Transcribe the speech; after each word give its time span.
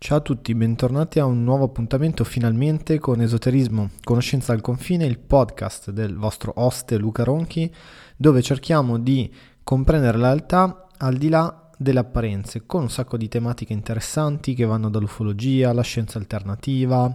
Ciao 0.00 0.18
a 0.18 0.20
tutti, 0.20 0.54
bentornati 0.54 1.18
a 1.18 1.24
un 1.24 1.42
nuovo 1.42 1.64
appuntamento 1.64 2.22
finalmente 2.22 3.00
con 3.00 3.20
Esoterismo, 3.20 3.90
Conoscenza 4.04 4.52
al 4.52 4.60
Confine, 4.60 5.04
il 5.04 5.18
podcast 5.18 5.90
del 5.90 6.16
vostro 6.16 6.52
host 6.54 6.92
Luca 6.92 7.24
Ronchi, 7.24 7.70
dove 8.16 8.40
cerchiamo 8.40 9.00
di 9.00 9.30
comprendere 9.64 10.16
la 10.16 10.28
realtà 10.28 10.86
al 10.98 11.16
di 11.16 11.28
là 11.28 11.68
delle 11.76 11.98
apparenze, 11.98 12.64
con 12.64 12.82
un 12.82 12.90
sacco 12.90 13.16
di 13.16 13.26
tematiche 13.26 13.72
interessanti 13.72 14.54
che 14.54 14.64
vanno 14.64 14.88
dall'ufologia 14.88 15.70
alla 15.70 15.82
scienza 15.82 16.16
alternativa, 16.16 17.12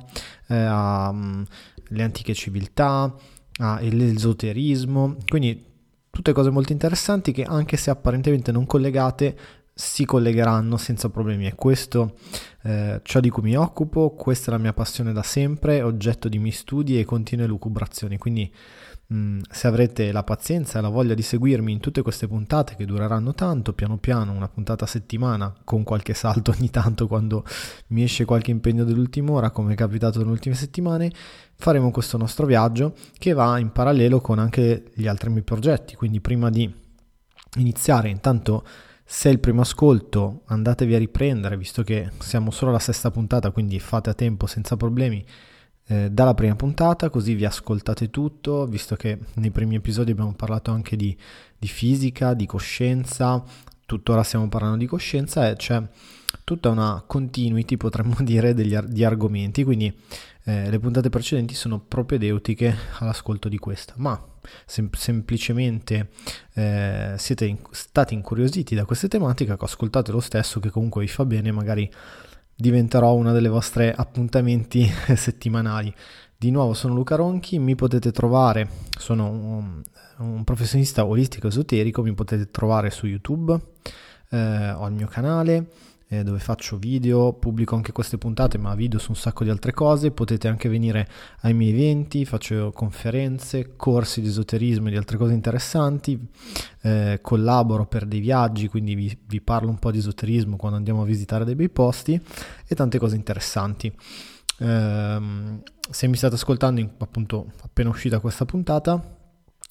eh, 0.47 0.55
alle 0.55 1.13
mm, 1.13 1.99
antiche 1.99 2.33
civiltà, 2.33 3.15
all'esoterismo, 3.59 5.15
quindi 5.25 5.71
tutte 6.09 6.33
cose 6.33 6.49
molto 6.49 6.73
interessanti 6.73 7.31
che 7.31 7.43
anche 7.43 7.77
se 7.77 7.89
apparentemente 7.89 8.51
non 8.51 8.65
collegate 8.65 9.37
si 9.73 10.05
collegheranno 10.05 10.77
senza 10.77 11.09
problemi. 11.09 11.45
È 11.45 11.55
questo 11.55 12.15
eh, 12.63 12.99
ciò 13.03 13.19
di 13.19 13.29
cui 13.29 13.43
mi 13.43 13.55
occupo, 13.55 14.11
questa 14.11 14.51
è 14.51 14.53
la 14.53 14.59
mia 14.59 14.73
passione 14.73 15.13
da 15.13 15.23
sempre, 15.23 15.81
oggetto 15.81 16.29
di 16.29 16.37
miei 16.37 16.51
studi 16.51 16.99
e 16.99 17.05
continue 17.05 17.47
lucubrazioni. 17.47 18.17
Quindi 18.17 18.51
mh, 19.07 19.15
mm, 19.15 19.39
se 19.49 19.67
avrete 19.67 20.11
la 20.11 20.23
pazienza 20.23 20.77
e 20.77 20.81
la 20.81 20.89
voglia 20.89 21.15
di 21.15 21.23
seguirmi 21.23 21.71
in 21.71 21.79
tutte 21.79 22.03
queste 22.03 22.27
puntate 22.27 22.75
che 22.75 22.85
dureranno 22.85 23.33
tanto, 23.33 23.73
piano 23.73 23.97
piano, 23.97 24.31
una 24.31 24.47
puntata 24.47 24.85
a 24.85 24.87
settimana, 24.87 25.53
con 25.63 25.83
qualche 25.83 26.13
salto 26.13 26.51
ogni 26.55 26.69
tanto 26.69 27.07
quando 27.07 27.43
mi 27.87 28.03
esce 28.03 28.25
qualche 28.25 28.51
impegno 28.51 28.83
dell'ultima 28.83 29.31
ora, 29.31 29.49
come 29.49 29.73
è 29.73 29.75
capitato 29.75 30.19
nelle 30.19 30.31
ultime 30.31 30.55
settimane, 30.55 31.11
faremo 31.55 31.89
questo 31.89 32.17
nostro 32.17 32.45
viaggio 32.45 32.95
che 33.17 33.33
va 33.33 33.57
in 33.57 33.71
parallelo 33.71 34.21
con 34.21 34.37
anche 34.37 34.91
gli 34.93 35.07
altri 35.07 35.29
miei 35.31 35.43
progetti. 35.43 35.95
Quindi 35.95 36.21
prima 36.21 36.51
di 36.51 36.71
iniziare 37.55 38.09
intanto 38.09 38.63
se 39.15 39.29
è 39.29 39.31
il 39.31 39.39
primo 39.39 39.61
ascolto 39.61 40.41
andatevi 40.45 40.95
a 40.95 40.97
riprendere, 40.97 41.55
visto 41.55 41.83
che 41.83 42.09
siamo 42.17 42.49
solo 42.49 42.71
alla 42.71 42.79
sesta 42.79 43.11
puntata, 43.11 43.51
quindi 43.51 43.79
fate 43.79 44.09
a 44.09 44.15
tempo 44.15 44.47
senza 44.47 44.75
problemi 44.75 45.23
eh, 45.85 46.09
dalla 46.09 46.33
prima 46.33 46.55
puntata, 46.55 47.11
così 47.11 47.35
vi 47.35 47.45
ascoltate 47.45 48.09
tutto, 48.09 48.65
visto 48.65 48.95
che 48.95 49.19
nei 49.35 49.51
primi 49.51 49.75
episodi 49.75 50.09
abbiamo 50.09 50.33
parlato 50.33 50.71
anche 50.71 50.95
di, 50.95 51.15
di 51.55 51.67
fisica, 51.67 52.33
di 52.33 52.47
coscienza, 52.47 53.43
tuttora 53.85 54.23
stiamo 54.23 54.49
parlando 54.49 54.77
di 54.77 54.87
coscienza 54.87 55.47
e 55.47 55.57
c'è 55.57 55.79
tutta 56.43 56.69
una 56.69 57.03
continuity, 57.05 57.77
potremmo 57.77 58.15
dire, 58.25 58.55
degli, 58.55 58.75
di 58.79 59.03
argomenti, 59.05 59.63
quindi 59.63 59.95
eh, 60.45 60.69
le 60.69 60.79
puntate 60.79 61.09
precedenti 61.09 61.53
sono 61.53 61.79
propedeutiche 61.79 62.75
all'ascolto 62.99 63.47
di 63.47 63.57
questa, 63.57 63.93
ma 63.97 64.21
sem- 64.65 64.89
semplicemente 64.91 66.09
eh, 66.53 67.15
siete 67.17 67.45
in- 67.45 67.59
stati 67.71 68.13
incuriositi 68.13 68.75
da 68.75 68.85
queste 68.85 69.07
tematiche, 69.07 69.55
ascoltate 69.57 70.11
lo 70.11 70.19
stesso, 70.19 70.59
che 70.59 70.69
comunque 70.69 71.01
vi 71.01 71.07
fa 71.07 71.25
bene, 71.25 71.51
magari 71.51 71.89
diventerò 72.55 73.13
una 73.13 73.31
delle 73.31 73.49
vostre 73.49 73.93
appuntamenti 73.93 74.89
settimanali. 75.15 75.93
Di 76.37 76.51
nuovo 76.51 76.73
sono 76.73 76.93
Luca 76.93 77.15
Ronchi, 77.15 77.57
mi 77.57 77.75
potete 77.75 78.11
trovare, 78.11 78.67
sono 78.99 79.29
un, 79.29 79.81
un 80.17 80.43
professionista 80.43 81.05
olistico 81.05 81.47
esoterico, 81.47 82.01
mi 82.03 82.13
potete 82.13 82.51
trovare 82.51 82.89
su 82.89 83.07
YouTube, 83.07 83.57
eh, 84.29 84.71
ho 84.71 84.85
il 84.87 84.93
mio 84.93 85.07
canale, 85.07 85.67
eh, 86.13 86.23
dove 86.23 86.39
faccio 86.39 86.77
video, 86.77 87.33
pubblico 87.33 87.75
anche 87.75 87.91
queste 87.91 88.17
puntate, 88.17 88.57
ma 88.57 88.75
video 88.75 88.99
su 88.99 89.11
un 89.11 89.17
sacco 89.17 89.43
di 89.43 89.49
altre 89.49 89.73
cose. 89.73 90.11
Potete 90.11 90.47
anche 90.47 90.69
venire 90.69 91.07
ai 91.41 91.53
miei 91.53 91.71
eventi, 91.71 92.25
faccio 92.25 92.71
conferenze, 92.71 93.75
corsi 93.75 94.21
di 94.21 94.27
esoterismo 94.27 94.87
e 94.87 94.91
di 94.91 94.97
altre 94.97 95.17
cose 95.17 95.33
interessanti. 95.33 96.19
Eh, 96.81 97.19
collaboro 97.21 97.85
per 97.85 98.05
dei 98.05 98.19
viaggi, 98.19 98.67
quindi 98.67 98.93
vi, 98.95 99.17
vi 99.25 99.41
parlo 99.41 99.69
un 99.69 99.79
po' 99.79 99.91
di 99.91 99.97
esoterismo 99.97 100.55
quando 100.55 100.77
andiamo 100.77 101.01
a 101.01 101.05
visitare 101.05 101.45
dei 101.45 101.55
bei 101.55 101.69
posti 101.69 102.19
e 102.67 102.75
tante 102.75 102.99
cose 102.99 103.15
interessanti. 103.15 103.91
Eh, 104.59 105.21
se 105.89 106.07
mi 106.07 106.15
state 106.15 106.35
ascoltando, 106.35 106.87
appunto, 106.99 107.51
appena 107.63 107.89
uscita 107.89 108.19
questa 108.19 108.45
puntata, 108.45 109.21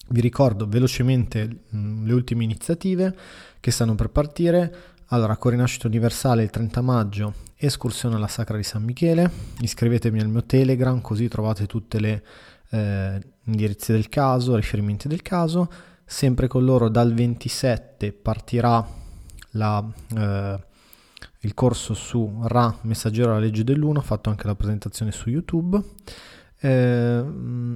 vi 0.09 0.19
ricordo 0.19 0.67
velocemente 0.67 1.47
mh, 1.69 2.05
le 2.05 2.13
ultime 2.13 2.43
iniziative 2.43 3.15
che 3.59 3.71
stanno 3.71 3.95
per 3.95 4.09
partire. 4.09 4.75
Allora, 5.13 5.37
Corinascita 5.37 5.85
Universale 5.85 6.41
il 6.41 6.49
30 6.49 6.81
maggio, 6.81 7.33
escursione 7.55 8.15
alla 8.15 8.27
Sacra 8.27 8.57
di 8.57 8.63
San 8.63 8.81
Michele, 8.81 9.29
iscrivetevi 9.59 10.19
al 10.19 10.27
mio 10.27 10.43
Telegram 10.43 10.99
così 11.01 11.27
trovate 11.27 11.67
tutte 11.67 11.99
le 11.99 12.23
eh, 12.71 13.21
indirizzi 13.43 13.91
del 13.91 14.09
caso, 14.09 14.55
riferimenti 14.55 15.07
del 15.07 15.21
caso. 15.21 15.71
Sempre 16.03 16.47
con 16.47 16.65
loro 16.65 16.89
dal 16.89 17.13
27 17.13 18.11
partirà 18.11 18.83
la, 19.51 19.87
eh, 20.17 20.63
il 21.41 21.53
corso 21.53 21.93
su 21.93 22.39
Ra, 22.45 22.75
messaggero 22.81 23.29
alla 23.29 23.39
legge 23.39 23.63
dell'uno, 23.63 23.99
ho 23.99 24.03
fatto 24.03 24.31
anche 24.31 24.47
la 24.47 24.55
presentazione 24.55 25.11
su 25.11 25.29
YouTube. 25.29 25.79
Eh, 26.65 27.23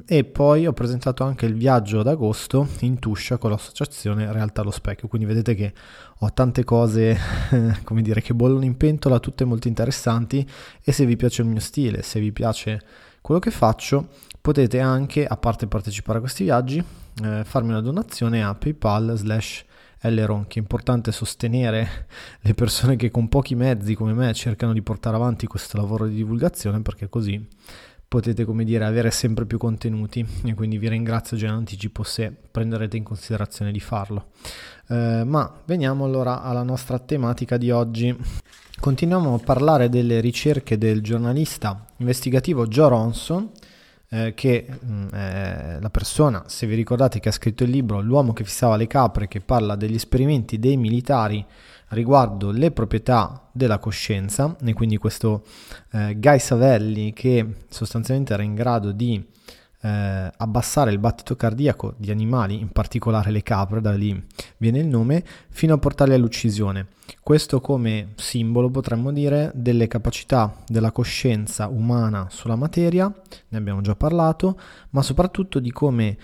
e 0.06 0.24
poi 0.24 0.66
ho 0.66 0.72
presentato 0.72 1.26
anche 1.26 1.46
il 1.46 1.56
viaggio 1.56 2.04
d'agosto 2.04 2.70
in 2.80 3.00
Tuscia 3.00 3.38
con 3.38 3.52
l'associazione 3.52 4.32
Realtà 4.32 4.62
allo 4.62 4.72
Specchio, 4.72 5.10
quindi 5.10 5.28
vedete 5.28 5.56
che 5.56 5.74
ho 6.20 6.32
tante 6.32 6.64
cose, 6.64 7.18
come 7.84 8.02
dire, 8.02 8.22
che 8.22 8.34
bollono 8.34 8.64
in 8.64 8.78
pentola, 8.78 9.20
tutte 9.20 9.44
molto 9.44 9.68
interessanti. 9.68 10.48
E 10.82 10.92
se 10.94 11.06
vi 11.06 11.18
piace 11.18 11.42
il 11.42 11.50
mio 11.50 11.60
stile, 11.60 12.02
se 12.02 12.22
vi 12.22 12.32
piace 12.32 12.82
quello 13.20 13.42
che 13.42 13.52
faccio, 13.52 14.08
potete 14.40 14.80
anche, 14.80 15.26
a 15.26 15.36
parte 15.36 15.68
partecipare 15.68 16.20
a 16.20 16.22
questi 16.22 16.46
viaggi, 16.46 16.82
eh, 17.24 17.44
farmi 17.44 17.72
una 17.72 17.82
donazione 17.82 18.42
a 18.42 18.56
PayPal 18.56 19.18
slash 19.18 19.66
che 20.00 20.10
è 20.10 20.60
importante 20.60 21.12
sostenere 21.12 22.08
le 22.40 22.54
persone 22.54 22.96
che 22.96 23.10
con 23.10 23.28
pochi 23.28 23.56
mezzi 23.56 23.96
come 23.96 24.14
me 24.14 24.34
cercano 24.34 24.72
di 24.72 24.82
portare 24.82 25.18
avanti 25.18 25.48
questo 25.48 25.76
lavoro 25.76 26.06
di 26.06 26.16
divulgazione 26.16 26.82
perché 26.82 27.10
così 27.10 27.46
potete 28.08 28.46
come 28.46 28.64
dire 28.64 28.86
avere 28.86 29.12
sempre 29.12 29.46
più 29.46 29.58
contenuti 29.58 30.26
e 30.46 30.54
quindi 30.54 30.78
vi 30.78 30.88
ringrazio 30.88 31.36
già 31.36 31.48
in 31.48 31.54
anticipo 31.54 32.04
se 32.04 32.32
prenderete 32.52 32.96
in 32.96 33.04
considerazione 33.04 33.72
di 33.72 33.80
farlo. 33.80 34.28
Eh, 34.88 35.24
ma 35.26 35.62
veniamo 35.66 36.06
allora 36.06 36.42
alla 36.42 36.64
nostra 36.64 37.00
tematica 37.00 37.58
di 37.58 37.70
oggi. 37.72 38.16
Continuiamo 38.80 39.34
a 39.34 39.40
parlare 39.40 39.90
delle 39.90 40.20
ricerche 40.22 40.78
del 40.78 41.02
giornalista 41.02 41.86
investigativo 41.98 42.68
Joe 42.68 42.90
Ronson, 42.90 43.50
eh, 44.10 44.34
che 44.36 44.68
mm, 44.70 45.08
è 45.10 45.78
la 45.82 45.90
persona, 45.90 46.44
se 46.48 46.66
vi 46.68 46.76
ricordate, 46.76 47.20
che 47.20 47.30
ha 47.30 47.34
scritto 47.34 47.64
il 47.64 47.72
libro 47.72 48.00
L'uomo 48.00 48.34
che 48.34 48.46
fissava 48.46 48.78
le 48.78 48.88
capre, 48.88 49.28
che 49.28 49.42
parla 49.42 49.76
degli 49.76 49.96
esperimenti 49.96 50.60
dei 50.60 50.78
militari 50.78 51.46
riguardo 51.90 52.52
le 52.52 52.72
proprietà 52.72 53.50
della 53.52 53.80
coscienza 53.80 54.56
e 54.64 54.74
quindi 54.74 54.98
questo 54.98 55.44
eh, 55.92 56.16
Guy 56.18 56.40
Savelli 56.40 57.14
che 57.14 57.46
sostanzialmente 57.70 58.34
era 58.34 58.44
in 58.44 58.56
grado 58.56 58.92
di 58.92 59.24
eh, 59.82 60.32
abbassare 60.36 60.92
il 60.92 61.00
battito 61.00 61.36
cardiaco 61.36 61.94
di 61.98 62.12
animali, 62.12 62.60
in 62.60 62.70
particolare 62.70 63.32
le 63.32 63.44
capre, 63.44 63.82
da 63.82 63.94
lì 63.94 64.22
viene 64.58 64.80
il 64.80 64.88
nome, 64.88 65.24
fino 65.50 65.76
a 65.76 65.78
portarli 65.78 66.14
all'uccisione. 66.14 66.88
Questo 67.22 67.62
come 67.62 68.14
simbolo 68.16 68.70
potremmo 68.70 69.12
dire 69.12 69.52
delle 69.54 69.88
capacità 69.88 70.62
della 70.68 70.92
coscienza 70.92 71.68
umana 71.68 72.28
sulla 72.30 72.56
materia, 72.56 73.12
ne 73.50 73.58
abbiamo 73.58 73.82
già 73.82 73.96
parlato, 73.96 74.60
ma 74.92 75.02
soprattutto 75.02 75.60
di 75.60 75.72
come 75.72 76.18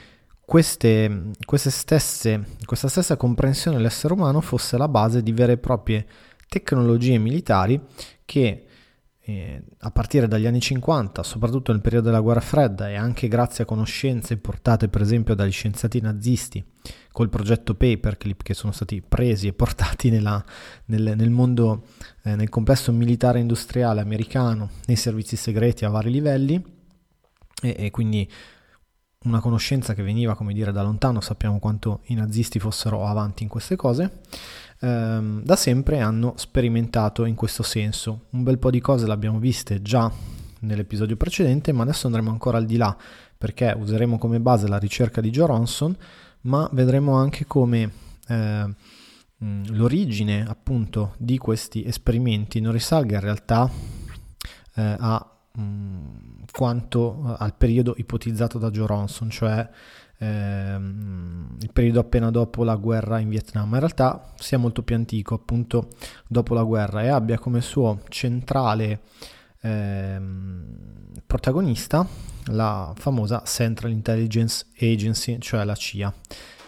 queste, 0.45 1.31
queste 1.45 1.69
stesse, 1.69 2.45
questa 2.65 2.87
stessa 2.87 3.15
comprensione 3.15 3.77
dell'essere 3.77 4.13
umano 4.13 4.41
fosse 4.41 4.77
la 4.77 4.87
base 4.87 5.23
di 5.23 5.31
vere 5.31 5.53
e 5.53 5.57
proprie 5.57 6.05
tecnologie 6.47 7.17
militari 7.17 7.81
che 8.25 8.65
eh, 9.25 9.63
a 9.79 9.91
partire 9.91 10.27
dagli 10.27 10.45
anni 10.45 10.59
50, 10.59 11.23
soprattutto 11.23 11.71
nel 11.71 11.79
periodo 11.79 12.07
della 12.07 12.19
guerra 12.19 12.41
fredda 12.41 12.89
e 12.89 12.95
anche 12.95 13.29
grazie 13.29 13.63
a 13.63 13.67
conoscenze 13.67 14.35
portate 14.35 14.89
per 14.89 15.01
esempio 15.01 15.33
dagli 15.33 15.51
scienziati 15.51 16.01
nazisti 16.01 16.63
col 17.11 17.29
progetto 17.29 17.73
Paperclip 17.73 18.43
che 18.43 18.53
sono 18.53 18.73
stati 18.73 19.01
presi 19.01 19.47
e 19.47 19.53
portati 19.53 20.09
nella, 20.09 20.43
nel, 20.85 21.13
nel, 21.15 21.29
mondo, 21.29 21.85
eh, 22.23 22.35
nel 22.35 22.49
complesso 22.49 22.91
militare 22.91 23.39
industriale 23.39 24.01
americano, 24.01 24.69
nei 24.88 24.97
servizi 24.97 25.38
segreti 25.38 25.85
a 25.85 25.89
vari 25.89 26.12
livelli 26.12 26.62
e, 27.62 27.75
e 27.77 27.91
quindi 27.91 28.29
una 29.23 29.39
conoscenza 29.39 29.93
che 29.93 30.03
veniva, 30.03 30.35
come 30.35 30.53
dire, 30.53 30.71
da 30.71 30.81
lontano, 30.81 31.21
sappiamo 31.21 31.59
quanto 31.59 32.01
i 32.05 32.13
nazisti 32.13 32.59
fossero 32.59 33.05
avanti 33.05 33.43
in 33.43 33.49
queste 33.49 33.75
cose, 33.75 34.21
ehm, 34.79 35.43
da 35.43 35.55
sempre 35.55 35.99
hanno 35.99 36.33
sperimentato 36.37 37.25
in 37.25 37.35
questo 37.35 37.63
senso. 37.63 38.25
Un 38.31 38.43
bel 38.43 38.57
po' 38.57 38.69
di 38.69 38.81
cose 38.81 39.05
le 39.05 39.13
abbiamo 39.13 39.39
viste 39.39 39.81
già 39.81 40.11
nell'episodio 40.59 41.15
precedente, 41.15 41.71
ma 41.71 41.83
adesso 41.83 42.07
andremo 42.07 42.31
ancora 42.31 42.57
al 42.57 42.65
di 42.65 42.77
là, 42.77 42.95
perché 43.37 43.75
useremo 43.77 44.17
come 44.17 44.39
base 44.39 44.67
la 44.67 44.77
ricerca 44.77 45.21
di 45.21 45.29
Joe 45.29 45.47
Ronson, 45.47 45.95
ma 46.41 46.69
vedremo 46.73 47.15
anche 47.15 47.45
come 47.45 47.91
eh, 48.27 48.73
l'origine 49.37 50.45
appunto 50.47 51.15
di 51.17 51.37
questi 51.37 51.85
esperimenti 51.85 52.61
non 52.61 52.71
risalga 52.71 53.15
in 53.15 53.21
realtà 53.21 53.69
eh, 54.75 54.95
a 54.97 55.27
quanto 56.53 57.31
eh, 57.31 57.35
al 57.39 57.55
periodo 57.55 57.95
ipotizzato 57.97 58.59
da 58.59 58.69
Joe 58.69 58.85
Ronson, 58.85 59.31
cioè 59.31 59.67
ehm, 60.19 61.57
il 61.59 61.71
periodo 61.73 62.00
appena 62.00 62.29
dopo 62.29 62.63
la 62.63 62.75
guerra 62.75 63.17
in 63.17 63.29
Vietnam, 63.29 63.73
in 63.73 63.79
realtà 63.79 64.33
sia 64.38 64.59
molto 64.59 64.83
più 64.83 64.95
antico, 64.95 65.33
appunto 65.33 65.89
dopo 66.27 66.53
la 66.53 66.63
guerra, 66.63 67.01
e 67.01 67.07
abbia 67.07 67.39
come 67.39 67.59
suo 67.59 68.01
centrale 68.09 69.01
ehm, 69.61 71.21
protagonista 71.25 72.05
la 72.47 72.94
famosa 72.95 73.41
Central 73.45 73.91
Intelligence 73.91 74.67
Agency, 74.79 75.39
cioè 75.39 75.63
la 75.63 75.75
CIA. 75.75 76.13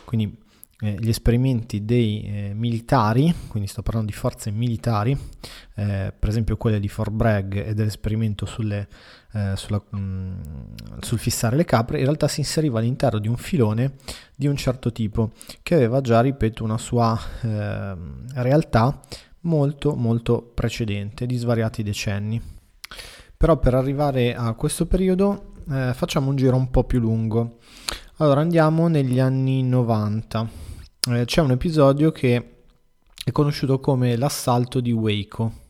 Quindi 0.03 0.43
eh, 0.85 0.97
gli 0.99 1.09
esperimenti 1.09 1.83
dei 1.83 2.21
eh, 2.23 2.53
militari, 2.53 3.33
quindi 3.47 3.67
sto 3.67 3.81
parlando 3.81 4.11
di 4.11 4.15
forze 4.15 4.51
militari, 4.51 5.17
eh, 5.75 6.13
per 6.17 6.29
esempio 6.29 6.57
quelle 6.57 6.79
di 6.79 6.87
Fort 6.87 7.11
Bragg 7.11 7.55
e 7.55 7.73
dell'esperimento 7.73 8.45
sulle, 8.45 8.87
eh, 9.33 9.53
sulla, 9.55 9.81
mh, 9.89 9.97
mm, 9.97 10.63
sul 10.99 11.17
fissare 11.17 11.55
le 11.55 11.65
capre, 11.65 11.97
in 11.97 12.03
realtà 12.03 12.27
si 12.27 12.41
inseriva 12.41 12.77
all'interno 12.77 13.17
di 13.17 13.27
un 13.27 13.35
filone 13.37 13.95
di 14.35 14.45
un 14.45 14.55
certo 14.55 14.91
tipo 14.91 15.31
che 15.63 15.73
aveva 15.73 16.01
già, 16.01 16.21
ripeto, 16.21 16.63
una 16.63 16.77
sua 16.77 17.19
ehm, 17.41 18.25
realtà 18.35 19.01
molto 19.41 19.95
molto 19.95 20.51
precedente 20.53 21.25
di 21.25 21.35
svariati 21.35 21.81
decenni. 21.81 22.39
Però 23.35 23.57
per 23.57 23.73
arrivare 23.73 24.35
a 24.35 24.53
questo 24.53 24.85
periodo 24.85 25.53
eh, 25.69 25.93
facciamo 25.93 26.29
un 26.29 26.35
giro 26.35 26.55
un 26.55 26.69
po' 26.69 26.83
più 26.83 26.99
lungo. 26.99 27.57
Allora 28.17 28.41
andiamo 28.41 28.87
negli 28.87 29.19
anni 29.19 29.63
90 29.63 30.64
eh, 31.07 31.25
c'è 31.25 31.41
un 31.41 31.51
episodio 31.51 32.11
che 32.11 32.63
è 33.23 33.31
conosciuto 33.31 33.79
come 33.79 34.15
l'assalto 34.15 34.79
di 34.79 34.91
Waco. 34.91 35.63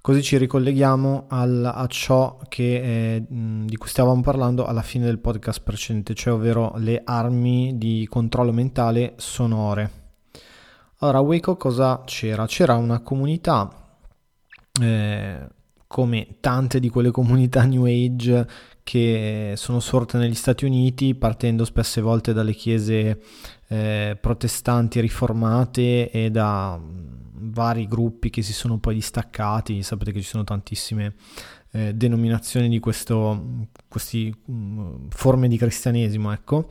Così 0.00 0.22
ci 0.22 0.36
ricolleghiamo 0.36 1.26
al, 1.28 1.64
a 1.64 1.86
ciò 1.88 2.38
che, 2.48 3.16
eh, 3.16 3.24
di 3.28 3.76
cui 3.76 3.88
stavamo 3.88 4.20
parlando 4.22 4.64
alla 4.64 4.82
fine 4.82 5.06
del 5.06 5.18
podcast 5.18 5.62
precedente, 5.62 6.14
cioè 6.14 6.34
ovvero 6.34 6.74
le 6.76 7.02
armi 7.04 7.76
di 7.76 8.06
controllo 8.08 8.52
mentale 8.52 9.14
sonore. 9.16 10.04
Allora, 10.98 11.18
a 11.18 11.22
Waco 11.22 11.56
cosa 11.56 12.02
c'era? 12.04 12.46
C'era 12.46 12.76
una 12.76 13.00
comunità, 13.00 13.98
eh, 14.80 15.48
come 15.88 16.36
tante 16.38 16.78
di 16.78 16.88
quelle 16.88 17.10
comunità 17.10 17.64
New 17.64 17.84
Age 17.84 18.46
che 18.84 19.54
sono 19.56 19.80
sorte 19.80 20.16
negli 20.16 20.36
Stati 20.36 20.64
Uniti, 20.64 21.16
partendo 21.16 21.64
spesse 21.64 22.00
volte 22.00 22.32
dalle 22.32 22.52
chiese 22.52 23.20
eh, 23.68 24.16
protestanti 24.20 25.00
riformate 25.00 26.10
e 26.10 26.30
da 26.30 26.78
mm, 26.78 27.50
vari 27.52 27.86
gruppi 27.86 28.30
che 28.30 28.42
si 28.42 28.52
sono 28.52 28.78
poi 28.78 28.94
distaccati. 28.94 29.82
Sapete 29.82 30.12
che 30.12 30.20
ci 30.20 30.28
sono 30.28 30.44
tantissime 30.44 31.14
eh, 31.76 31.94
denominazioni 31.94 32.68
di 32.68 32.78
questo, 32.78 33.66
queste 33.86 34.32
um, 34.46 35.08
forme 35.10 35.48
di 35.48 35.58
cristianesimo, 35.58 36.32
ecco. 36.32 36.68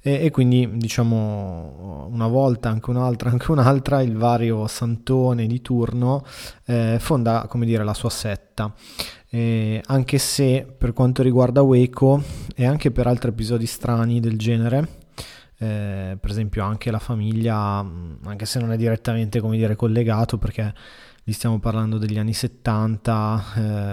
E, 0.00 0.24
e, 0.24 0.30
quindi 0.30 0.68
diciamo 0.72 2.08
una 2.10 2.26
volta, 2.26 2.68
anche 2.68 2.90
un'altra, 2.90 3.30
anche 3.30 3.52
un'altra, 3.52 4.02
il 4.02 4.16
vario 4.16 4.66
santone 4.66 5.46
di 5.46 5.60
turno 5.60 6.24
eh, 6.66 6.96
fonda, 6.98 7.46
come 7.48 7.66
dire, 7.66 7.84
la 7.84 7.94
sua 7.94 8.10
setta. 8.10 8.74
Eh, 9.30 9.82
anche 9.86 10.18
se 10.18 10.66
per 10.76 10.92
quanto 10.92 11.22
riguarda 11.22 11.60
Waco 11.60 12.22
e 12.56 12.64
anche 12.66 12.90
per 12.90 13.06
altri 13.06 13.28
episodi 13.28 13.66
strani 13.66 14.20
del 14.20 14.38
genere, 14.38 14.97
eh, 15.58 16.16
per 16.20 16.30
esempio 16.30 16.62
anche 16.64 16.90
la 16.90 16.98
famiglia, 16.98 17.82
mm, 17.82 18.24
anche 18.24 18.46
se 18.46 18.60
non 18.60 18.72
è 18.72 18.76
direttamente 18.76 19.40
come 19.40 19.56
dire 19.56 19.76
collegato 19.76 20.38
perché 20.38 20.72
lì 21.24 21.32
stiamo 21.34 21.58
parlando 21.58 21.98
degli 21.98 22.18
anni 22.18 22.32
70 22.32 23.44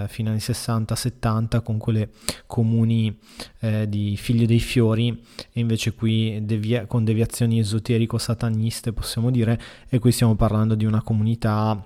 eh, 0.04 0.08
fino 0.08 0.32
agli 0.32 0.38
60-70 0.38 1.62
con 1.62 1.78
quelle 1.78 2.12
comuni 2.48 3.18
eh, 3.60 3.90
di 3.90 4.16
figli 4.16 4.46
dei 4.46 4.60
fiori 4.60 5.22
e 5.52 5.60
invece 5.60 5.94
qui 5.94 6.40
devia- 6.46 6.86
con 6.86 7.04
deviazioni 7.04 7.60
esoterico-sataniste 7.60 8.94
possiamo 8.94 9.32
dire 9.32 9.60
e 9.90 10.00
qui 10.00 10.14
stiamo 10.14 10.36
parlando 10.36 10.76
di 10.76 10.86
una 10.86 11.02
comunità 11.02 11.84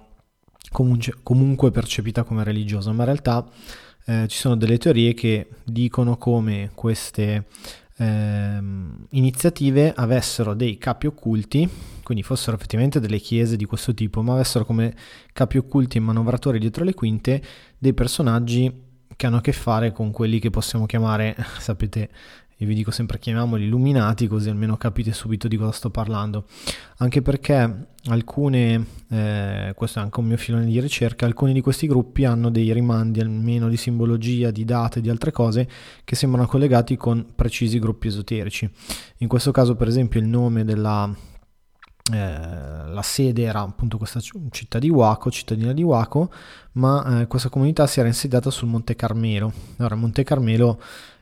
comunque, 0.71 1.15
comunque 1.23 1.71
percepita 1.71 2.23
come 2.23 2.43
religiosa. 2.43 2.91
Ma 2.91 2.99
in 2.99 3.05
realtà 3.05 3.47
eh, 4.05 4.27
ci 4.27 4.37
sono 4.37 4.55
delle 4.55 4.77
teorie 4.77 5.13
che 5.13 5.47
dicono 5.63 6.17
come 6.17 6.71
queste 6.75 7.45
ehm, 7.99 9.05
iniziative 9.11 9.93
avessero 9.93 10.53
dei 10.53 10.77
capi 10.77 11.07
occulti, 11.07 11.69
quindi 12.03 12.23
fossero 12.23 12.55
effettivamente 12.55 12.99
delle 12.99 13.19
chiese 13.19 13.55
di 13.55 13.65
questo 13.65 13.93
tipo, 13.93 14.21
ma 14.21 14.33
avessero 14.33 14.65
come 14.65 14.95
capi 15.33 15.57
occulti 15.57 15.97
e 15.97 16.01
manovratori 16.01 16.59
dietro 16.59 16.83
le 16.83 16.93
quinte 16.93 17.41
dei 17.77 17.93
personaggi 17.93 18.87
che 19.15 19.25
hanno 19.25 19.37
a 19.37 19.41
che 19.41 19.51
fare 19.51 19.91
con 19.91 20.11
quelli 20.11 20.39
che 20.39 20.49
possiamo 20.49 20.85
chiamare, 20.85 21.35
sapete, 21.59 22.09
io 22.61 22.67
vi 22.67 22.73
dico 22.73 22.91
sempre 22.91 23.19
chiamiamoli 23.19 23.65
illuminati 23.65 24.27
così 24.27 24.49
almeno 24.49 24.75
capite 24.75 25.13
subito 25.13 25.47
di 25.47 25.55
cosa 25.55 25.71
sto 25.71 25.89
parlando. 25.89 26.43
Anche 26.97 27.21
perché 27.21 27.87
alcune 28.07 28.85
eh, 29.09 29.71
questo 29.75 29.99
è 29.99 30.01
anche 30.01 30.19
un 30.19 30.25
mio 30.25 30.35
filone 30.35 30.65
di 30.65 30.77
ricerca 30.81 31.25
alcuni 31.25 31.53
di 31.53 31.61
questi 31.61 31.87
gruppi 31.87 32.25
hanno 32.25 32.49
dei 32.49 32.73
rimandi 32.73 33.21
almeno 33.21 33.69
di 33.69 33.77
simbologia 33.77 34.51
di 34.51 34.65
date 34.65 34.99
di 34.99 35.09
altre 35.09 35.31
cose 35.31 35.69
che 36.03 36.15
sembrano 36.15 36.47
collegati 36.47 36.97
con 36.97 37.27
precisi 37.33 37.79
gruppi 37.79 38.07
esoterici. 38.07 38.69
In 39.19 39.29
questo 39.29 39.51
caso 39.51 39.75
per 39.75 39.87
esempio 39.87 40.19
il 40.19 40.27
nome 40.27 40.65
della 40.65 41.09
eh, 42.11 42.87
la 42.87 43.01
sede 43.01 43.43
era 43.43 43.61
appunto 43.61 43.97
questa 43.97 44.19
città 44.49 44.79
di 44.79 44.89
Waco, 44.89 45.31
cittadina 45.31 45.73
di 45.73 45.83
Waco, 45.83 46.31
ma 46.73 47.21
eh, 47.21 47.27
questa 47.27 47.49
comunità 47.49 47.87
si 47.87 47.99
era 47.99 48.07
insediata 48.07 48.49
sul 48.49 48.67
Monte 48.67 48.95
Carmelo. 48.95 49.51
Ora, 49.77 49.95
Monte 49.95 50.23
Carmelo 50.23 50.79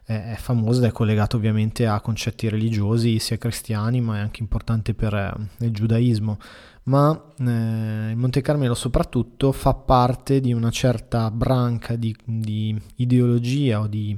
è, 0.07 0.35
famoso 0.37 0.79
ed 0.79 0.85
è 0.89 0.91
collegato 0.93 1.35
ovviamente 1.35 1.85
a 1.85 1.99
concetti 1.99 2.47
religiosi 2.47 3.19
sia 3.19 3.37
cristiani 3.37 3.99
ma 3.99 4.17
è 4.17 4.19
anche 4.21 4.41
importante 4.41 4.93
per 4.93 5.13
eh, 5.13 5.65
il 5.65 5.71
giudaismo 5.71 6.37
ma 6.83 7.11
eh, 7.39 8.11
il 8.11 8.15
Monte 8.15 8.39
Carmelo 8.39 8.73
soprattutto 8.73 9.51
fa 9.51 9.73
parte 9.73 10.39
di 10.39 10.53
una 10.53 10.69
certa 10.71 11.29
branca 11.29 11.97
di, 11.97 12.15
di 12.23 12.79
ideologia 12.95 13.81
o 13.81 13.87
di 13.87 14.17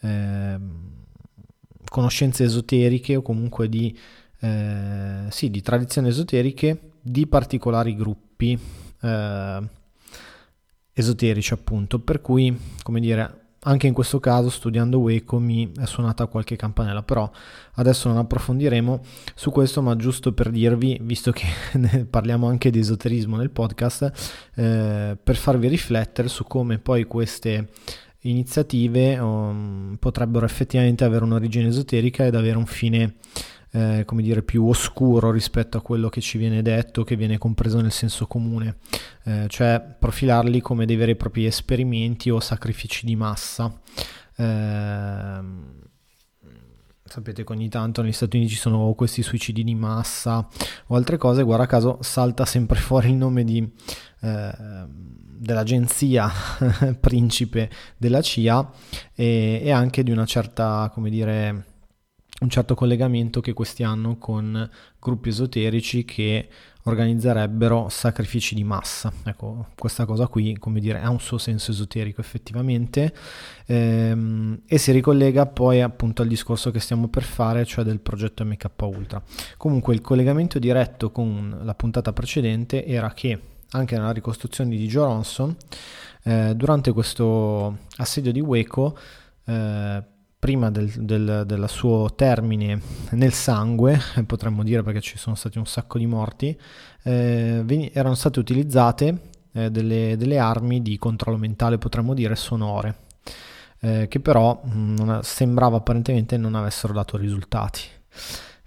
eh, 0.00 0.58
conoscenze 1.88 2.42
esoteriche 2.44 3.14
o 3.14 3.22
comunque 3.22 3.68
di, 3.68 3.96
eh, 4.40 5.26
sì, 5.28 5.50
di 5.50 5.62
tradizioni 5.62 6.08
esoteriche 6.08 6.92
di 7.02 7.26
particolari 7.26 7.94
gruppi 7.94 8.58
eh, 9.00 9.62
esoterici 10.92 11.52
appunto. 11.52 11.98
Per 12.00 12.20
cui 12.20 12.58
come 12.82 13.00
dire 13.00 13.40
anche 13.64 13.86
in 13.86 13.92
questo 13.92 14.20
caso 14.20 14.48
studiando 14.48 14.98
Waco 14.98 15.38
mi 15.38 15.70
è 15.78 15.84
suonata 15.84 16.26
qualche 16.26 16.56
campanella, 16.56 17.02
però 17.02 17.30
adesso 17.74 18.08
non 18.08 18.16
approfondiremo 18.16 19.02
su 19.34 19.50
questo, 19.50 19.82
ma 19.82 19.96
giusto 19.96 20.32
per 20.32 20.50
dirvi, 20.50 20.98
visto 21.02 21.32
che 21.32 21.46
parliamo 22.08 22.46
anche 22.48 22.70
di 22.70 22.78
esoterismo 22.78 23.36
nel 23.36 23.50
podcast, 23.50 24.48
eh, 24.54 25.18
per 25.22 25.36
farvi 25.36 25.68
riflettere 25.68 26.28
su 26.28 26.44
come 26.44 26.78
poi 26.78 27.04
queste 27.04 27.68
iniziative 28.20 29.18
um, 29.18 29.96
potrebbero 29.98 30.44
effettivamente 30.44 31.04
avere 31.04 31.24
un'origine 31.24 31.68
esoterica 31.68 32.26
ed 32.26 32.34
avere 32.34 32.58
un 32.58 32.66
fine 32.66 33.14
eh, 33.72 34.02
come 34.04 34.22
dire, 34.22 34.42
più 34.42 34.66
oscuro 34.66 35.30
rispetto 35.30 35.78
a 35.78 35.82
quello 35.82 36.08
che 36.08 36.20
ci 36.20 36.38
viene 36.38 36.62
detto, 36.62 37.04
che 37.04 37.16
viene 37.16 37.38
compreso 37.38 37.80
nel 37.80 37.92
senso 37.92 38.26
comune, 38.26 38.76
eh, 39.24 39.46
cioè 39.48 39.80
profilarli 39.98 40.60
come 40.60 40.86
dei 40.86 40.96
veri 40.96 41.12
e 41.12 41.16
propri 41.16 41.44
esperimenti 41.44 42.30
o 42.30 42.40
sacrifici 42.40 43.06
di 43.06 43.16
massa. 43.16 43.72
Eh, 44.36 45.40
sapete 47.10 47.42
che 47.42 47.52
ogni 47.52 47.68
tanto 47.68 48.02
negli 48.02 48.12
Stati 48.12 48.36
Uniti 48.36 48.52
ci 48.52 48.60
sono 48.60 48.92
questi 48.94 49.22
suicidi 49.22 49.64
di 49.64 49.74
massa 49.74 50.46
o 50.86 50.94
altre 50.94 51.16
cose, 51.16 51.42
guarda 51.42 51.66
caso 51.66 51.98
salta 52.02 52.44
sempre 52.44 52.78
fuori 52.80 53.08
il 53.08 53.16
nome 53.16 53.42
di, 53.42 53.68
eh, 54.20 54.52
dell'agenzia 55.40 56.30
principe 57.00 57.70
della 57.96 58.20
CIA 58.20 58.70
e, 59.14 59.60
e, 59.64 59.70
anche 59.72 60.02
di 60.02 60.10
una 60.10 60.24
certa, 60.24 60.90
come 60.92 61.10
dire, 61.10 61.64
un 62.40 62.48
certo 62.48 62.74
collegamento 62.74 63.40
che 63.40 63.52
questi 63.52 63.82
hanno 63.82 64.16
con 64.16 64.68
gruppi 64.98 65.28
esoterici 65.28 66.04
che 66.04 66.48
organizzerebbero 66.84 67.88
sacrifici 67.90 68.54
di 68.54 68.64
massa. 68.64 69.12
Ecco, 69.24 69.68
questa 69.76 70.06
cosa 70.06 70.26
qui, 70.26 70.56
come 70.58 70.80
dire, 70.80 71.00
ha 71.00 71.10
un 71.10 71.20
suo 71.20 71.36
senso 71.36 71.70
esoterico 71.70 72.20
effettivamente 72.20 73.14
ehm, 73.66 74.62
e 74.66 74.78
si 74.78 74.92
ricollega 74.92 75.46
poi 75.46 75.82
appunto 75.82 76.22
al 76.22 76.28
discorso 76.28 76.70
che 76.70 76.80
stiamo 76.80 77.08
per 77.08 77.22
fare, 77.22 77.64
cioè 77.66 77.84
del 77.84 78.00
progetto 78.00 78.44
MK 78.44 78.70
Ultra. 78.78 79.22
Comunque 79.56 79.94
il 79.94 80.00
collegamento 80.00 80.58
diretto 80.58 81.10
con 81.10 81.60
la 81.62 81.74
puntata 81.74 82.12
precedente 82.12 82.84
era 82.86 83.12
che 83.12 83.38
anche 83.72 83.96
nella 83.96 84.12
ricostruzione 84.12 84.70
di 84.70 84.86
Joe 84.86 85.04
Ronson, 85.04 85.54
eh, 86.24 86.54
durante 86.56 86.92
questo 86.92 87.78
assedio 87.96 88.32
di 88.32 88.40
Waco, 88.40 88.96
eh, 89.44 90.02
prima 90.40 90.70
del, 90.70 90.90
del, 90.90 91.44
del, 91.46 91.68
suo 91.68 92.14
termine 92.14 92.80
nel 93.10 93.34
sangue, 93.34 94.00
potremmo 94.26 94.64
dire 94.64 94.82
perché 94.82 95.02
ci 95.02 95.18
sono 95.18 95.36
stati 95.36 95.58
un 95.58 95.66
sacco 95.66 95.98
di 95.98 96.06
morti, 96.06 96.58
eh, 97.02 97.90
erano 97.92 98.14
state 98.14 98.38
utilizzate 98.38 99.20
eh, 99.52 99.70
delle, 99.70 100.16
delle, 100.16 100.38
armi 100.38 100.80
di 100.80 100.96
controllo 100.96 101.36
mentale, 101.36 101.76
potremmo 101.76 102.14
dire 102.14 102.34
sonore. 102.36 102.94
eh, 103.80 104.06
che 104.08 104.20
però 104.20 104.62
mm, 104.66 104.96
non, 104.96 105.20
sembrava 105.22 105.76
apparentemente 105.76 106.38
non 106.38 106.54
avessero 106.54 106.94
dato 106.94 107.18
risultati. 107.18 107.80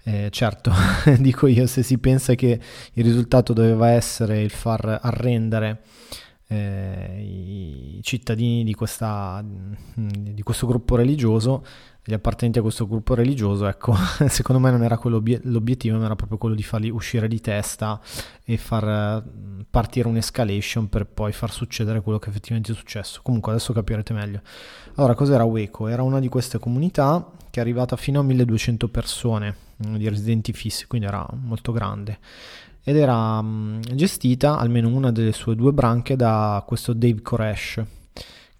Eh, 0.04 0.28
certo, 0.30 0.70
dico 1.18 1.48
io, 1.48 1.66
se 1.66 1.82
si 1.82 1.98
pensa 1.98 2.34
che 2.34 2.60
il 2.92 3.04
risultato 3.04 3.52
doveva 3.52 3.88
essere 3.90 4.42
il 4.42 4.50
far 4.50 5.00
arrendere 5.02 5.82
eh, 6.54 7.20
i 7.20 8.00
cittadini 8.02 8.62
di, 8.64 8.74
questa, 8.74 9.44
di 9.94 10.42
questo 10.42 10.66
gruppo 10.66 10.94
religioso, 10.94 11.64
gli 12.04 12.12
appartenenti 12.12 12.58
a 12.58 12.62
questo 12.62 12.86
gruppo 12.86 13.14
religioso, 13.14 13.66
ecco, 13.66 13.94
secondo 14.28 14.60
me 14.60 14.70
non 14.70 14.82
era 14.82 14.96
quello 14.98 15.22
l'obiettivo, 15.42 15.98
ma 15.98 16.04
era 16.04 16.14
proprio 16.14 16.38
quello 16.38 16.54
di 16.54 16.62
farli 16.62 16.90
uscire 16.90 17.26
di 17.26 17.40
testa 17.40 18.00
e 18.44 18.56
far 18.56 19.24
partire 19.68 20.06
un'escalation 20.08 20.88
per 20.88 21.06
poi 21.06 21.32
far 21.32 21.50
succedere 21.50 22.00
quello 22.02 22.18
che 22.18 22.28
effettivamente 22.28 22.72
è 22.72 22.74
successo. 22.74 23.20
Comunque 23.22 23.52
adesso 23.52 23.72
capirete 23.72 24.12
meglio. 24.12 24.40
Allora, 24.94 25.14
cos'era 25.14 25.44
Waco? 25.44 25.88
Era 25.88 26.02
una 26.02 26.20
di 26.20 26.28
queste 26.28 26.58
comunità 26.58 27.30
che 27.50 27.58
è 27.58 27.62
arrivata 27.62 27.96
fino 27.96 28.20
a 28.20 28.22
1200 28.22 28.88
persone 28.88 29.56
di 29.76 30.08
residenti 30.08 30.52
fissi, 30.52 30.86
quindi 30.86 31.06
era 31.06 31.26
molto 31.32 31.72
grande 31.72 32.18
ed 32.84 32.96
era 32.96 33.42
gestita 33.94 34.58
almeno 34.58 34.88
una 34.88 35.10
delle 35.10 35.32
sue 35.32 35.56
due 35.56 35.72
branche 35.72 36.16
da 36.16 36.62
questo 36.66 36.92
Dave 36.92 37.22
Koresh 37.22 37.82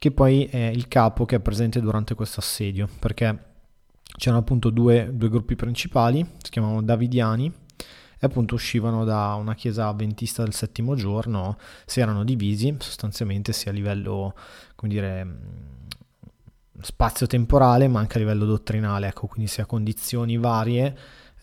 che 0.04 0.10
poi 0.10 0.44
è 0.44 0.66
il 0.66 0.86
capo 0.86 1.24
che 1.24 1.36
è 1.36 1.40
presente 1.40 1.80
durante 1.80 2.14
questo 2.14 2.40
assedio, 2.40 2.86
perché 2.98 3.38
c'erano 4.18 4.42
appunto 4.42 4.68
due, 4.68 5.08
due 5.14 5.30
gruppi 5.30 5.56
principali, 5.56 6.22
si 6.42 6.50
chiamavano 6.50 6.82
Davidiani, 6.82 7.46
e 7.46 8.26
appunto 8.26 8.54
uscivano 8.54 9.04
da 9.04 9.32
una 9.32 9.54
chiesa 9.54 9.88
avventista 9.88 10.42
del 10.42 10.52
settimo 10.52 10.94
giorno, 10.94 11.56
si 11.86 12.00
erano 12.00 12.22
divisi 12.22 12.76
sostanzialmente 12.80 13.54
sia 13.54 13.70
a 13.70 13.74
livello, 13.74 14.34
come 14.74 14.92
dire, 14.92 15.36
spazio-temporale, 16.82 17.88
ma 17.88 18.00
anche 18.00 18.18
a 18.18 18.20
livello 18.20 18.44
dottrinale, 18.44 19.06
ecco, 19.06 19.26
quindi 19.26 19.50
sia 19.50 19.64
condizioni 19.64 20.36
varie 20.36 20.94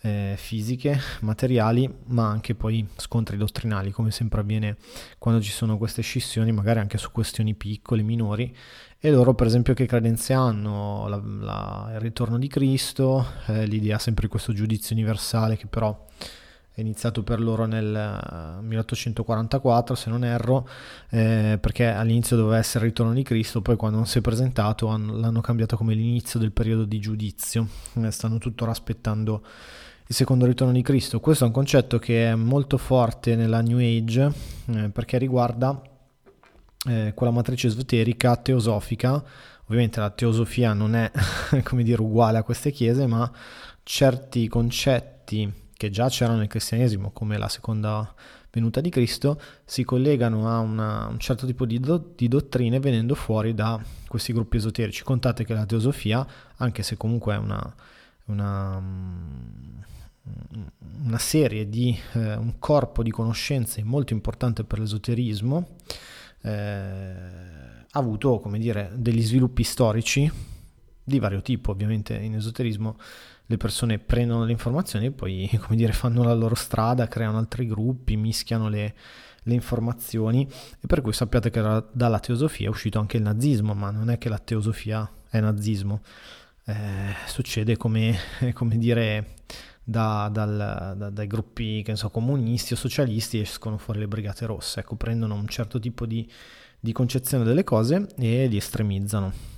eh, 0.02 0.34
fisiche, 0.36 0.98
materiali, 1.22 1.88
ma 2.06 2.28
anche 2.28 2.54
poi 2.54 2.86
scontri 2.96 3.36
dottrinali, 3.36 3.90
come 3.90 4.10
sempre 4.10 4.40
avviene 4.40 4.76
quando 5.18 5.40
ci 5.40 5.50
sono 5.50 5.78
queste 5.78 6.02
scissioni, 6.02 6.52
magari 6.52 6.80
anche 6.80 6.98
su 6.98 7.10
questioni 7.12 7.54
piccole, 7.54 8.02
minori, 8.02 8.54
e 8.98 9.10
loro 9.10 9.34
per 9.34 9.46
esempio 9.46 9.74
che 9.74 9.86
credenze 9.86 10.32
hanno, 10.32 11.08
la, 11.08 11.20
la, 11.24 11.90
il 11.94 12.00
ritorno 12.00 12.38
di 12.38 12.48
Cristo, 12.48 13.26
eh, 13.46 13.66
l'idea 13.66 13.98
sempre 13.98 14.24
di 14.24 14.30
questo 14.30 14.52
giudizio 14.52 14.94
universale 14.94 15.56
che 15.56 15.66
però 15.66 16.06
è 16.74 16.80
iniziato 16.80 17.22
per 17.22 17.38
loro 17.38 17.66
nel 17.66 18.58
1844 18.62 19.94
se 19.94 20.08
non 20.08 20.24
erro 20.24 20.66
eh, 21.10 21.58
perché 21.60 21.88
all'inizio 21.88 22.34
doveva 22.34 22.56
essere 22.56 22.86
il 22.86 22.92
ritorno 22.92 23.12
di 23.12 23.22
Cristo 23.22 23.60
poi 23.60 23.76
quando 23.76 23.98
non 23.98 24.06
si 24.06 24.18
è 24.18 24.20
presentato 24.22 24.86
hanno, 24.86 25.14
l'hanno 25.18 25.42
cambiato 25.42 25.76
come 25.76 25.92
l'inizio 25.92 26.40
del 26.40 26.52
periodo 26.52 26.84
di 26.84 26.98
giudizio. 26.98 27.66
Eh, 27.94 28.10
stanno 28.10 28.38
tuttora 28.38 28.70
aspettando 28.70 29.42
il 30.06 30.14
secondo 30.14 30.46
ritorno 30.46 30.72
di 30.72 30.82
Cristo. 30.82 31.20
Questo 31.20 31.44
è 31.44 31.46
un 31.46 31.52
concetto 31.52 31.98
che 31.98 32.30
è 32.30 32.34
molto 32.34 32.76
forte 32.76 33.36
nella 33.36 33.60
New 33.60 33.78
Age 33.78 34.32
eh, 34.66 34.88
perché 34.90 35.18
riguarda 35.18 35.80
eh, 36.88 37.12
quella 37.14 37.32
matrice 37.32 37.68
esoterica 37.68 38.36
teosofica. 38.36 39.22
Ovviamente 39.64 40.00
la 40.00 40.10
teosofia 40.10 40.72
non 40.72 40.94
è 40.94 41.10
come 41.62 41.82
dire 41.82 42.02
uguale 42.02 42.38
a 42.38 42.42
queste 42.42 42.70
chiese, 42.70 43.06
ma 43.06 43.30
certi 43.82 44.48
concetti 44.48 45.50
che 45.72 45.90
già 45.90 46.08
c'erano 46.08 46.38
nel 46.38 46.48
cristianesimo, 46.48 47.10
come 47.10 47.38
la 47.38 47.48
seconda 47.48 48.14
venuta 48.52 48.80
di 48.80 48.90
Cristo, 48.90 49.40
si 49.64 49.82
collegano 49.82 50.48
a 50.48 50.58
una, 50.58 51.06
un 51.06 51.18
certo 51.18 51.46
tipo 51.46 51.64
di, 51.64 51.80
do, 51.80 52.12
di, 52.14 52.28
dottrine 52.28 52.78
venendo 52.80 53.14
fuori 53.14 53.54
da 53.54 53.82
questi 54.06 54.32
gruppi 54.32 54.58
esoterici. 54.58 55.02
Contate 55.02 55.44
che 55.44 55.54
la 55.54 55.64
teosofia, 55.64 56.24
anche 56.58 56.82
se 56.82 56.96
comunque 56.96 57.34
è 57.34 57.38
una, 57.38 57.74
una 58.26 58.80
una 61.04 61.18
serie 61.18 61.68
di 61.68 61.98
eh, 62.12 62.34
un 62.36 62.58
corpo 62.58 63.02
di 63.02 63.10
conoscenze 63.10 63.82
molto 63.82 64.12
importante 64.12 64.64
per 64.64 64.78
l'esoterismo 64.78 65.76
eh, 66.42 66.50
ha 66.50 67.98
avuto 67.98 68.38
come 68.38 68.58
dire 68.58 68.90
degli 68.94 69.22
sviluppi 69.22 69.64
storici 69.64 70.30
di 71.04 71.18
vario 71.18 71.42
tipo. 71.42 71.72
Ovviamente 71.72 72.14
in 72.14 72.34
esoterismo 72.34 72.96
le 73.46 73.56
persone 73.56 73.98
prendono 73.98 74.44
le 74.44 74.52
informazioni 74.52 75.06
e 75.06 75.10
poi 75.10 75.48
come 75.60 75.76
dire 75.76 75.92
fanno 75.92 76.22
la 76.22 76.34
loro 76.34 76.54
strada 76.54 77.08
creano 77.08 77.38
altri 77.38 77.66
gruppi 77.66 78.16
mischiano 78.16 78.68
le, 78.68 78.94
le 79.42 79.54
informazioni. 79.54 80.48
E 80.80 80.86
per 80.86 81.00
cui 81.00 81.12
sappiate 81.12 81.50
che 81.50 81.60
da, 81.60 81.84
dalla 81.92 82.20
teosofia 82.20 82.66
è 82.66 82.70
uscito 82.70 82.98
anche 82.98 83.16
il 83.16 83.22
nazismo 83.22 83.74
ma 83.74 83.90
non 83.90 84.08
è 84.08 84.18
che 84.18 84.28
la 84.28 84.38
teosofia 84.38 85.10
è 85.28 85.40
nazismo 85.40 86.00
eh, 86.64 87.14
succede 87.26 87.76
come, 87.76 88.16
come 88.54 88.78
dire 88.78 89.34
da, 89.82 90.28
dal, 90.30 90.94
da, 90.96 91.10
dai 91.10 91.26
gruppi 91.26 91.84
so, 91.94 92.10
comunisti 92.10 92.72
o 92.72 92.76
socialisti 92.76 93.40
escono 93.40 93.78
fuori 93.78 94.00
le 94.00 94.08
brigate 94.08 94.46
rosse, 94.46 94.80
ecco, 94.80 94.96
prendono 94.96 95.34
un 95.34 95.48
certo 95.48 95.78
tipo 95.78 96.06
di, 96.06 96.28
di 96.78 96.92
concezione 96.92 97.44
delle 97.44 97.64
cose 97.64 98.06
e 98.16 98.46
li 98.46 98.56
estremizzano. 98.56 99.50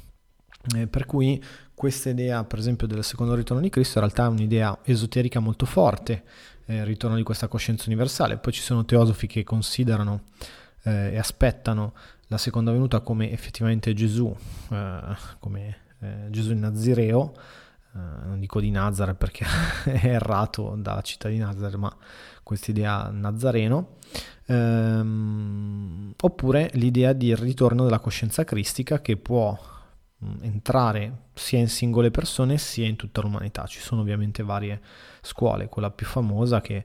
Eh, 0.77 0.87
per 0.87 1.05
cui 1.05 1.43
questa 1.75 2.09
idea, 2.09 2.43
per 2.45 2.59
esempio, 2.59 2.87
del 2.87 3.05
secondo 3.05 3.35
ritorno 3.35 3.63
di 3.63 3.69
Cristo, 3.69 3.99
in 3.99 4.05
realtà 4.05 4.25
è 4.25 4.29
un'idea 4.29 4.79
esoterica 4.83 5.41
molto 5.41 5.67
forte, 5.67 6.25
eh, 6.67 6.77
il 6.77 6.87
ritorno 6.87 7.17
di 7.17 7.23
questa 7.23 7.49
coscienza 7.49 7.85
universale. 7.87 8.39
Poi 8.39 8.53
ci 8.53 8.63
sono 8.63 8.85
teosofi 8.87 9.27
che 9.27 9.45
considerano 9.45 10.23
eh, 10.85 11.13
e 11.13 11.19
aspettano 11.19 11.93
la 12.29 12.39
seconda 12.39 12.73
venuta 12.73 13.01
come 13.01 13.31
effettivamente 13.31 13.93
Gesù, 13.93 14.35
eh, 14.71 15.01
come 15.39 15.84
eh, 16.05 16.31
Gesù 16.31 16.53
in 16.53 16.61
Nazireo, 16.61 17.35
eh, 17.95 18.27
non 18.27 18.41
dico 18.41 18.61
di 18.61 18.71
Nazareth 18.71 19.17
perché 19.17 19.45
è 19.85 20.07
errato 20.07 20.75
dalla 20.77 21.03
città 21.03 21.29
di 21.29 21.39
Nazareth, 21.39 21.79
ma 21.79 21.97
questa 22.43 22.71
idea 22.71 23.09
nazareno, 23.11 23.97
ehm, 24.47 26.15
oppure 26.21 26.71
l'idea 26.75 27.13
di 27.13 27.35
ritorno 27.35 27.85
della 27.85 27.99
coscienza 27.99 28.45
cristica 28.45 29.01
che 29.01 29.17
può 29.17 29.59
mm, 30.25 30.43
entrare 30.43 31.23
sia 31.35 31.59
in 31.59 31.69
singole 31.69 32.11
persone 32.11 32.59
sia 32.59 32.87
in 32.87 32.97
tutta 32.97 33.21
l'umanità. 33.21 33.67
Ci 33.67 33.81
sono 33.81 34.03
ovviamente 34.03 34.43
varie 34.43 34.81
scuole, 35.23 35.69
quella 35.69 35.91
più 35.91 36.07
famosa 36.07 36.61
che, 36.61 36.85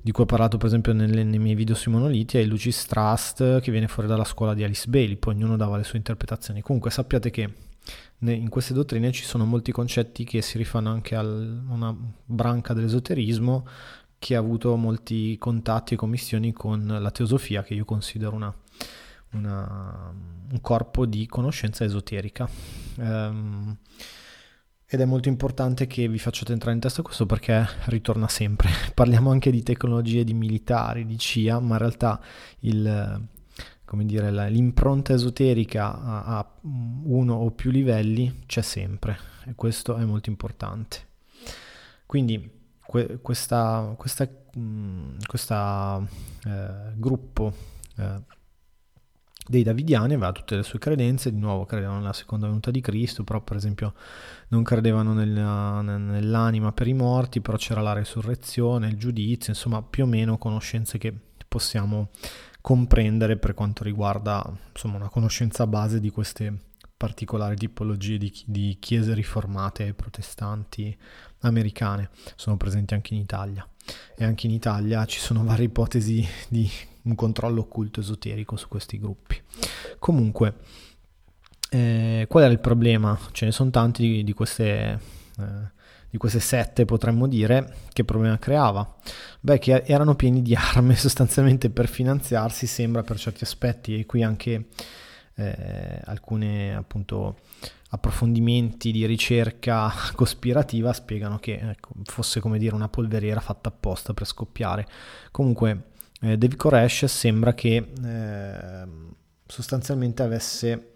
di 0.00 0.10
cui 0.12 0.24
ho 0.24 0.26
parlato 0.26 0.56
per 0.58 0.66
esempio 0.66 0.92
nelle, 0.92 1.24
nei 1.24 1.38
miei 1.38 1.54
video 1.54 1.74
sui 1.74 1.92
monoliti 1.92 2.36
è 2.38 2.40
il 2.40 2.48
Lucis 2.48 2.84
Trust 2.86 3.60
che 3.60 3.70
viene 3.70 3.88
fuori 3.88 4.08
dalla 4.08 4.24
scuola 4.24 4.54
di 4.54 4.62
Alice 4.64 4.88
Bailey, 4.88 5.16
poi 5.16 5.34
ognuno 5.34 5.56
dava 5.56 5.76
le 5.76 5.84
sue 5.84 5.98
interpretazioni. 5.98 6.60
Comunque 6.60 6.90
sappiate 6.90 7.30
che 7.30 7.70
in 8.20 8.48
queste 8.48 8.72
dottrine 8.72 9.10
ci 9.10 9.24
sono 9.24 9.44
molti 9.44 9.72
concetti 9.72 10.24
che 10.24 10.42
si 10.42 10.56
rifanno 10.56 10.90
anche 10.90 11.16
a 11.16 11.22
una 11.22 11.94
branca 12.24 12.72
dell'esoterismo 12.72 13.66
che 14.18 14.36
ha 14.36 14.38
avuto 14.38 14.76
molti 14.76 15.36
contatti 15.36 15.94
e 15.94 15.96
commissioni 15.96 16.52
con 16.52 16.86
la 16.86 17.10
teosofia, 17.10 17.64
che 17.64 17.74
io 17.74 17.84
considero 17.84 18.36
una, 18.36 18.54
una, 19.32 20.14
un 20.48 20.60
corpo 20.60 21.06
di 21.06 21.26
conoscenza 21.26 21.82
esoterica. 21.82 22.48
Um, 22.98 23.76
ed 24.86 25.00
è 25.00 25.04
molto 25.06 25.28
importante 25.28 25.86
che 25.88 26.06
vi 26.06 26.18
facciate 26.18 26.52
entrare 26.52 26.74
in 26.74 26.80
testa 26.80 27.02
questo 27.02 27.26
perché 27.26 27.66
ritorna 27.86 28.28
sempre. 28.28 28.68
Parliamo 28.94 29.30
anche 29.30 29.50
di 29.50 29.64
tecnologie 29.64 30.22
di 30.22 30.34
militari, 30.34 31.04
di 31.04 31.18
CIA, 31.18 31.58
ma 31.58 31.72
in 31.72 31.78
realtà 31.78 32.20
il, 32.60 33.26
come 33.84 34.06
dire, 34.06 34.30
l'impronta 34.48 35.12
esoterica 35.12 36.00
a, 36.00 36.38
a, 36.38 36.50
uno 36.62 37.34
o 37.34 37.50
più 37.50 37.70
livelli 37.70 38.44
c'è 38.46 38.62
sempre 38.62 39.18
e 39.44 39.54
questo 39.54 39.96
è 39.96 40.04
molto 40.04 40.30
importante. 40.30 41.08
Quindi 42.06 42.50
que, 42.84 43.18
questa, 43.20 43.94
questa, 43.98 44.28
mm, 44.58 45.18
questa 45.26 46.02
eh, 46.46 46.92
gruppo 46.94 47.52
eh, 47.96 48.22
dei 49.46 49.62
Davidiani 49.62 50.14
aveva 50.14 50.32
tutte 50.32 50.56
le 50.56 50.62
sue 50.62 50.78
credenze, 50.78 51.30
di 51.30 51.38
nuovo 51.38 51.64
credevano 51.66 51.98
nella 51.98 52.12
seconda 52.12 52.46
venuta 52.46 52.70
di 52.70 52.80
Cristo, 52.80 53.24
però 53.24 53.40
per 53.40 53.56
esempio 53.56 53.92
non 54.48 54.62
credevano 54.62 55.12
nella, 55.12 55.82
nell'anima 55.82 56.72
per 56.72 56.86
i 56.86 56.94
morti, 56.94 57.40
però 57.40 57.56
c'era 57.56 57.80
la 57.80 57.92
resurrezione, 57.92 58.88
il 58.88 58.96
giudizio, 58.96 59.52
insomma 59.52 59.82
più 59.82 60.04
o 60.04 60.06
meno 60.06 60.38
conoscenze 60.38 60.96
che 60.96 61.12
possiamo 61.48 62.10
comprendere 62.62 63.36
per 63.36 63.52
quanto 63.52 63.84
riguarda 63.84 64.42
insomma, 64.72 64.96
una 64.96 65.10
conoscenza 65.10 65.66
base 65.66 66.00
di 66.00 66.10
queste 66.10 66.70
particolari 66.96 67.56
tipologie 67.56 68.16
di, 68.16 68.32
di 68.46 68.76
chiese 68.78 69.12
riformate 69.12 69.92
protestanti 69.92 70.96
americane. 71.40 72.10
Sono 72.36 72.56
presenti 72.56 72.94
anche 72.94 73.14
in 73.14 73.20
Italia 73.20 73.68
e 74.16 74.24
anche 74.24 74.46
in 74.46 74.52
Italia 74.52 75.04
ci 75.04 75.18
sono 75.18 75.42
varie 75.44 75.66
ipotesi 75.66 76.26
di 76.48 76.70
un 77.02 77.16
controllo 77.16 77.62
occulto 77.62 77.98
esoterico 77.98 78.56
su 78.56 78.68
questi 78.68 79.00
gruppi. 79.00 79.42
Comunque, 79.98 80.54
eh, 81.70 82.26
qual 82.28 82.44
era 82.44 82.52
il 82.52 82.60
problema? 82.60 83.18
Ce 83.32 83.44
ne 83.44 83.52
sono 83.52 83.70
tanti 83.70 84.02
di, 84.02 84.24
di 84.24 84.32
queste... 84.32 85.00
Eh, 85.38 85.80
di 86.12 86.18
queste 86.18 86.40
sette 86.40 86.84
potremmo 86.84 87.26
dire, 87.26 87.74
che 87.90 88.04
problema 88.04 88.38
creava? 88.38 88.96
Beh, 89.40 89.58
che 89.58 89.82
erano 89.86 90.14
pieni 90.14 90.42
di 90.42 90.54
armi 90.54 90.94
sostanzialmente 90.94 91.70
per 91.70 91.88
finanziarsi, 91.88 92.66
sembra 92.66 93.02
per 93.02 93.18
certi 93.18 93.44
aspetti, 93.44 93.98
e 93.98 94.04
qui 94.04 94.22
anche 94.22 94.66
eh, 95.36 96.00
alcune 96.04 96.76
appunto 96.76 97.38
approfondimenti 97.88 98.92
di 98.92 99.06
ricerca 99.06 99.90
cospirativa 100.14 100.92
spiegano 100.92 101.38
che 101.38 101.58
ecco, 101.58 101.92
fosse 102.04 102.40
come 102.40 102.58
dire 102.58 102.74
una 102.74 102.88
polveriera 102.88 103.40
fatta 103.40 103.70
apposta 103.70 104.12
per 104.12 104.26
scoppiare. 104.26 104.86
Comunque 105.30 105.84
eh, 106.20 106.36
David 106.36 106.56
Koresh 106.56 107.06
sembra 107.06 107.54
che 107.54 107.76
eh, 108.04 108.86
sostanzialmente 109.46 110.22
avesse 110.22 110.90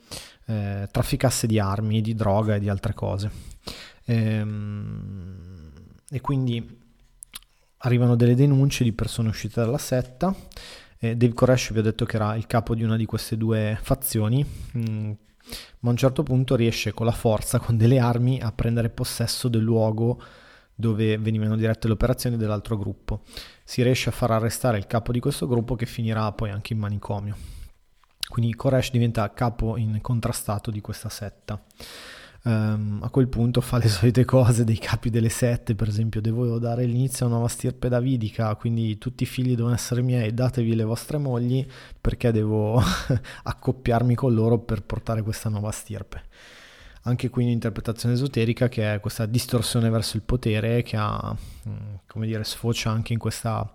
eh, 0.44 0.86
trafficasse 0.90 1.46
di 1.46 1.58
armi, 1.58 2.02
di 2.02 2.14
droga 2.14 2.56
e 2.56 2.60
di 2.60 2.68
altre 2.68 2.92
cose. 2.92 3.30
Ehm, 4.06 5.72
e 6.08 6.20
quindi 6.20 6.84
arrivano 7.78 8.16
delle 8.16 8.34
denunce 8.34 8.84
di 8.84 8.92
persone 8.92 9.28
uscite 9.28 9.60
dalla 9.60 9.78
setta. 9.78 10.34
Eh, 10.98 11.16
Dave 11.16 11.34
Koresh 11.34 11.72
vi 11.72 11.80
ho 11.80 11.82
detto 11.82 12.04
che 12.04 12.16
era 12.16 12.34
il 12.36 12.46
capo 12.46 12.74
di 12.74 12.82
una 12.82 12.96
di 12.96 13.04
queste 13.04 13.36
due 13.36 13.78
fazioni, 13.80 14.44
mm, 14.78 15.10
ma 15.80 15.88
a 15.88 15.90
un 15.90 15.96
certo 15.96 16.22
punto 16.22 16.56
riesce 16.56 16.92
con 16.92 17.06
la 17.06 17.12
forza, 17.12 17.58
con 17.58 17.76
delle 17.76 17.98
armi, 17.98 18.40
a 18.40 18.52
prendere 18.52 18.88
possesso 18.88 19.48
del 19.48 19.62
luogo 19.62 20.20
dove 20.78 21.16
venivano 21.16 21.56
dirette 21.56 21.86
le 21.86 21.94
operazioni 21.94 22.36
dell'altro 22.36 22.76
gruppo. 22.76 23.22
Si 23.64 23.82
riesce 23.82 24.10
a 24.10 24.12
far 24.12 24.30
arrestare 24.30 24.76
il 24.78 24.86
capo 24.86 25.10
di 25.10 25.20
questo 25.20 25.46
gruppo 25.46 25.74
che 25.74 25.86
finirà 25.86 26.30
poi 26.32 26.50
anche 26.50 26.74
in 26.74 26.78
manicomio. 26.78 27.36
Quindi 28.28 28.54
Koresh 28.54 28.90
diventa 28.90 29.32
capo 29.32 29.76
incontrastato 29.76 30.70
di 30.70 30.80
questa 30.80 31.08
setta. 31.08 31.62
Um, 32.46 33.00
a 33.02 33.10
quel 33.10 33.26
punto 33.26 33.60
fa 33.60 33.78
le 33.78 33.88
solite 33.90 34.24
cose 34.24 34.62
dei 34.62 34.78
capi 34.78 35.10
delle 35.10 35.30
sette, 35.30 35.74
per 35.74 35.88
esempio, 35.88 36.20
devo 36.20 36.60
dare 36.60 36.84
l'inizio 36.84 37.24
a 37.24 37.28
una 37.28 37.38
nuova 37.38 37.50
stirpe 37.50 37.88
davidica, 37.88 38.54
quindi 38.54 38.98
tutti 38.98 39.24
i 39.24 39.26
figli 39.26 39.56
devono 39.56 39.74
essere 39.74 40.00
miei, 40.00 40.32
datevi 40.32 40.76
le 40.76 40.84
vostre 40.84 41.18
mogli 41.18 41.66
perché 42.00 42.30
devo 42.30 42.80
accoppiarmi 43.42 44.14
con 44.14 44.32
loro 44.32 44.60
per 44.60 44.84
portare 44.84 45.22
questa 45.22 45.48
nuova 45.48 45.72
stirpe. 45.72 46.22
Anche 47.02 47.30
qui 47.30 47.42
un'interpretazione 47.42 48.14
esoterica 48.14 48.68
che 48.68 48.94
è 48.94 49.00
questa 49.00 49.26
distorsione 49.26 49.90
verso 49.90 50.16
il 50.16 50.22
potere 50.22 50.82
che 50.82 50.96
ha, 50.96 51.36
mm, 51.68 51.94
come 52.06 52.26
dire, 52.26 52.44
sfocia 52.44 52.90
anche 52.90 53.12
in 53.12 53.18
questa 53.18 53.74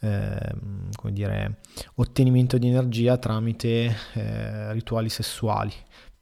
eh, 0.00 0.54
come 0.96 1.12
dire, 1.12 1.60
ottenimento 1.94 2.58
di 2.58 2.68
energia 2.68 3.16
tramite 3.16 3.96
eh, 4.14 4.72
rituali 4.72 5.08
sessuali 5.08 5.72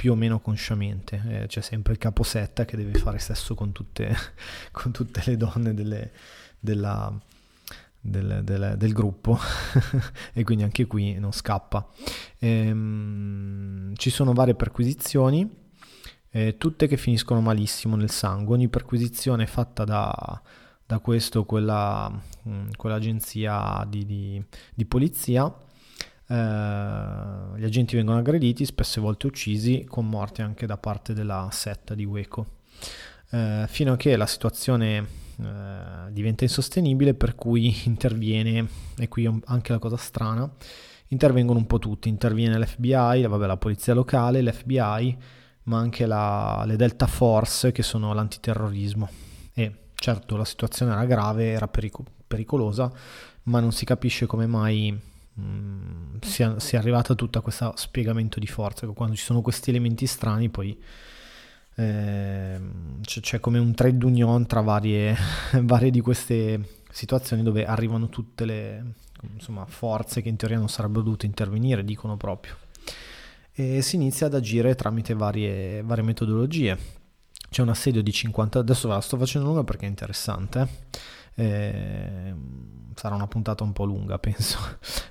più 0.01 0.13
o 0.13 0.15
meno 0.15 0.41
consciamente. 0.41 1.23
Eh, 1.29 1.47
c'è 1.47 1.61
sempre 1.61 1.93
il 1.93 1.99
caposetta 1.99 2.65
che 2.65 2.75
deve 2.75 2.99
fare 2.99 3.19
sesso 3.19 3.55
con 3.55 3.71
tutte, 3.71 4.17
con 4.73 4.93
tutte 4.93 5.23
le 5.27 5.37
donne 5.37 5.75
delle, 5.75 6.11
della, 6.59 7.13
del, 8.01 8.41
del, 8.43 8.77
del, 8.79 8.93
gruppo 8.95 9.39
e 10.33 10.43
quindi 10.43 10.65
anche 10.65 10.87
qui 10.87 11.19
non 11.19 11.33
scappa. 11.33 11.87
Ehm, 12.39 13.95
ci 13.97 14.09
sono 14.09 14.33
varie 14.33 14.55
perquisizioni, 14.55 15.47
eh, 16.31 16.57
tutte 16.57 16.87
che 16.87 16.97
finiscono 16.97 17.43
malissimo 17.43 17.95
nel 17.95 18.11
sangue. 18.11 18.55
Ogni 18.55 18.69
perquisizione 18.69 19.43
è 19.43 19.49
fatta 19.49 19.85
da, 19.85 20.43
da 20.87 20.99
questo 21.01 21.41
o 21.41 21.45
quella, 21.45 22.11
mm, 22.49 22.71
quell'agenzia 22.75 23.85
di, 23.87 24.07
di, 24.07 24.43
di 24.75 24.87
polizia 24.87 25.55
gli 26.35 27.65
agenti 27.65 27.97
vengono 27.97 28.19
aggrediti, 28.19 28.65
spesse 28.65 29.01
volte 29.01 29.27
uccisi, 29.27 29.85
con 29.89 30.09
morte 30.09 30.43
anche 30.43 30.65
da 30.65 30.77
parte 30.77 31.13
della 31.13 31.49
setta 31.51 31.95
di 31.95 32.05
Waco. 32.05 32.59
Eh, 33.31 33.65
fino 33.69 33.93
a 33.93 33.97
che 33.97 34.17
la 34.17 34.27
situazione 34.27 34.99
eh, 35.41 36.13
diventa 36.13 36.45
insostenibile, 36.45 37.15
per 37.15 37.35
cui 37.35 37.75
interviene, 37.87 38.69
e 38.97 39.09
qui 39.09 39.27
anche 39.45 39.73
la 39.73 39.79
cosa 39.79 39.97
strana, 39.97 40.49
intervengono 41.09 41.59
un 41.59 41.67
po' 41.67 41.81
tutti, 41.81 42.09
interviene 42.09 42.59
l'FBI, 42.61 43.27
vabbè, 43.27 43.47
la 43.47 43.57
polizia 43.57 43.93
locale, 43.93 44.41
l'FBI, 44.41 45.17
ma 45.65 45.79
anche 45.79 46.07
la, 46.07 46.63
le 46.65 46.77
Delta 46.77 47.09
Force 47.09 47.73
che 47.73 47.83
sono 47.83 48.15
l'antiterrorismo. 48.15 49.09
E 49.53 49.73
certo 49.95 50.37
la 50.37 50.45
situazione 50.45 50.93
era 50.93 51.05
grave, 51.07 51.47
era 51.47 51.67
perico- 51.67 52.05
pericolosa, 52.25 52.91
ma 53.45 53.59
non 53.59 53.73
si 53.73 53.85
capisce 53.85 54.27
come 54.27 54.47
mai 54.47 55.09
Mm, 55.41 56.17
sia, 56.21 56.59
sia 56.61 56.79
arrivata 56.79 57.15
tutta 57.15 57.41
questo 57.41 57.73
spiegamento 57.77 58.39
di 58.39 58.47
forza, 58.47 58.87
quando 58.89 59.17
ci 59.17 59.25
sono 59.25 59.41
questi 59.41 59.71
elementi 59.71 60.07
strani 60.07 60.51
poi 60.51 60.79
eh, 61.77 62.61
c'è, 63.01 63.21
c'è, 63.21 63.41
come 63.41 63.59
un 63.59 63.75
trade 63.75 64.05
union 64.05 64.47
tra 64.47 64.61
varie, 64.61 65.17
varie 65.63 65.91
di 65.91 66.01
queste 66.01 66.83
situazioni 66.91 67.43
dove 67.43 67.65
arrivano 67.65 68.09
tutte 68.09 68.45
le 68.45 68.85
insomma, 69.33 69.65
forze 69.67 70.23
che 70.23 70.29
in 70.29 70.37
teoria 70.37 70.59
non 70.59 70.69
sarebbero 70.69 71.03
dovute 71.03 71.27
intervenire, 71.27 71.85
dicono 71.85 72.17
proprio. 72.17 72.57
E 73.53 73.83
si 73.83 73.97
inizia 73.97 74.27
ad 74.27 74.35
agire 74.35 74.75
tramite 74.75 75.15
varie, 75.15 75.83
varie 75.83 76.05
metodologie. 76.05 76.79
C'è 77.51 77.63
un 77.63 77.69
assedio 77.69 78.03
di 78.03 78.13
50, 78.13 78.59
adesso 78.61 78.89
ve 78.89 78.95
la 78.95 79.01
sto 79.01 79.17
facendo 79.17 79.49
lunga 79.49 79.65
perché 79.65 79.87
è 79.87 79.89
interessante. 79.89 80.69
Eh, 81.35 82.35
sarà 82.95 83.15
una 83.15 83.27
puntata 83.27 83.65
un 83.65 83.73
po' 83.73 83.85
lunga, 83.85 84.19
penso. 84.21 84.59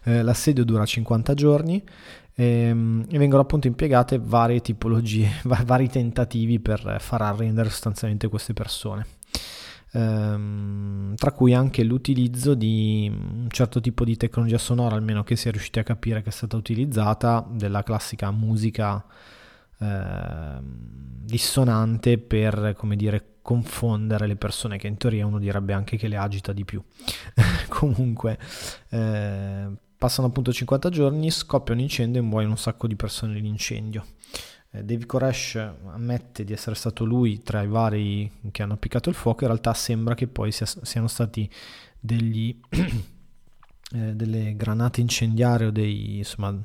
Eh, 0.03 0.21
l'assedio 0.21 0.63
dura 0.63 0.85
50 0.85 1.33
giorni 1.33 1.83
ehm, 2.35 3.05
e 3.09 3.17
vengono 3.17 3.41
appunto 3.41 3.67
impiegate 3.67 4.19
varie 4.19 4.61
tipologie, 4.61 5.29
vari 5.65 5.89
tentativi 5.89 6.59
per 6.59 6.97
far 6.99 7.21
arrendere 7.21 7.69
sostanzialmente 7.69 8.27
queste 8.27 8.53
persone. 8.53 9.05
Ehm, 9.91 11.15
tra 11.15 11.31
cui 11.31 11.53
anche 11.53 11.83
l'utilizzo 11.83 12.53
di 12.53 13.11
un 13.11 13.47
certo 13.49 13.81
tipo 13.81 14.03
di 14.03 14.15
tecnologia 14.17 14.57
sonora, 14.57 14.95
almeno 14.95 15.23
che 15.23 15.35
si 15.35 15.47
è 15.47 15.51
riusciti 15.51 15.79
a 15.79 15.83
capire 15.83 16.21
che 16.21 16.29
è 16.29 16.31
stata 16.31 16.55
utilizzata, 16.57 17.45
della 17.49 17.81
classica 17.83 18.29
musica 18.31 19.03
eh, 19.79 20.57
dissonante 20.61 22.17
per, 22.17 22.73
come 22.77 22.95
dire, 22.95 23.28
confondere 23.41 24.27
le 24.27 24.35
persone, 24.35 24.77
che 24.77 24.87
in 24.87 24.97
teoria 24.97 25.25
uno 25.25 25.39
direbbe 25.39 25.73
anche 25.73 25.97
che 25.97 26.07
le 26.07 26.17
agita 26.17 26.53
di 26.53 26.65
più. 26.65 26.81
Comunque, 27.69 28.37
eh, 28.89 29.67
passano 29.97 30.27
appunto 30.27 30.53
50 30.53 30.89
giorni, 30.89 31.29
scoppia 31.29 31.73
un 31.73 31.81
incendio 31.81 32.21
e 32.21 32.23
muoiono 32.23 32.53
un 32.53 32.57
sacco 32.57 32.87
di 32.87 32.95
persone 32.95 33.33
nell'incendio. 33.33 34.05
Eh, 34.71 34.83
David 34.83 35.05
Koresh 35.05 35.55
ammette 35.87 36.43
di 36.43 36.53
essere 36.53 36.75
stato 36.75 37.03
lui 37.03 37.41
tra 37.41 37.61
i 37.61 37.67
vari 37.67 38.31
che 38.51 38.61
hanno 38.61 38.73
appiccato 38.73 39.09
il 39.09 39.15
fuoco, 39.15 39.43
in 39.43 39.49
realtà 39.49 39.73
sembra 39.73 40.15
che 40.15 40.27
poi 40.27 40.51
sia, 40.51 40.65
siano 40.65 41.07
stati 41.07 41.49
degli, 41.99 42.57
eh, 42.69 44.15
delle 44.15 44.55
granate 44.55 45.01
incendiarie 45.01 45.67
o 45.67 45.71
dei, 45.71 46.19
insomma, 46.19 46.55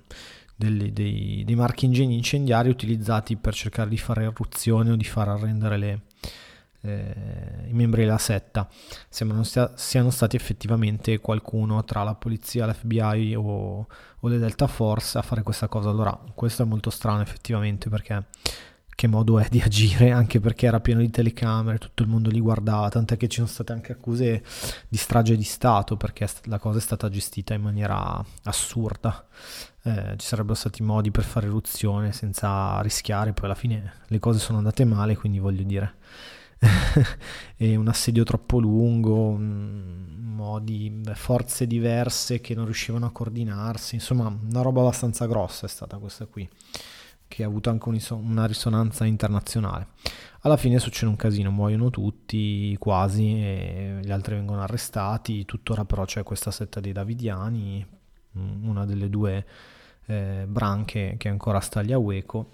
dei, 0.54 0.92
dei, 0.92 1.42
dei 1.44 1.54
marchingegni 1.54 2.14
incendiari 2.14 2.68
utilizzati 2.68 3.36
per 3.36 3.54
cercare 3.54 3.88
di 3.88 3.98
fare 3.98 4.24
eruzione 4.24 4.92
o 4.92 4.96
di 4.96 5.04
far 5.04 5.28
arrendere 5.28 5.76
le, 5.76 6.00
eh, 6.84 7.66
i 7.68 7.72
membri 7.72 8.02
della 8.02 8.18
setta 8.18 8.68
sembrano 9.08 9.42
sia, 9.42 9.72
siano 9.74 10.10
stati 10.10 10.36
effettivamente 10.36 11.18
qualcuno 11.18 11.82
tra 11.84 12.02
la 12.02 12.14
polizia, 12.14 12.66
l'FBI 12.66 13.34
o, 13.36 13.86
o, 14.20 14.28
le 14.28 14.38
Delta 14.38 14.66
Force 14.66 15.18
a 15.18 15.22
fare 15.22 15.42
questa 15.42 15.68
cosa. 15.68 15.90
Allora, 15.90 16.18
questo 16.34 16.62
è 16.62 16.66
molto 16.66 16.90
strano 16.90 17.22
effettivamente 17.22 17.88
perché 17.88 18.24
che 18.94 19.08
modo 19.08 19.40
è 19.40 19.48
di 19.50 19.60
agire, 19.60 20.12
anche 20.12 20.38
perché 20.38 20.66
era 20.66 20.78
pieno 20.80 21.00
di 21.00 21.10
telecamere, 21.10 21.78
tutto 21.78 22.02
il 22.02 22.08
mondo 22.08 22.30
li 22.30 22.40
guardava, 22.40 22.88
tant'è 22.88 23.16
che 23.16 23.26
ci 23.26 23.36
sono 23.36 23.48
state 23.48 23.72
anche 23.72 23.92
accuse 23.92 24.44
di 24.88 24.96
strage 24.96 25.36
di 25.36 25.42
Stato 25.42 25.96
perché 25.96 26.28
la 26.44 26.58
cosa 26.58 26.78
è 26.78 26.80
stata 26.80 27.08
gestita 27.08 27.54
in 27.54 27.62
maniera 27.62 28.24
assurda. 28.44 29.26
Eh, 29.82 30.14
ci 30.16 30.26
sarebbero 30.26 30.54
stati 30.54 30.82
modi 30.82 31.10
per 31.10 31.24
fare 31.24 31.46
eruzione 31.46 32.12
senza 32.12 32.80
rischiare, 32.82 33.32
poi 33.32 33.46
alla 33.46 33.54
fine 33.54 33.94
le 34.06 34.18
cose 34.18 34.38
sono 34.38 34.58
andate 34.58 34.84
male, 34.84 35.16
quindi 35.16 35.38
voglio 35.40 35.64
dire 35.64 35.94
un 37.58 37.88
assedio 37.88 38.24
troppo 38.24 38.58
lungo, 38.58 39.36
modi, 39.38 41.02
forze 41.14 41.66
diverse 41.66 42.40
che 42.40 42.54
non 42.54 42.64
riuscivano 42.64 43.06
a 43.06 43.10
coordinarsi, 43.10 43.94
insomma 43.94 44.26
una 44.26 44.62
roba 44.62 44.80
abbastanza 44.80 45.26
grossa 45.26 45.66
è 45.66 45.68
stata 45.68 45.96
questa 45.98 46.26
qui, 46.26 46.48
che 47.26 47.42
ha 47.42 47.46
avuto 47.46 47.70
anche 47.70 47.88
una 48.10 48.46
risonanza 48.46 49.04
internazionale. 49.04 49.88
Alla 50.40 50.56
fine 50.58 50.78
succede 50.78 51.06
un 51.06 51.16
casino, 51.16 51.50
muoiono 51.50 51.88
tutti 51.88 52.76
quasi 52.78 53.24
gli 54.02 54.10
altri 54.10 54.34
vengono 54.34 54.60
arrestati, 54.62 55.44
tuttora 55.46 55.84
però 55.84 56.04
c'è 56.04 56.22
questa 56.22 56.50
setta 56.50 56.80
dei 56.80 56.92
Davidiani, 56.92 57.86
una 58.32 58.84
delle 58.84 59.08
due 59.08 59.46
eh, 60.06 60.44
branche 60.46 61.14
che 61.16 61.28
ancora 61.28 61.60
sta 61.60 61.80
agli 61.80 61.92
Aweco. 61.92 62.50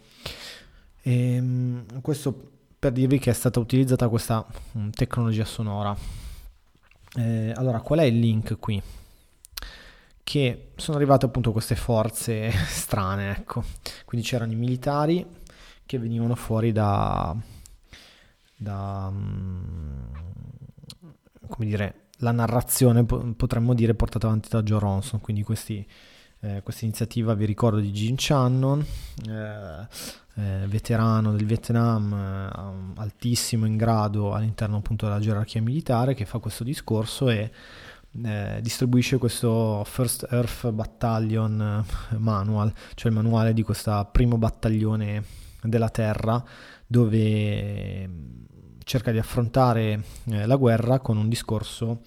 E, 1.03 1.83
questo 2.01 2.60
per 2.81 2.93
dirvi 2.93 3.19
che 3.19 3.29
è 3.31 3.35
stata 3.35 3.61
utilizzata 3.61 4.09
questa 4.09 4.45
um, 4.73 4.90
tecnologia 4.90 5.45
sonora. 5.45 5.95
Eh, 7.14 7.53
allora, 7.55 7.81
qual 7.83 7.99
è 7.99 8.05
il 8.05 8.19
link 8.19 8.59
qui? 8.59 8.83
Che 10.23 10.71
sono 10.77 10.97
arrivate 10.97 11.27
appunto 11.27 11.53
queste 11.53 11.77
forze 11.77 12.51
strane, 12.66 13.33
ecco. 13.33 13.62
Quindi 14.07 14.27
c'erano 14.27 14.53
i 14.53 14.57
militari 14.57 15.27
che 15.85 15.99
venivano 15.99 16.35
fuori 16.35 16.73
da, 16.73 17.37
da 18.57 19.09
um, 19.11 20.09
come 21.49 21.66
dire, 21.66 22.07
la 22.21 22.33
narrazione, 22.33 23.05
potremmo 23.05 23.75
dire, 23.75 23.95
portata 23.95 24.27
avanti 24.27 24.49
da 24.49 24.62
Joe 24.62 24.79
Ronson, 24.79 25.21
quindi 25.21 25.43
questi 25.43 25.87
eh, 26.42 26.62
questa 26.62 26.87
iniziativa 26.87 27.35
vi 27.35 27.44
ricordo 27.44 27.81
di 27.81 27.92
Gene 27.92 28.16
Shannon 28.18 28.85
eh, 29.29 29.87
eh, 30.37 30.66
veterano 30.66 31.33
del 31.33 31.44
Vietnam, 31.44 32.12
eh, 32.12 33.00
altissimo 33.00 33.66
in 33.66 33.76
grado 33.76 34.33
all'interno 34.33 34.79
appunto 34.79 35.05
della 35.07 35.20
gerarchia 35.20 35.61
militare, 35.61 36.14
che 36.14 36.24
fa 36.24 36.38
questo 36.38 36.64
discorso 36.64 37.29
e 37.29 37.50
distribuisce 38.12 39.18
questo 39.18 39.85
First 39.85 40.26
Earth 40.31 40.68
Battalion 40.70 41.85
Manual, 42.16 42.72
cioè 42.94 43.12
il 43.12 43.16
manuale 43.16 43.53
di 43.53 43.62
questo 43.62 44.09
primo 44.11 44.37
battaglione 44.37 45.22
della 45.62 45.90
Terra, 45.90 46.42
dove 46.87 48.09
mm, 48.09 48.40
cerca 48.83 49.12
di 49.12 49.18
affrontare 49.18 50.03
la 50.24 50.57
guerra 50.57 50.98
con 50.98 51.18
un 51.18 51.29
discorso 51.29 52.00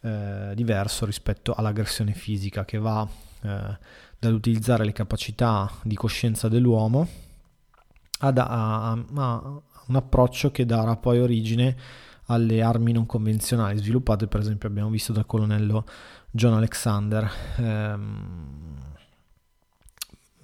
eh, 0.00 0.52
diverso 0.54 1.06
rispetto 1.06 1.54
all'aggressione 1.54 2.12
fisica 2.12 2.64
che 2.64 2.78
va 2.78 3.08
eh, 3.44 3.78
dall'utilizzare 4.18 4.84
le 4.84 4.92
capacità 4.92 5.70
di 5.82 5.94
coscienza 5.94 6.48
dell'uomo 6.48 7.06
a, 8.20 8.28
a, 8.28 8.90
a 8.92 9.62
un 9.86 9.96
approccio 9.96 10.50
che 10.50 10.64
darà 10.64 10.96
poi 10.96 11.20
origine 11.20 11.76
alle 12.26 12.62
armi 12.62 12.92
non 12.92 13.04
convenzionali 13.06 13.78
sviluppate 13.78 14.26
per 14.26 14.40
esempio 14.40 14.68
abbiamo 14.68 14.88
visto 14.88 15.12
dal 15.12 15.26
colonnello 15.26 15.84
John 16.30 16.54
Alexander. 16.54 17.30
Ehm, 17.58 18.82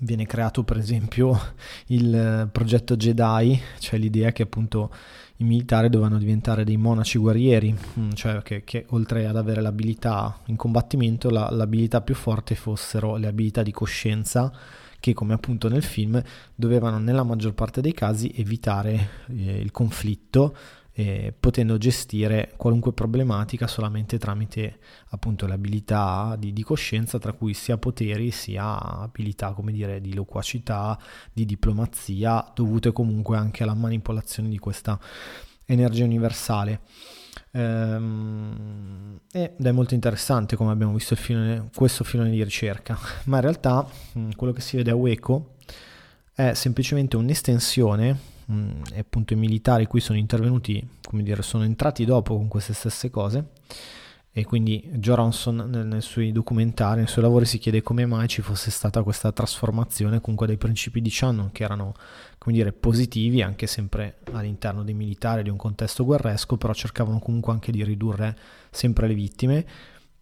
viene 0.03 0.25
creato 0.27 0.63
per 0.63 0.79
esempio 0.79 1.39
il 1.87 2.49
progetto 2.51 2.97
Jedi 2.97 3.61
cioè 3.81 3.99
l'idea 3.99 4.33
che 4.33 4.43
appunto 4.43 4.91
i 5.40 5.44
militari 5.44 5.88
dovevano 5.88 6.18
diventare 6.18 6.64
dei 6.64 6.76
monaci 6.76 7.18
guerrieri 7.18 7.74
mm, 7.98 8.11
cioè 8.12 8.42
che, 8.42 8.62
che 8.64 8.87
oltre 8.90 9.26
ad 9.26 9.37
avere 9.37 9.61
l'abilità 9.61 10.38
in 10.46 10.57
combattimento 10.57 11.31
la, 11.31 11.48
l'abilità 11.50 12.00
più 12.00 12.14
forte 12.14 12.55
fossero 12.55 13.16
le 13.16 13.26
abilità 13.26 13.62
di 13.62 13.72
coscienza 13.72 14.53
che 15.00 15.14
come 15.14 15.33
appunto 15.33 15.68
nel 15.68 15.83
film 15.83 16.22
dovevano 16.55 16.98
nella 16.98 17.24
maggior 17.24 17.55
parte 17.55 17.81
dei 17.81 17.94
casi 17.94 18.33
evitare 18.37 19.09
eh, 19.29 19.59
il 19.59 19.70
conflitto 19.70 20.55
eh, 21.01 21.35
potendo 21.39 21.79
gestire 21.79 22.53
qualunque 22.59 22.93
problematica 22.93 23.67
solamente 23.67 24.19
tramite 24.19 24.79
appunto 25.09 25.47
le 25.47 25.55
abilità 25.55 26.37
di, 26.39 26.53
di, 26.53 26.63
coscienza 26.63 27.19
tra 27.19 27.33
cui 27.33 27.55
sia 27.55 27.79
poteri 27.79 28.31
sia 28.31 28.79
abilità 28.79 29.53
come 29.53 29.73
dire 29.73 30.03
di 30.03 30.13
loquacità 30.13 30.99
di 31.33 31.47
diplomazia 31.47 32.53
dovute 32.55 32.93
comunque 32.93 33.39
anche 33.39 33.63
alla 33.63 33.73
manipolazione 33.73 34.51
di 34.51 34.59
questa 34.59 35.01
energia 35.65 36.05
universale. 36.05 36.81
Ehm, 37.53 39.21
ed 39.33 39.65
è 39.65 39.73
molto 39.73 39.95
interessante 39.95 40.55
come 40.55 40.71
abbiamo 40.71 40.93
visto 40.93 41.17
filone, 41.17 41.71
questo 41.75 42.05
filone 42.05 42.29
di 42.29 42.45
ricerca. 42.45 42.99
Ma 43.25 43.37
in 43.37 43.43
realtà 43.43 43.89
quello 44.37 44.53
che 44.53 44.61
si 44.61 44.77
vede 44.77 44.91
a 44.91 44.97
Waco 44.97 45.55
è 46.35 46.53
semplicemente 46.53 47.17
un'estensione 47.17 48.30
mh, 48.51 48.83
e 48.93 48.99
appunto 48.99 49.33
i 49.33 49.37
militari 49.37 49.87
qui 49.87 50.01
sono 50.01 50.19
intervenuti, 50.19 50.87
come 51.03 51.23
dire, 51.23 51.43
sono 51.43 51.65
entrati 51.65 52.05
dopo 52.05 52.37
con 52.37 52.49
queste 52.49 52.73
stesse 52.73 53.11
cose. 53.11 53.49
E 54.33 54.45
quindi 54.45 54.89
Joranson 54.95 55.57
nel, 55.69 55.87
nei 55.87 56.01
suoi 56.01 56.31
documentari, 56.31 56.99
nei 56.99 57.09
suoi 57.09 57.25
lavori 57.25 57.47
si 57.47 57.59
chiede 57.59 57.83
come 57.83 58.07
mai 58.07 58.29
ci 58.29 58.43
fosse 58.43 58.71
stata 58.71 59.03
questa 59.03 59.33
trasformazione 59.33 60.21
comunque 60.21 60.47
dei 60.47 60.57
principi 60.57 61.01
di 61.01 61.11
Shannon 61.11 61.51
che 61.51 61.65
erano 61.65 61.95
come 62.39 62.55
dire 62.55 62.73
positivi 62.73 63.43
anche 63.43 63.67
sempre 63.67 64.19
all'interno 64.31 64.85
dei 64.85 64.95
militari 64.95 65.43
di 65.43 65.49
un 65.49 65.57
contesto 65.57 66.05
guerresco 66.05 66.57
però 66.57 66.73
cercavano 66.73 67.19
comunque 67.19 67.53
anche 67.53 67.73
di 67.73 67.83
ridurre 67.83 68.39
sempre 68.71 69.09
le 69.09 69.15
vittime 69.15 69.67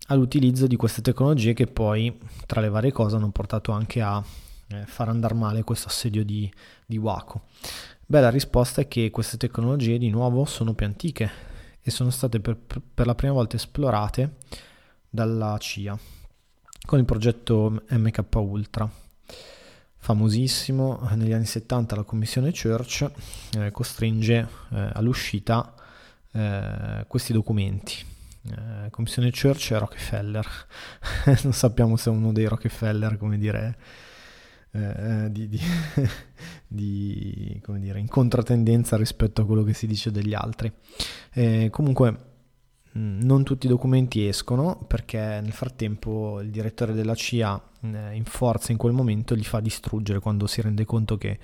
all'utilizzo 0.07 0.67
di 0.67 0.77
queste 0.77 1.03
tecnologie 1.03 1.53
che 1.53 1.67
poi 1.67 2.19
tra 2.47 2.63
le 2.63 2.71
varie 2.71 2.93
cose 2.93 3.17
hanno 3.17 3.31
portato 3.31 3.73
anche 3.73 4.01
a 4.01 4.25
eh, 4.69 4.87
far 4.87 5.11
andare 5.11 5.35
male 5.35 5.65
questo 5.65 5.89
assedio 5.89 6.25
di, 6.25 6.51
di 6.87 6.97
Waco 6.97 7.43
Beh, 8.11 8.21
la 8.23 8.31
risposta 8.31 8.81
è 8.81 8.89
che 8.89 9.11
queste 9.11 9.37
tecnologie 9.37 9.99
di 9.99 10.09
nuovo 10.09 10.47
sono 10.47 10.73
più 10.73 10.87
antiche 10.87 11.31
e 11.83 11.91
sono 11.91 12.09
state 12.09 12.41
per, 12.41 12.57
per 12.57 13.05
la 13.05 13.15
prima 13.15 13.35
volta 13.35 13.57
esplorate 13.57 14.37
dalla 15.11 15.55
CIA 15.59 15.99
con 16.87 16.99
il 16.99 17.05
progetto 17.05 17.83
MK 17.87 18.25
Ultra. 18.37 18.91
Famosissimo, 19.99 21.07
negli 21.17 21.35
anni 21.35 21.45
70 21.45 21.97
la 21.97 22.03
commissione 22.05 22.51
Church 22.51 23.11
eh, 23.59 23.71
costringe 23.73 24.49
eh, 24.71 24.91
all'uscita 24.95 25.75
eh, 26.33 27.05
questi 27.07 27.35
documenti. 27.35 28.03
Eh, 28.41 28.89
commissione 28.89 29.31
Church 29.33 29.73
e 29.73 29.79
Rockefeller, 29.79 30.49
non 31.45 31.53
sappiamo 31.53 31.97
se 31.97 32.09
è 32.09 32.13
uno 32.15 32.33
dei 32.33 32.47
Rockefeller, 32.47 33.19
come 33.19 33.37
dire, 33.37 33.77
eh, 34.79 35.25
eh, 35.25 35.33
di, 35.33 35.49
di, 35.49 35.61
di, 36.67 37.61
come 37.65 37.81
dire, 37.81 37.99
in 37.99 38.09
controtendenza 38.09 38.97
rispetto 38.97 39.43
a 39.43 39.47
quello 39.47 39.65
che 39.65 39.75
si 39.75 39.87
dice 39.87 40.11
degli 40.11 40.35
altri. 40.35 40.73
Eh, 41.33 41.69
comunque 41.71 42.11
mm, 42.97 43.21
non 43.23 43.43
tutti 43.43 43.67
i 43.67 43.69
documenti 43.69 44.27
escono 44.27 44.77
perché 44.87 45.19
nel 45.19 45.53
frattempo 45.53 46.41
il 46.41 46.51
direttore 46.51 46.93
della 46.93 47.15
CIA 47.15 47.61
eh, 47.83 48.15
in 48.15 48.25
forza 48.25 48.73
in 48.73 48.79
quel 48.79 48.93
momento 48.93 49.35
li 49.35 49.45
fa 49.45 49.61
distruggere 49.61 50.21
quando 50.21 50.47
si 50.47 50.61
rende 50.61 50.85
conto 50.85 51.19
che, 51.19 51.39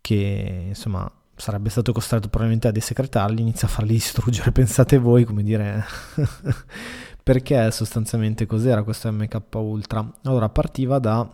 che 0.00 0.64
insomma 0.68 1.10
sarebbe 1.34 1.68
stato 1.68 1.92
costretto 1.92 2.28
probabilmente 2.28 2.68
a 2.68 2.72
desecretarli, 2.72 3.40
inizia 3.40 3.68
a 3.68 3.70
farli 3.70 3.92
distruggere, 3.92 4.52
pensate 4.52 4.98
voi 4.98 5.24
come 5.24 5.42
dire 5.42 5.84
perché 7.22 7.70
sostanzialmente 7.72 8.46
cos'era 8.46 8.82
questo 8.84 9.10
MK 9.10 9.40
Ultra? 9.54 10.08
Allora 10.22 10.48
partiva 10.48 10.98
da 10.98 11.28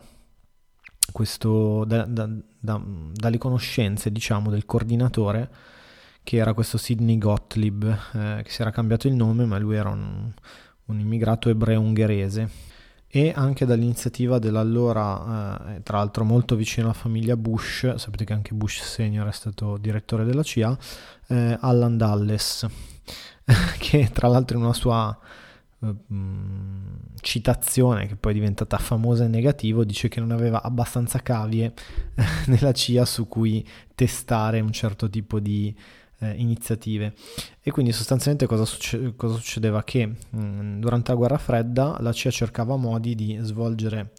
questo, 1.12 1.85
da, 1.85 2.05
da, 2.05 2.29
da, 2.59 2.83
dalle 3.12 3.38
conoscenze 3.38 4.11
diciamo 4.11 4.51
del 4.51 4.64
coordinatore 4.64 5.51
che 6.22 6.37
era 6.37 6.55
questo 6.55 6.79
Sidney 6.79 7.18
Gottlieb 7.18 7.85
eh, 7.85 8.40
che 8.42 8.51
si 8.51 8.62
era 8.62 8.70
cambiato 8.70 9.07
il 9.09 9.14
nome 9.14 9.44
ma 9.44 9.59
lui 9.59 9.77
era 9.77 9.90
un, 9.90 10.33
un 10.87 10.98
immigrato 10.98 11.48
ebreo 11.48 11.81
ungherese 11.81 12.70
e 13.14 13.31
anche 13.37 13.66
dall'iniziativa 13.66 14.38
dell'allora, 14.38 15.75
eh, 15.75 15.83
tra 15.83 15.98
l'altro 15.98 16.25
molto 16.25 16.57
vicino 16.57 16.87
alla 16.87 16.94
famiglia 16.94 17.37
Bush, 17.37 17.96
sapete 17.96 18.25
che 18.25 18.33
anche 18.33 18.55
Bush 18.55 18.81
senior 18.81 19.29
è 19.29 19.33
stato 19.33 19.77
direttore 19.77 20.25
della 20.25 20.42
CIA, 20.42 20.75
eh, 21.27 21.59
Alan 21.61 21.98
Dulles, 21.98 22.66
che 23.79 24.09
tra 24.11 24.29
l'altro 24.29 24.57
in 24.57 24.62
una 24.62 24.72
sua 24.72 25.14
Mm, 25.85 26.91
citazione 27.22 28.08
che 28.08 28.16
poi 28.16 28.32
è 28.32 28.35
diventata 28.35 28.76
famosa 28.78 29.24
in 29.24 29.30
negativo 29.30 29.85
dice 29.85 30.08
che 30.08 30.18
non 30.18 30.32
aveva 30.32 30.61
abbastanza 30.61 31.20
cavie 31.20 31.72
nella 32.46 32.72
CIA 32.72 33.04
su 33.04 33.28
cui 33.28 33.66
testare 33.94 34.58
un 34.61 34.72
certo 34.72 35.08
tipo 35.08 35.38
di 35.38 35.74
eh, 36.18 36.35
iniziative. 36.37 37.14
E 37.62 37.70
quindi 37.70 37.92
sostanzialmente 37.92 38.46
cosa, 38.46 38.64
succe- 38.64 39.14
cosa 39.16 39.37
succedeva? 39.37 39.85
Che 39.85 40.04
mh, 40.06 40.14
mm, 40.37 40.80
durante 40.80 41.12
la 41.12 41.16
guerra 41.16 41.38
fredda 41.38 41.96
la 42.00 42.12
CIA 42.12 42.30
cercava 42.30 42.76
modi 42.76 43.14
di 43.14 43.38
svolgere 43.40 44.12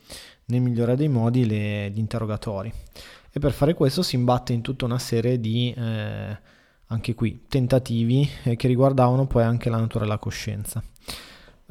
nel 0.45 0.61
migliore 0.61 0.95
dei 0.95 1.09
modi 1.09 1.45
le, 1.45 1.91
gli 1.91 1.99
interrogatori. 1.99 2.71
E 3.31 3.39
per 3.39 3.51
fare 3.51 3.73
questo 3.73 4.01
si 4.01 4.15
imbatte 4.15 4.53
in 4.53 4.61
tutta 4.61 4.85
una 4.85 4.99
serie 4.99 5.39
di 5.39 5.73
eh, 5.75 6.37
anche 6.87 7.15
qui 7.15 7.45
tentativi 7.49 8.29
eh, 8.43 8.55
che 8.55 8.67
riguardavano 8.67 9.27
poi 9.27 9.43
anche 9.43 9.69
la 9.69 9.77
natura 9.79 10.05
della 10.05 10.19
coscienza 10.19 10.81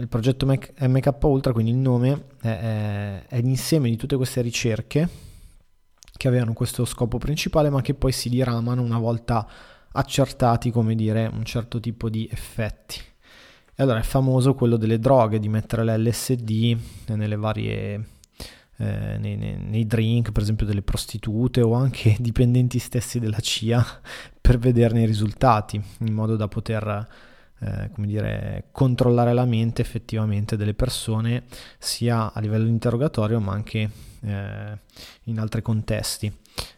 il 0.03 0.09
progetto 0.09 0.47
MK 0.47 1.17
Ultra, 1.21 1.53
quindi 1.53 1.71
il 1.71 1.77
nome, 1.77 2.25
è, 2.41 3.23
è 3.29 3.41
l'insieme 3.41 3.89
di 3.89 3.97
tutte 3.97 4.17
queste 4.17 4.41
ricerche 4.41 5.09
che 6.17 6.27
avevano 6.27 6.55
questo 6.55 6.85
scopo 6.85 7.19
principale, 7.19 7.71
ma 7.71 7.81
che 7.83 7.95
poi 7.95 8.11
si 8.11 8.29
diramano 8.29 8.83
una 8.83 8.99
volta 8.99 9.49
accertati, 9.93 10.73
come 10.73 10.97
dire, 10.97 11.31
un 11.33 11.45
certo 11.45 11.79
tipo 11.79 12.11
di 12.11 12.29
effetti. 12.31 12.99
E 13.75 13.83
allora 13.83 14.01
è 14.01 14.03
famoso 14.03 14.55
quello 14.55 14.77
delle 14.77 14.99
droghe, 14.99 15.39
di 15.39 15.49
mettere 15.49 15.85
l'LSD 15.85 16.77
nelle 17.07 17.37
varie, 17.37 18.09
eh, 18.79 19.19
nei, 19.19 19.37
nei, 19.37 19.57
nei, 19.57 19.87
drink, 19.87 20.33
per 20.33 20.43
esempio 20.43 20.67
delle 20.67 20.83
prostitute 20.83 21.61
o 21.61 21.75
anche 21.75 22.17
dipendenti 22.19 22.81
stessi 22.81 23.21
della 23.21 23.39
CIA 23.39 23.85
per 24.41 24.59
vederne 24.59 25.03
i 25.03 25.07
risultati, 25.07 25.81
in 26.01 26.13
modo 26.13 26.35
da 26.35 26.49
poter 26.49 27.09
eh, 27.65 27.91
come 27.93 28.09
dire, 28.09 28.65
controllare 28.73 29.33
la 29.33 29.45
mente 29.45 29.83
effettivamente 29.83 30.57
delle 30.57 30.75
persone 30.75 31.45
sia 31.79 32.33
a 32.33 32.41
livello 32.41 32.67
interrogatorio 32.67 33.39
ma 33.39 33.53
anche 33.53 33.89
eh, 34.23 34.79
in 35.25 35.39
altri 35.39 35.63
contesti. 35.63 36.33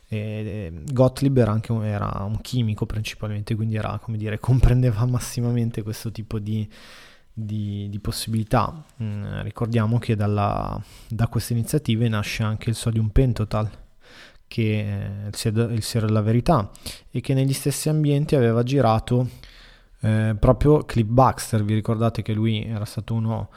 E, 0.09 0.83
Gottlieb 0.93 1.39
era 1.39 1.53
anche 1.53 1.73
un, 1.73 1.85
era 1.85 2.23
un 2.25 2.39
chimico 2.43 2.85
principalmente, 2.85 3.55
quindi 3.55 3.77
era, 3.77 3.99
come 3.99 4.19
dire, 4.19 4.39
comprendeva 4.41 5.07
massimamente 5.07 5.83
questo 5.83 6.13
tipo 6.13 6.39
di, 6.39 6.69
di, 7.33 7.89
di 7.89 7.99
possibilità. 7.99 8.85
Mm, 9.03 9.41
ricordiamo 9.41 9.99
che 9.99 10.15
dalla, 10.17 10.79
da 11.09 11.29
queste 11.29 11.55
iniziative 11.55 12.09
nasce 12.09 12.43
anche 12.43 12.69
il 12.69 12.77
sodium 12.77 13.09
pentotal, 13.09 13.71
che 14.47 14.85
è 14.85 15.29
il 15.29 15.83
siero 15.83 16.07
della 16.07 16.21
verità, 16.21 16.71
e 17.11 17.21
che 17.23 17.33
negli 17.33 17.55
stessi 17.55 17.89
ambienti 17.89 18.37
aveva 18.37 18.63
girato 18.63 19.53
eh, 20.05 20.37
proprio 20.39 20.85
Cliff 20.85 21.07
Baxter, 21.09 21.65
vi 21.65 21.73
ricordate 21.73 22.21
che 22.21 22.35
lui 22.35 22.63
era 22.63 22.85
stato 22.85 23.15
uno, 23.15 23.49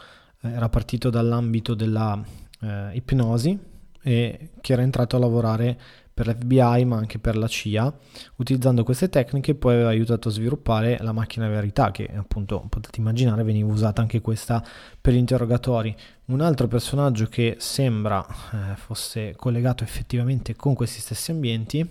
eh, 0.41 0.49
era 0.49 0.69
partito 0.69 1.10
dall'ambito 1.10 1.73
della 1.73 2.17
eh, 2.62 2.91
ipnosi 2.93 3.60
e 4.01 4.51
che 4.62 4.71
era 4.71 4.81
entrato 4.81 5.17
a 5.17 5.19
lavorare 5.19 5.77
per 6.13 6.29
l'FBI 6.29 6.86
ma 6.86 6.95
anche 6.95 7.19
per 7.19 7.36
la 7.36 7.47
CIA. 7.47 7.93
Utilizzando 8.38 8.86
queste 8.86 9.10
tecniche 9.10 9.55
poi 9.55 9.73
aveva 9.73 9.89
aiutato 9.89 10.29
a 10.29 10.31
sviluppare 10.31 10.97
la 11.01 11.12
macchina 11.12 11.49
verità 11.49 11.91
che 11.91 12.10
appunto 12.15 12.65
potete 12.69 13.01
immaginare 13.01 13.43
veniva 13.43 13.69
usata 13.69 14.01
anche 14.01 14.21
questa 14.21 14.63
per 15.01 15.13
gli 15.13 15.17
interrogatori. 15.17 15.93
Un 16.27 16.39
altro 16.39 16.67
personaggio 16.67 17.25
che 17.25 17.57
sembra 17.60 18.25
eh, 18.25 18.77
fosse 18.77 19.36
collegato 19.36 19.83
effettivamente 19.83 20.55
con 20.55 20.73
questi 20.73 21.01
stessi 21.01 21.31
ambienti 21.31 21.88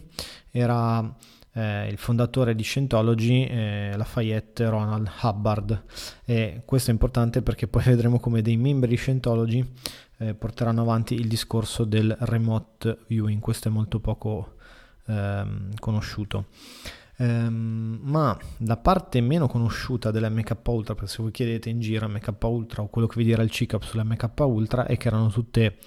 era 0.50 1.14
eh, 1.56 1.88
il 1.88 1.96
fondatore 1.96 2.54
di 2.54 2.62
Scientology, 2.62 3.44
eh, 3.44 3.92
Lafayette 3.96 4.68
Ronald 4.68 5.10
Hubbard. 5.22 5.84
E 6.24 6.62
questo 6.66 6.90
è 6.90 6.92
importante 6.92 7.40
perché 7.40 7.66
poi 7.66 7.82
vedremo 7.86 8.20
come 8.20 8.42
dei 8.42 8.58
membri 8.58 8.90
di 8.90 8.96
Scientology 8.96 9.66
eh, 10.18 10.34
porteranno 10.34 10.82
avanti 10.82 11.14
il 11.14 11.28
discorso 11.28 11.84
del 11.84 12.14
remote 12.20 12.98
viewing, 13.06 13.40
questo 13.40 13.68
è 13.68 13.70
molto 13.70 14.00
poco 14.00 14.56
ehm, 15.06 15.76
conosciuto. 15.78 16.46
Um, 17.18 17.98
ma 18.02 18.38
la 18.58 18.76
parte 18.76 19.22
meno 19.22 19.46
conosciuta 19.46 20.10
dell'MK 20.10 20.54
Ultra, 20.64 20.94
perché 20.94 21.10
se 21.10 21.22
voi 21.22 21.30
chiedete 21.30 21.70
in 21.70 21.80
giro 21.80 22.06
MK 22.08 22.34
Ultra 22.42 22.82
o 22.82 22.88
quello 22.88 23.06
che 23.06 23.16
vi 23.16 23.24
dirà 23.24 23.42
il 23.42 23.50
CICAP 23.50 23.82
sull'MK 23.82 24.32
Ultra, 24.40 24.84
è 24.86 24.98
che 24.98 25.08
erano 25.08 25.28
tutte 25.28 25.78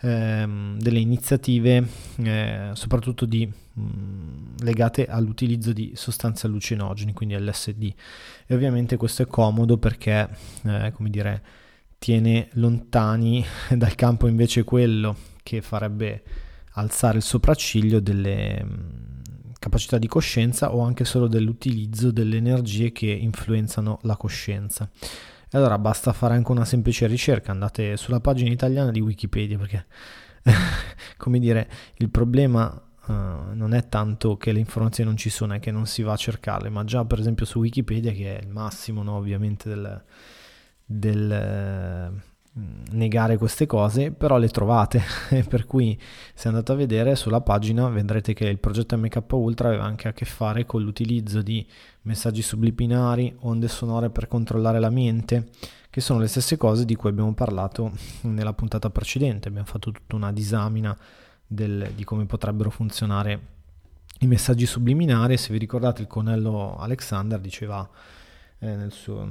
ehm, 0.00 0.78
delle 0.78 0.98
iniziative, 0.98 1.86
eh, 2.16 2.70
soprattutto 2.72 3.26
di, 3.26 3.46
mh, 3.46 4.62
legate 4.62 5.06
all'utilizzo 5.06 5.72
di 5.74 5.92
sostanze 5.94 6.46
allucinogeni, 6.46 7.12
quindi 7.12 7.38
LSD. 7.38 7.92
E 8.46 8.54
ovviamente 8.54 8.96
questo 8.96 9.22
è 9.22 9.26
comodo 9.26 9.76
perché, 9.76 10.26
eh, 10.64 10.90
come 10.94 11.10
dire, 11.10 11.42
tiene 11.98 12.48
lontani 12.52 13.44
dal 13.76 13.94
campo 13.94 14.26
invece 14.26 14.64
quello 14.64 15.14
che 15.42 15.60
farebbe 15.60 16.22
alzare 16.72 17.18
il 17.18 17.22
sopracciglio 17.24 18.00
delle 18.00 18.64
mm, 18.64 19.17
capacità 19.58 19.98
di 19.98 20.06
coscienza 20.06 20.74
o 20.74 20.80
anche 20.82 21.04
solo 21.04 21.26
dell'utilizzo 21.26 22.10
delle 22.10 22.36
energie 22.36 22.92
che 22.92 23.06
influenzano 23.06 23.98
la 24.02 24.16
coscienza. 24.16 24.90
E 25.50 25.56
allora 25.56 25.78
basta 25.78 26.12
fare 26.12 26.34
anche 26.34 26.52
una 26.52 26.64
semplice 26.64 27.06
ricerca, 27.06 27.52
andate 27.52 27.96
sulla 27.96 28.20
pagina 28.20 28.50
italiana 28.50 28.90
di 28.90 29.00
Wikipedia 29.00 29.56
perché, 29.58 29.86
come 31.16 31.38
dire, 31.38 31.68
il 31.96 32.10
problema 32.10 32.82
Uh, 33.08 33.54
non 33.54 33.72
è 33.72 33.88
tanto 33.88 34.36
che 34.36 34.52
le 34.52 34.58
informazioni 34.58 35.08
non 35.08 35.18
ci 35.18 35.30
sono, 35.30 35.54
è 35.54 35.60
che 35.60 35.70
non 35.70 35.86
si 35.86 36.02
va 36.02 36.12
a 36.12 36.16
cercarle, 36.16 36.68
ma 36.68 36.84
già 36.84 37.06
per 37.06 37.18
esempio 37.18 37.46
su 37.46 37.58
Wikipedia, 37.60 38.12
che 38.12 38.36
è 38.36 38.42
il 38.42 38.50
massimo 38.50 39.02
no, 39.02 39.16
ovviamente 39.16 39.70
del, 39.70 40.04
del 40.84 42.22
negare 42.90 43.36
queste 43.36 43.66
cose, 43.66 44.10
però 44.10 44.38
le 44.38 44.48
trovate, 44.48 45.02
per 45.48 45.66
cui 45.66 45.98
se 46.34 46.48
andate 46.48 46.72
a 46.72 46.74
vedere 46.74 47.14
sulla 47.16 47.40
pagina 47.40 47.88
vedrete 47.88 48.32
che 48.32 48.46
il 48.46 48.58
progetto 48.58 48.96
MK 48.96 49.22
Ultra 49.30 49.68
aveva 49.68 49.84
anche 49.84 50.08
a 50.08 50.12
che 50.12 50.24
fare 50.24 50.66
con 50.66 50.82
l'utilizzo 50.82 51.42
di 51.42 51.66
messaggi 52.02 52.42
subliminari, 52.42 53.34
onde 53.40 53.68
sonore 53.68 54.10
per 54.10 54.28
controllare 54.28 54.80
la 54.80 54.90
mente, 54.90 55.48
che 55.90 56.00
sono 56.00 56.20
le 56.20 56.26
stesse 56.26 56.56
cose 56.56 56.84
di 56.84 56.94
cui 56.96 57.10
abbiamo 57.10 57.34
parlato 57.34 57.92
nella 58.22 58.52
puntata 58.52 58.90
precedente, 58.90 59.48
abbiamo 59.48 59.66
fatto 59.66 59.90
tutta 59.90 60.16
una 60.16 60.32
disamina 60.32 60.96
del, 61.46 61.92
di 61.94 62.04
come 62.04 62.26
potrebbero 62.26 62.70
funzionare 62.70 63.56
i 64.20 64.26
messaggi 64.26 64.66
subliminari, 64.66 65.36
se 65.36 65.52
vi 65.52 65.58
ricordate 65.58 66.02
il 66.02 66.08
conello 66.08 66.76
Alexander 66.76 67.38
diceva 67.38 67.88
eh, 68.58 68.74
nel 68.74 68.90
suo 68.90 69.24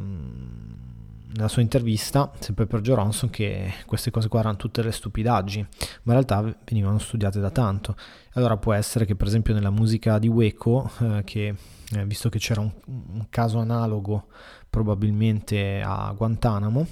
nella 1.34 1.48
sua 1.48 1.62
intervista, 1.62 2.32
sempre 2.40 2.66
per 2.66 2.82
Joe 2.82 2.96
Ronson, 2.96 3.30
che 3.30 3.74
queste 3.86 4.12
cose 4.12 4.28
qua 4.28 4.40
erano 4.40 4.56
tutte 4.56 4.82
le 4.82 4.92
stupidaggini, 4.92 5.68
ma 6.04 6.14
in 6.14 6.24
realtà 6.24 6.58
venivano 6.66 6.98
studiate 7.00 7.40
da 7.40 7.52
tanto. 7.52 7.96
Allora 8.34 8.58
può 8.58 8.74
essere 8.74 9.06
che 9.06 9.16
per 9.16 9.28
esempio 9.28 9.54
nella 9.54 9.70
musica 9.70 10.20
di 10.20 10.28
Waco, 10.28 10.90
eh, 11.00 11.24
che 11.26 11.56
eh, 11.92 12.06
visto 12.06 12.30
che 12.30 12.40
c'era 12.40 12.62
un, 12.62 12.72
un, 12.86 13.26
caso 13.30 13.60
analogo 13.60 14.28
probabilmente 14.70 15.82
a 15.84 16.14
Guantanamo, 16.16 16.88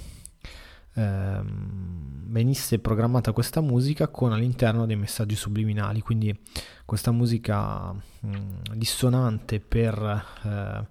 eh, 0.94 1.40
venisse 1.44 2.78
programmata 2.78 3.32
questa 3.32 3.60
musica 3.60 4.08
con 4.08 4.32
all'interno 4.32 4.86
dei 4.86 4.96
messaggi 4.96 5.36
subliminali, 5.36 6.00
quindi 6.00 6.38
questa 6.84 7.10
musica 7.10 7.92
mh, 7.92 8.74
dissonante 8.74 9.60
per 9.60 10.24
eh, 10.44 10.86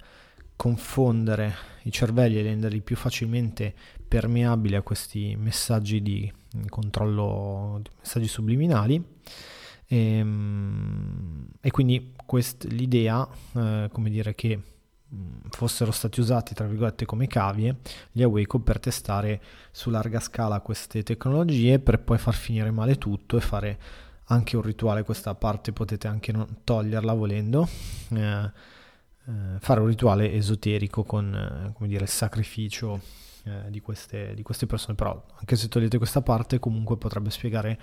confondere 0.55 1.53
i 1.83 1.91
cervelli 1.91 2.39
e 2.39 2.43
renderli 2.43 2.81
più 2.81 2.95
facilmente 2.95 3.73
permeabili 4.07 4.75
a 4.75 4.81
questi 4.81 5.35
messaggi 5.37 6.01
di 6.01 6.31
controllo, 6.69 7.79
di 7.81 7.89
messaggi 7.99 8.27
subliminali. 8.27 9.03
E, 9.87 9.97
ehm, 9.97 11.47
e 11.61 11.71
quindi 11.71 12.13
quest, 12.25 12.65
l'idea, 12.65 13.27
eh, 13.55 13.89
come 13.91 14.09
dire, 14.09 14.33
che 14.35 14.59
fossero 15.49 15.91
stati 15.91 16.19
usati 16.19 16.53
tra 16.53 16.65
virgolette 16.65 17.05
come 17.05 17.27
cavie 17.27 17.77
gli 18.11 18.23
Awaco 18.23 18.59
per 18.59 18.79
testare 18.79 19.41
su 19.71 19.89
larga 19.89 20.19
scala 20.19 20.59
queste 20.59 21.03
tecnologie 21.03 21.79
per 21.79 22.01
poi 22.01 22.17
far 22.17 22.33
finire 22.33 22.71
male 22.71 22.97
tutto 22.97 23.37
e 23.37 23.41
fare 23.41 23.79
anche 24.25 24.55
un 24.57 24.63
rituale 24.63 25.03
questa 25.03 25.35
parte 25.35 25.71
potete 25.71 26.07
anche 26.07 26.31
non 26.31 26.57
toglierla 26.63 27.13
volendo 27.13 27.67
eh, 28.09 28.51
fare 29.59 29.79
un 29.79 29.87
rituale 29.87 30.31
esoterico 30.33 31.03
con 31.03 31.33
eh, 31.33 31.73
come 31.73 31.87
dire, 31.87 32.03
il 32.03 32.09
sacrificio 32.09 32.99
eh, 33.43 33.69
di, 33.69 33.79
queste, 33.79 34.33
di 34.35 34.43
queste 34.43 34.65
persone, 34.65 34.95
però 34.95 35.23
anche 35.35 35.55
se 35.55 35.67
togliete 35.67 35.97
questa 35.97 36.21
parte 36.21 36.59
comunque 36.59 36.97
potrebbe 36.97 37.29
spiegare 37.29 37.79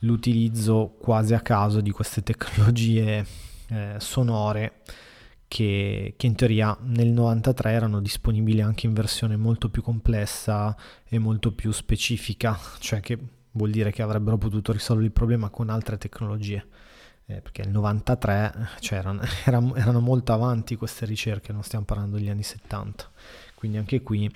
l'utilizzo 0.00 0.96
quasi 0.98 1.34
a 1.34 1.40
caso 1.40 1.80
di 1.80 1.90
queste 1.90 2.22
tecnologie 2.22 3.24
eh, 3.68 3.94
sonore 3.98 4.80
che, 5.46 6.14
che, 6.16 6.26
in 6.26 6.34
teoria 6.34 6.76
nel 6.82 7.08
93 7.08 7.72
erano 7.72 8.00
disponibili 8.00 8.62
anche 8.62 8.86
in 8.86 8.94
versione 8.94 9.36
molto 9.36 9.68
più 9.68 9.82
complessa 9.82 10.74
e 11.04 11.18
molto 11.18 11.52
più 11.52 11.72
specifica, 11.72 12.58
cioè 12.78 13.00
che 13.00 13.18
vuol 13.52 13.70
dire 13.70 13.90
che 13.90 14.00
avrebbero 14.00 14.38
potuto 14.38 14.72
risolvere 14.72 15.08
il 15.08 15.12
problema 15.12 15.50
con 15.50 15.68
altre 15.68 15.98
tecnologie 15.98 16.64
eh, 17.30 17.40
perché 17.40 17.62
nel 17.62 17.72
93 17.72 18.68
cioè 18.80 18.98
erano, 18.98 19.22
erano, 19.74 20.00
molto 20.00 20.32
avanti 20.32 20.76
queste 20.76 21.06
ricerche, 21.06 21.52
non 21.52 21.62
stiamo 21.62 21.84
parlando 21.84 22.16
degli 22.16 22.28
anni 22.28 22.42
70, 22.42 23.10
quindi 23.54 23.78
anche 23.78 24.02
qui 24.02 24.30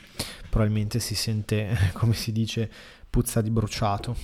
probabilmente 0.49 1.01
si 1.01 1.15
sente, 1.15 1.77
come 1.95 2.15
si 2.15 2.31
dice, 2.31 2.71
puzza 3.11 3.41
di 3.41 3.51
bruciato. 3.51 4.17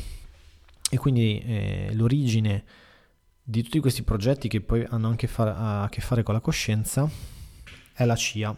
E 0.93 0.97
quindi 0.97 1.41
eh, 1.41 1.91
l'origine 1.95 2.65
di 3.43 3.63
tutti 3.63 3.81
questi 3.81 4.03
progetti 4.03 4.49
che 4.49 4.61
poi 4.61 4.85
hanno 4.89 5.09
anche 5.09 5.27
fa- 5.27 5.83
a 5.83 5.89
che 5.89 6.01
fare 6.01 6.23
con 6.23 6.35
la 6.35 6.41
coscienza 6.41 7.09
è 7.93 8.05
la 8.05 8.17
CIA, 8.17 8.57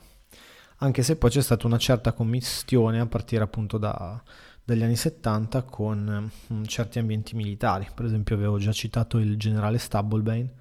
anche 0.78 1.02
se 1.02 1.16
poi 1.16 1.30
c'è 1.30 1.42
stata 1.42 1.66
una 1.66 1.78
certa 1.78 2.12
commistione 2.12 3.00
a 3.00 3.06
partire 3.06 3.42
appunto 3.42 3.78
da, 3.78 4.22
dagli 4.64 4.82
anni 4.82 4.96
70 4.96 5.62
con 5.62 6.30
um, 6.48 6.64
certi 6.64 6.98
ambienti 6.98 7.34
militari. 7.34 7.88
Per 7.94 8.04
esempio 8.04 8.36
avevo 8.36 8.58
già 8.58 8.72
citato 8.72 9.18
il 9.18 9.36
generale 9.36 9.78
Stubblebane, 9.78 10.52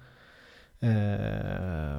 eh, 0.78 1.98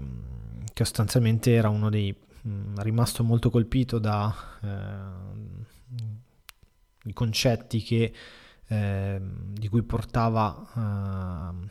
che 0.74 0.86
sostanzialmente 0.86 1.54
era 1.54 1.70
uno 1.70 1.90
dei... 1.90 2.16
Mh, 2.42 2.50
mm, 2.50 2.78
rimasto 2.80 3.24
molto 3.24 3.50
colpito 3.50 4.00
dai 4.00 4.32
eh, 4.64 5.32
concetti 7.14 7.82
che, 7.82 8.14
eh, 8.68 9.22
di 9.22 9.70
cui 9.70 9.84
portava... 9.84 10.68
Uh, 10.74 11.70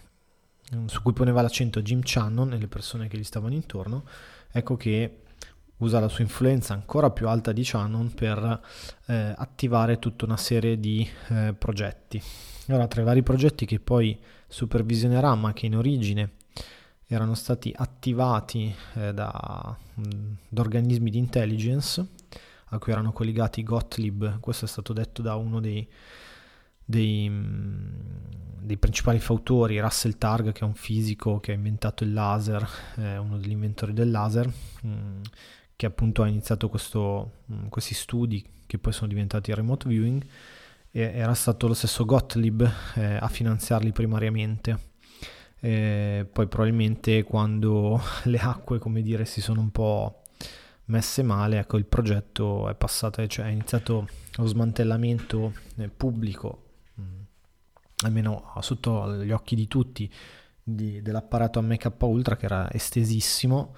su 0.87 1.03
cui 1.03 1.13
poneva 1.13 1.43
l'accento 1.43 1.83
Jim 1.83 2.01
Channon 2.03 2.55
e 2.55 2.59
le 2.59 2.67
persone 2.67 3.07
che 3.07 3.19
gli 3.19 3.25
stavano 3.25 3.53
intorno, 3.53 4.07
ecco 4.51 4.79
che 4.79 5.22
usa 5.79 6.01
la 6.01 6.09
sua 6.09 6.23
influenza 6.23 6.75
ancora 6.75 7.11
più 7.11 7.29
alta 7.29 7.53
di 7.53 7.65
Shannon 7.65 8.13
per 8.15 8.61
eh, 9.07 9.35
attivare 9.37 9.99
tutta 9.99 10.25
una 10.25 10.37
serie 10.37 10.79
di 10.79 11.09
eh, 11.29 11.55
progetti. 11.57 12.23
Ora, 12.69 12.87
tra 12.87 13.03
i 13.03 13.05
vari 13.05 13.23
progetti 13.23 13.67
che 13.67 13.81
poi 13.81 14.19
supervisionerà, 14.47 15.35
ma 15.35 15.53
che 15.53 15.67
in 15.67 15.77
origine 15.77 16.33
erano 17.07 17.35
stati 17.35 17.73
attivati 17.75 18.75
eh, 18.95 19.13
da, 19.13 19.77
da, 20.49 20.63
organismi 20.63 21.11
di 21.11 21.19
intelligence 21.19 22.07
a 22.67 22.79
cui 22.79 22.93
erano 22.93 23.13
collegati 23.13 23.63
Gottlieb, 23.63 24.41
questo 24.41 24.65
è 24.65 24.69
stato 24.69 24.93
detto 24.93 25.21
da 25.21 25.35
uno 25.35 25.61
dei, 25.61 25.87
dei, 26.83 27.31
dei 28.61 28.77
principali 28.79 29.19
fautori, 29.19 29.79
Russell 29.79 30.17
Targ, 30.17 30.53
che 30.53 30.61
è 30.61 30.65
un 30.65 30.75
fisico 30.75 31.39
che 31.39 31.53
ha 31.53 31.55
inventato 31.55 32.05
il 32.05 32.15
laser, 32.15 32.67
è 32.95 33.17
uno 33.17 33.37
degli 33.37 33.51
inventori 33.51 33.93
del 33.93 34.11
laser, 34.11 34.51
mh, 34.83 35.21
che 35.83 35.87
appunto 35.87 36.23
ha 36.23 36.29
iniziato 36.29 36.69
questo, 36.69 37.39
questi 37.69 37.93
studi 37.93 38.45
che 38.67 38.79
poi 38.79 38.93
sono 38.93 39.09
diventati 39.09 39.53
remote 39.53 39.89
viewing, 39.89 40.25
era 40.93 41.35
stato 41.35 41.67
lo 41.67 41.75
stesso 41.75 42.05
Gottlieb 42.05 42.71
eh, 42.95 43.17
a 43.17 43.27
finanziarli 43.27 43.91
primariamente. 43.91 44.91
E 45.59 46.25
poi 46.31 46.47
probabilmente 46.47 47.25
quando 47.25 48.01
le 48.25 48.39
acque, 48.39 48.79
come 48.79 49.03
dire, 49.03 49.25
si 49.25 49.41
sono 49.41 49.61
un 49.61 49.71
po' 49.71 50.23
messe 50.85 51.25
male, 51.25 51.59
ecco 51.59 51.79
il 51.79 51.87
progetto 51.87 52.69
è 52.69 52.77
passato, 52.77 53.27
cioè 53.27 53.47
è 53.47 53.51
iniziato 53.51 54.07
lo 54.37 54.47
smantellamento 54.47 55.53
eh, 55.79 55.89
pubblico 55.89 56.67
almeno 58.05 58.53
sotto 58.61 59.17
gli 59.17 59.33
occhi 59.33 59.57
di 59.57 59.67
tutti, 59.67 60.09
di, 60.63 61.03
dell'apparato 61.03 61.59
a 61.59 61.63
MK 61.63 61.91
Ultra 61.99 62.37
che 62.37 62.45
era 62.45 62.71
estesissimo. 62.71 63.75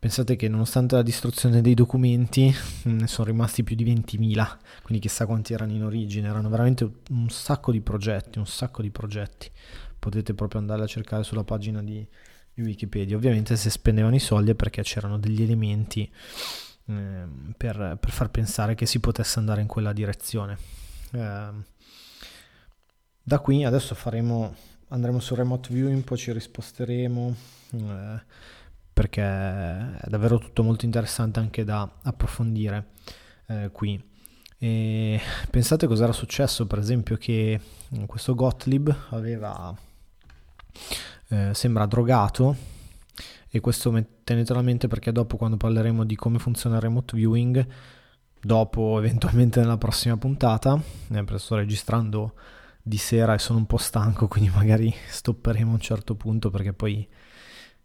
Pensate 0.00 0.36
che 0.36 0.46
nonostante 0.48 0.94
la 0.94 1.02
distruzione 1.02 1.60
dei 1.60 1.74
documenti 1.74 2.54
ne 2.84 3.06
sono 3.08 3.26
rimasti 3.26 3.64
più 3.64 3.74
di 3.74 3.84
20.000, 3.84 4.56
quindi 4.82 5.00
chissà 5.00 5.26
quanti 5.26 5.52
erano 5.52 5.72
in 5.72 5.82
origine, 5.82 6.28
erano 6.28 6.48
veramente 6.48 6.88
un 7.10 7.28
sacco 7.30 7.72
di 7.72 7.80
progetti, 7.80 8.38
un 8.38 8.46
sacco 8.46 8.80
di 8.80 8.90
progetti. 8.90 9.50
Potete 9.98 10.34
proprio 10.34 10.60
andare 10.60 10.84
a 10.84 10.86
cercare 10.86 11.24
sulla 11.24 11.42
pagina 11.42 11.82
di, 11.82 12.06
di 12.54 12.62
Wikipedia. 12.62 13.16
Ovviamente 13.16 13.56
se 13.56 13.70
spendevano 13.70 14.14
i 14.14 14.20
soldi 14.20 14.52
è 14.52 14.54
perché 14.54 14.82
c'erano 14.82 15.18
degli 15.18 15.42
elementi 15.42 16.08
eh, 16.86 17.26
per, 17.56 17.96
per, 17.98 18.10
far 18.10 18.30
pensare 18.30 18.76
che 18.76 18.86
si 18.86 19.00
potesse 19.00 19.40
andare 19.40 19.62
in 19.62 19.66
quella 19.66 19.92
direzione. 19.92 20.58
Eh, 21.10 21.48
da 23.20 23.38
qui 23.40 23.64
adesso 23.64 23.96
faremo, 23.96 24.54
andremo 24.90 25.18
su 25.18 25.34
remote 25.34 25.74
viewing, 25.74 26.04
poi 26.04 26.18
ci 26.18 26.30
risposteremo. 26.30 27.34
Eh, 27.72 28.22
perché 28.98 29.22
è 29.22 30.08
davvero 30.08 30.38
tutto 30.38 30.64
molto 30.64 30.84
interessante 30.84 31.38
anche 31.38 31.62
da 31.62 31.88
approfondire 32.02 32.86
eh, 33.46 33.68
qui. 33.70 34.02
E 34.58 35.20
pensate 35.50 35.86
cosa 35.86 36.02
era 36.02 36.12
successo, 36.12 36.66
per 36.66 36.80
esempio, 36.80 37.16
che 37.16 37.60
questo 38.06 38.34
Gottlieb 38.34 38.92
aveva, 39.10 39.72
eh, 41.28 41.50
sembra 41.54 41.86
drogato, 41.86 42.56
e 43.48 43.60
questo 43.60 44.04
tenetelo 44.24 44.58
a 44.58 44.62
mente 44.62 44.88
perché 44.88 45.12
dopo 45.12 45.36
quando 45.36 45.56
parleremo 45.56 46.02
di 46.02 46.16
come 46.16 46.40
funziona 46.40 46.74
il 46.74 46.82
remote 46.82 47.16
viewing, 47.16 47.64
dopo 48.40 48.98
eventualmente 48.98 49.60
nella 49.60 49.78
prossima 49.78 50.16
puntata, 50.16 50.76
eh, 51.12 51.24
sto 51.36 51.54
registrando 51.54 52.34
di 52.82 52.96
sera 52.96 53.32
e 53.32 53.38
sono 53.38 53.60
un 53.60 53.66
po' 53.66 53.76
stanco, 53.76 54.26
quindi 54.28 54.50
magari 54.52 54.92
stopperemo 55.06 55.70
a 55.70 55.74
un 55.74 55.80
certo 55.80 56.16
punto 56.16 56.50
perché 56.50 56.72
poi 56.72 57.08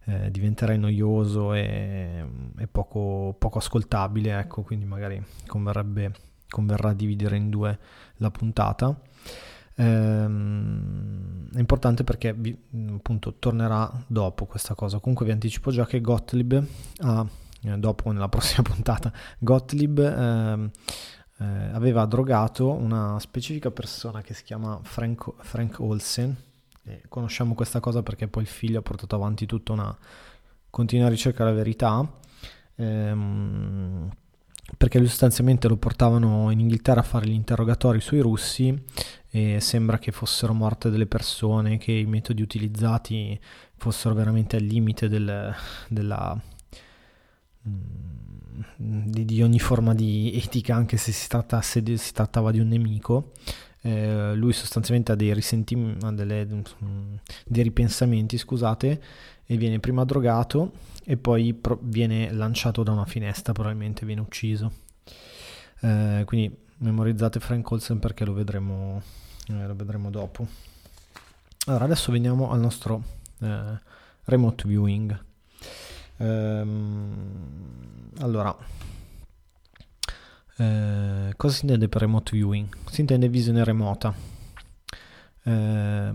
eh, 0.06 0.30
diventerai 0.32 0.78
noioso 0.78 1.54
e, 1.54 2.26
e 2.58 2.68
poco, 2.68 3.36
poco, 3.38 3.58
ascoltabile, 3.60 4.38
ecco, 4.38 4.62
quindi 4.64 4.86
magari 4.86 5.24
converrà 5.46 6.94
dividere 6.94 7.38
in 7.38 7.50
due 7.50 7.80
la 8.18 8.30
puntata. 8.32 9.00
Ehm, 9.76 11.50
è 11.54 11.60
importante 11.60 12.04
perché 12.04 12.34
vi, 12.34 12.56
appunto 12.90 13.36
tornerà 13.40 13.90
dopo 14.08 14.46
questa 14.46 14.76
cosa. 14.76 15.00
Comunque 15.00 15.26
vi 15.26 15.32
anticipo 15.32 15.72
già 15.72 15.86
che 15.86 16.02
Gottlieb 16.02 16.66
ha, 17.00 17.26
eh, 17.62 17.78
dopo 17.78 18.12
nella 18.12 18.30
prossima 18.30 18.62
puntata, 18.62 19.12
Gottlieb 19.40 20.00
ehm, 20.00 20.72
eh, 21.40 21.46
aveva 21.72 22.06
drogato 22.06 22.72
una 22.72 23.20
specifica 23.20 23.72
persona 23.72 24.22
che 24.22 24.34
si 24.34 24.44
chiama 24.44 24.80
Frank, 24.84 25.32
Frank 25.40 25.80
Olsen 25.80 26.36
e 26.86 27.04
conosciamo 27.08 27.54
questa 27.54 27.80
cosa 27.80 28.04
perché 28.04 28.28
poi 28.28 28.44
il 28.44 28.50
figlio 28.50 28.80
ha 28.80 28.82
portato 28.82 29.16
avanti 29.16 29.46
tutta 29.46 29.72
una 29.72 29.98
continua 30.70 31.08
ricerca 31.08 31.44
della 31.44 31.56
verità. 31.56 32.20
Ehm, 32.76 34.10
perché 34.78 34.98
lui 34.98 35.08
sostanzialmente 35.08 35.68
lo 35.68 35.78
portavano 35.78 36.50
in 36.50 36.60
Inghilterra 36.60 37.02
a 37.02 37.04
fare 37.04 37.28
gli 37.28 37.34
interrogatori 37.34 38.00
sui 38.00 38.20
russi 38.20 38.82
e 39.30 39.60
sembra 39.60 40.00
che 40.00 40.12
fossero 40.12 40.54
morte 40.54 40.90
delle 40.90 41.06
persone, 41.06 41.78
che 41.78 41.92
i 41.92 42.06
metodi 42.06 42.42
utilizzati 42.42 43.40
fossero 43.76 44.16
veramente 44.16 44.56
al 44.56 44.64
limite 44.64 45.10
del, 45.10 45.54
della, 45.90 46.42
mm, 47.68 49.08
di, 49.08 49.26
di, 49.26 49.44
ogni 49.44 49.60
forma 49.60 49.94
di 49.94 50.32
etica, 50.36 50.76
anche 50.76 50.98
se 50.98 51.12
si, 51.12 51.28
trattasse, 51.28 51.98
si 51.98 52.14
trattava 52.14 52.52
di 52.52 52.60
un 52.60 52.68
nemico 52.68 53.32
eh, 53.84 54.34
lui 54.34 54.54
sostanzialmente 54.54 55.12
ha 55.12 55.16
dei 55.16 55.34
risentimenti, 55.34 56.06
dei 57.46 57.64
ripensamenti, 57.64 58.38
scusate, 58.38 59.02
e 59.46 59.58
viene 59.58 59.80
prima 59.80 60.06
drogato 60.06 60.72
e 61.04 61.18
poi 61.18 61.54
pro- 61.54 61.80
viene 61.82 62.32
lanciato 62.32 62.82
da 62.82 62.92
una 62.92 63.06
finestra, 63.06 63.52
probabilmente 63.52 64.06
viene 64.06 64.22
ucciso. 64.22 64.72
Eh, 65.82 66.24
quindi 66.26 66.56
memorizzate 66.78 67.42
Frank 67.42 67.70
Olsen 67.72 68.00
perché 68.00 68.24
lo 68.24 68.34
vedremo, 68.34 69.02
eh, 69.48 69.68
lo 69.68 69.76
vedremo 69.76 70.10
dopo. 70.10 70.48
Allora, 71.66 71.84
adesso 71.84 72.12
veniamo 72.12 72.52
al 72.52 72.60
nostro 72.60 73.04
eh, 73.42 73.80
remote 74.24 74.64
viewing. 74.66 75.24
Ehm, 76.18 77.40
allora, 78.20 78.56
eh, 80.58 81.34
cosa 81.36 81.54
si 81.54 81.66
intende 81.66 81.90
per 81.90 82.02
remote 82.02 82.32
viewing? 82.36 82.68
Si 82.90 83.02
intende 83.02 83.28
visione 83.30 83.64
remota, 83.64 84.14
eh, 85.44 86.14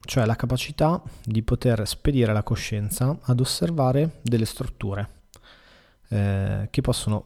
cioè 0.00 0.24
la 0.24 0.36
capacità 0.36 1.02
di 1.24 1.42
poter 1.42 1.86
spedire 1.86 2.32
la 2.32 2.42
coscienza 2.42 3.18
ad 3.22 3.40
osservare 3.40 4.20
delle 4.22 4.46
strutture 4.46 5.16
eh, 6.08 6.68
che 6.70 6.80
possono, 6.80 7.24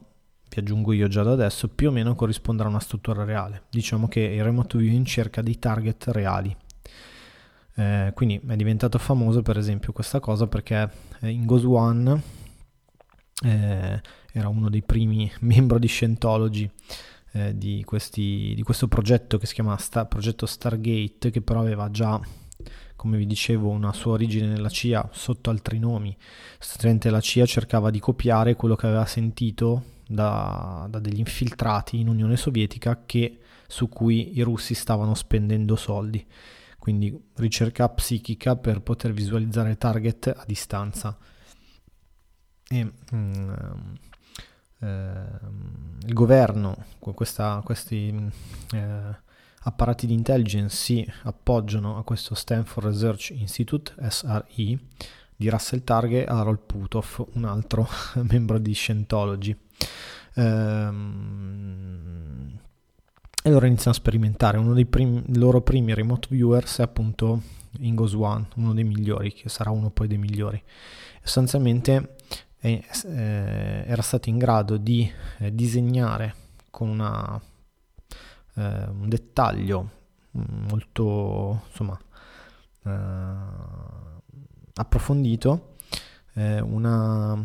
vi 0.48 0.60
aggiungo 0.60 0.92
io 0.92 1.08
già 1.08 1.22
da 1.22 1.32
adesso, 1.32 1.68
più 1.68 1.88
o 1.88 1.92
meno 1.92 2.14
corrispondere 2.14 2.68
a 2.68 2.70
una 2.70 2.80
struttura 2.80 3.24
reale. 3.24 3.64
Diciamo 3.70 4.08
che 4.08 4.20
il 4.20 4.42
remote 4.42 4.78
viewing 4.78 5.06
cerca 5.06 5.42
dei 5.42 5.58
target 5.58 6.08
reali. 6.08 6.56
Eh, 7.76 8.12
quindi 8.14 8.40
è 8.46 8.56
diventato 8.56 8.98
famoso 8.98 9.42
per 9.42 9.56
esempio 9.56 9.92
questa 9.92 10.18
cosa 10.18 10.46
perché 10.48 10.90
in 11.20 11.46
Ghost 11.46 11.64
One 11.64 12.22
eh, 13.44 14.02
era 14.32 14.48
uno 14.48 14.68
dei 14.68 14.82
primi 14.82 15.30
membri 15.40 15.78
di 15.78 15.86
Scientology 15.86 16.70
eh, 17.32 17.56
di, 17.56 17.82
questi, 17.84 18.52
di, 18.54 18.62
questo 18.62 18.88
progetto 18.88 19.38
che 19.38 19.46
si 19.46 19.54
chiama 19.54 19.76
Star, 19.76 20.08
Progetto 20.08 20.46
Stargate, 20.46 21.30
che 21.30 21.40
però 21.40 21.60
aveva 21.60 21.90
già, 21.90 22.20
come 22.96 23.16
vi 23.16 23.26
dicevo, 23.26 23.68
una 23.68 23.92
sua 23.92 24.12
origine 24.12 24.46
nella 24.46 24.68
CIA 24.68 25.08
sotto 25.12 25.50
altri 25.50 25.78
nomi. 25.78 26.16
Sostanzialmente 26.58 27.10
la 27.10 27.20
CIA 27.20 27.46
cercava 27.46 27.90
di 27.90 28.00
copiare 28.00 28.56
quello 28.56 28.76
che 28.76 28.86
aveva 28.86 29.06
sentito 29.06 29.84
da, 30.06 30.86
da 30.90 30.98
degli 30.98 31.20
infiltrati 31.20 32.00
in 32.00 32.08
Unione 32.08 32.36
Sovietica 32.36 33.04
che, 33.06 33.38
su 33.66 33.88
cui 33.88 34.36
i 34.36 34.42
russi 34.42 34.74
stavano 34.74 35.14
spendendo 35.14 35.76
soldi. 35.76 36.26
Quindi 36.78 37.16
ricerca 37.36 37.88
psichica 37.90 38.56
per 38.56 38.80
poter 38.80 39.12
visualizzare 39.12 39.76
target 39.76 40.32
a 40.34 40.44
distanza. 40.46 41.16
E, 42.66 42.92
mm, 43.14 43.52
il 44.86 46.14
governo 46.14 46.84
con 46.98 47.14
questa, 47.14 47.60
questi 47.64 48.14
eh, 48.72 49.28
apparati 49.62 50.06
di 50.06 50.14
intelligence 50.14 50.74
si 50.74 51.06
appoggiano 51.24 51.98
a 51.98 52.02
questo 52.02 52.34
Stanford 52.34 52.86
Research 52.86 53.30
Institute, 53.30 53.92
SRI, 54.08 54.78
di 55.36 55.48
Russell 55.48 55.84
Target 55.84 56.28
e 56.28 56.30
Harold 56.30 56.60
Puthoff, 56.64 57.22
un 57.32 57.44
altro 57.44 57.88
membro 58.28 58.58
di 58.58 58.72
Scientology. 58.72 59.56
Ehm, 60.34 61.70
e 63.42 63.50
loro 63.50 63.66
iniziano 63.66 63.92
a 63.92 63.94
sperimentare. 63.94 64.58
Uno 64.58 64.74
dei 64.74 64.84
prim- 64.84 65.24
loro 65.36 65.62
primi 65.62 65.94
remote 65.94 66.28
viewers 66.30 66.78
è 66.78 66.82
appunto 66.82 67.40
Ingos 67.78 68.12
One, 68.12 68.48
uno 68.56 68.74
dei 68.74 68.84
migliori, 68.84 69.32
che 69.32 69.48
sarà 69.48 69.70
uno 69.70 69.90
poi 69.90 70.08
dei 70.08 70.18
migliori. 70.18 70.62
Sostanzialmente 71.22 72.16
eh, 72.60 72.84
era 73.86 74.02
stato 74.02 74.28
in 74.28 74.38
grado 74.38 74.76
di 74.76 75.10
eh, 75.38 75.54
disegnare 75.54 76.34
con 76.70 76.88
una, 76.88 77.40
eh, 78.54 78.86
un 78.88 79.08
dettaglio 79.08 79.90
molto 80.32 81.62
insomma, 81.68 81.98
eh, 82.84 84.30
approfondito 84.74 85.74
eh, 86.34 86.60
una, 86.60 87.42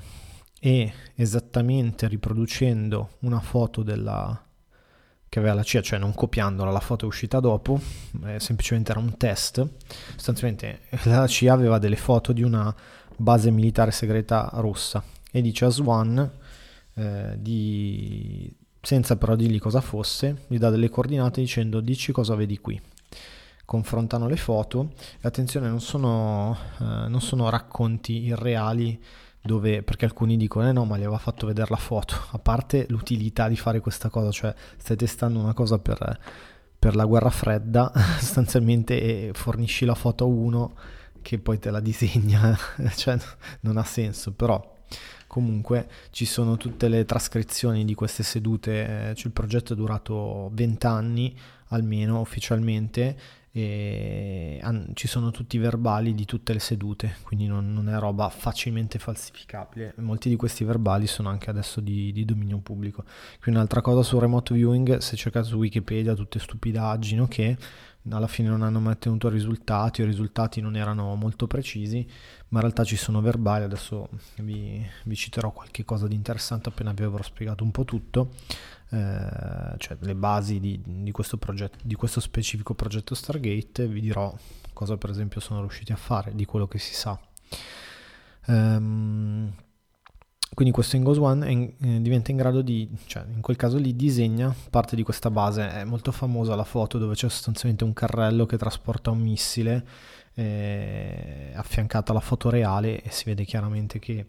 e 0.60 0.94
esattamente 1.16 2.08
riproducendo 2.08 3.18
una 3.20 3.40
foto 3.40 3.84
della, 3.84 4.46
che 5.28 5.40
aveva 5.40 5.56
la 5.56 5.64
CIA, 5.64 5.82
cioè 5.82 6.00
non 6.00 6.14
copiandola, 6.14 6.72
la 6.72 6.80
foto 6.80 7.06
è 7.06 7.08
uscita 7.08 7.40
dopo, 7.40 7.80
eh, 8.26 8.40
semplicemente 8.40 8.92
era 8.92 9.00
un 9.00 9.18
test. 9.18 9.68
Sostanzialmente 10.12 10.82
la 11.04 11.28
CIA 11.28 11.54
aveva 11.54 11.78
delle 11.78 11.96
foto 11.96 12.32
di 12.32 12.44
una 12.44 12.74
base 13.18 13.52
militare 13.52 13.92
segreta 13.92 14.50
russa 14.56 15.04
e 15.32 15.42
dice 15.42 15.66
a 15.66 15.70
Swan 15.70 16.32
eh, 16.94 17.36
di, 17.38 18.54
senza 18.82 19.18
però 19.18 19.36
dirgli 19.36 19.60
cosa 19.60 19.82
fosse, 19.82 20.44
gli 20.48 20.58
dà 20.58 20.70
delle 20.70 20.90
coordinate 20.90 21.42
dicendo 21.42 21.82
dici 21.82 22.12
cosa 22.12 22.36
vedi 22.36 22.60
qui. 22.60 22.80
Confrontano 23.66 24.28
le 24.28 24.38
foto 24.38 24.94
e 25.20 25.28
attenzione 25.28 25.68
non 25.68 25.82
sono, 25.82 26.56
eh, 26.80 27.08
non 27.08 27.20
sono 27.20 27.50
racconti 27.50 28.26
irreali 28.26 29.02
dove, 29.42 29.84
perché 29.84 30.06
alcuni 30.06 30.38
dicono 30.38 30.68
eh 30.68 30.72
no 30.72 30.86
ma 30.86 30.98
gli 30.98 31.02
aveva 31.02 31.18
fatto 31.18 31.46
vedere 31.46 31.68
la 31.70 31.76
foto, 31.76 32.16
a 32.32 32.40
parte 32.40 32.86
l'utilità 32.90 33.48
di 33.48 33.56
fare 33.56 33.80
questa 33.80 34.10
cosa, 34.10 34.32
cioè 34.32 34.54
stai 34.78 34.96
testando 34.96 35.40
una 35.40 35.54
cosa 35.54 35.78
per, 35.80 36.20
per 36.78 36.96
la 36.96 37.06
guerra 37.06 37.30
fredda 37.30 37.92
sostanzialmente 38.20 39.02
e 39.02 39.32
fornisci 39.34 39.86
la 39.86 39.96
foto 39.96 40.24
a 40.24 40.28
uno 40.28 40.74
che 41.26 41.40
poi 41.40 41.58
te 41.58 41.72
la 41.72 41.80
disegna, 41.80 42.56
cioè 42.96 43.18
non 43.62 43.78
ha 43.78 43.84
senso, 43.84 44.32
però 44.32 44.76
comunque 45.26 45.90
ci 46.12 46.24
sono 46.24 46.56
tutte 46.56 46.88
le 46.88 47.04
trascrizioni 47.04 47.84
di 47.84 47.96
queste 47.96 48.22
sedute, 48.22 49.10
eh, 49.10 49.16
cioè 49.16 49.26
il 49.26 49.32
progetto 49.32 49.74
è 49.74 49.76
durato 49.76 50.52
20 50.54 50.86
anni 50.86 51.36
almeno 51.70 52.20
ufficialmente 52.20 53.18
e 53.52 54.62
ci 54.94 55.08
sono 55.08 55.32
tutti 55.32 55.56
i 55.56 55.60
verbali 55.60 56.14
di 56.14 56.26
tutte 56.26 56.54
le 56.54 56.60
sedute, 56.60 57.16
quindi 57.24 57.48
non, 57.48 57.74
non, 57.74 57.90
è 57.90 57.98
roba 57.98 58.30
facilmente 58.30 59.00
falsificabile. 59.00 59.96
Molti 59.98 60.30
di 60.30 60.36
questi 60.36 60.64
verbali 60.64 61.08
sono 61.08 61.30
anche 61.30 61.50
adesso 61.50 61.80
di, 61.80 62.12
di, 62.12 62.24
dominio 62.24 62.58
pubblico. 62.58 63.04
Quindi 63.40 63.56
un'altra 63.56 63.82
cosa 63.82 64.04
sul 64.04 64.20
remote 64.20 64.54
viewing, 64.54 64.98
se 64.98 65.16
cercate 65.16 65.48
su 65.48 65.56
Wikipedia 65.56 66.14
tutte 66.14 66.38
stupidaggini, 66.38 67.22
ok, 67.22 67.56
alla 68.10 68.28
fine 68.28 68.50
non 68.50 68.62
hanno 68.62 68.80
mantenuto 68.80 69.30
risultati 69.30 70.02
o 70.02 70.04
i 70.06 70.08
risultati 70.08 70.62
non 70.62 70.76
erano 70.76 71.16
molto 71.16 71.48
precisi, 71.48 72.06
ma 72.50 72.60
in 72.60 72.62
realtà 72.62 72.84
ci 72.84 72.96
sono 72.96 73.22
verbali, 73.22 73.64
adesso 73.64 74.10
vi, 74.38 74.86
vi 75.04 75.16
citerò 75.16 75.52
qualche 75.52 75.84
cosa 75.84 76.08
di 76.08 76.16
interessante 76.16 76.70
appena 76.70 76.94
vi 76.94 77.04
avrò 77.04 77.24
spiegato 77.24 77.64
un 77.64 77.72
po' 77.72 77.84
tutto 77.84 78.32
eh, 78.90 79.76
cioè 79.78 79.98
le 80.00 80.16
basi 80.16 80.60
di, 80.60 80.80
di, 80.84 81.12
questo 81.12 81.38
progetto, 81.38 81.78
di 81.84 81.96
questo 81.96 82.20
specifico 82.20 82.74
progetto 82.76 83.16
Stargate, 83.16 83.88
vi 83.88 84.02
dirò 84.02 84.34
cosa 84.74 84.98
per 84.98 85.10
esempio 85.10 85.42
sono 85.42 85.62
riusciti 85.62 85.92
a 85.92 85.96
fare 85.96 86.34
di 86.36 86.46
quello 86.46 86.68
che 86.68 86.80
si 86.80 86.94
sa. 86.94 87.20
Um, 88.48 89.52
quindi 90.56 90.74
questo 90.74 90.96
Ingos 90.96 91.18
One 91.18 91.52
in, 91.52 91.74
eh, 91.82 92.02
diventa 92.02 92.32
in 92.32 92.38
grado 92.38 92.62
di, 92.62 92.90
cioè 93.06 93.26
in 93.32 93.42
quel 93.42 93.58
caso 93.58 93.78
lì 93.78 93.96
disegna 93.96 94.56
parte 94.70 94.96
di 94.96 95.04
questa 95.04 95.30
base, 95.30 95.70
è 95.70 95.84
molto 95.84 96.12
famosa 96.12 96.56
la 96.56 96.64
foto 96.64 96.98
dove 96.98 97.14
c'è 97.14 97.30
sostanzialmente 97.30 97.84
un 97.84 97.94
carrello 97.94 98.46
che 98.46 98.58
trasporta 98.58 99.12
un 99.12 99.20
missile 99.20 99.86
eh, 100.34 101.52
affiancata 101.54 102.12
alla 102.12 102.22
foto 102.22 102.50
reale 102.50 103.02
e 103.02 103.12
si 103.12 103.26
vede 103.26 103.44
chiaramente 103.44 104.00
che 104.00 104.28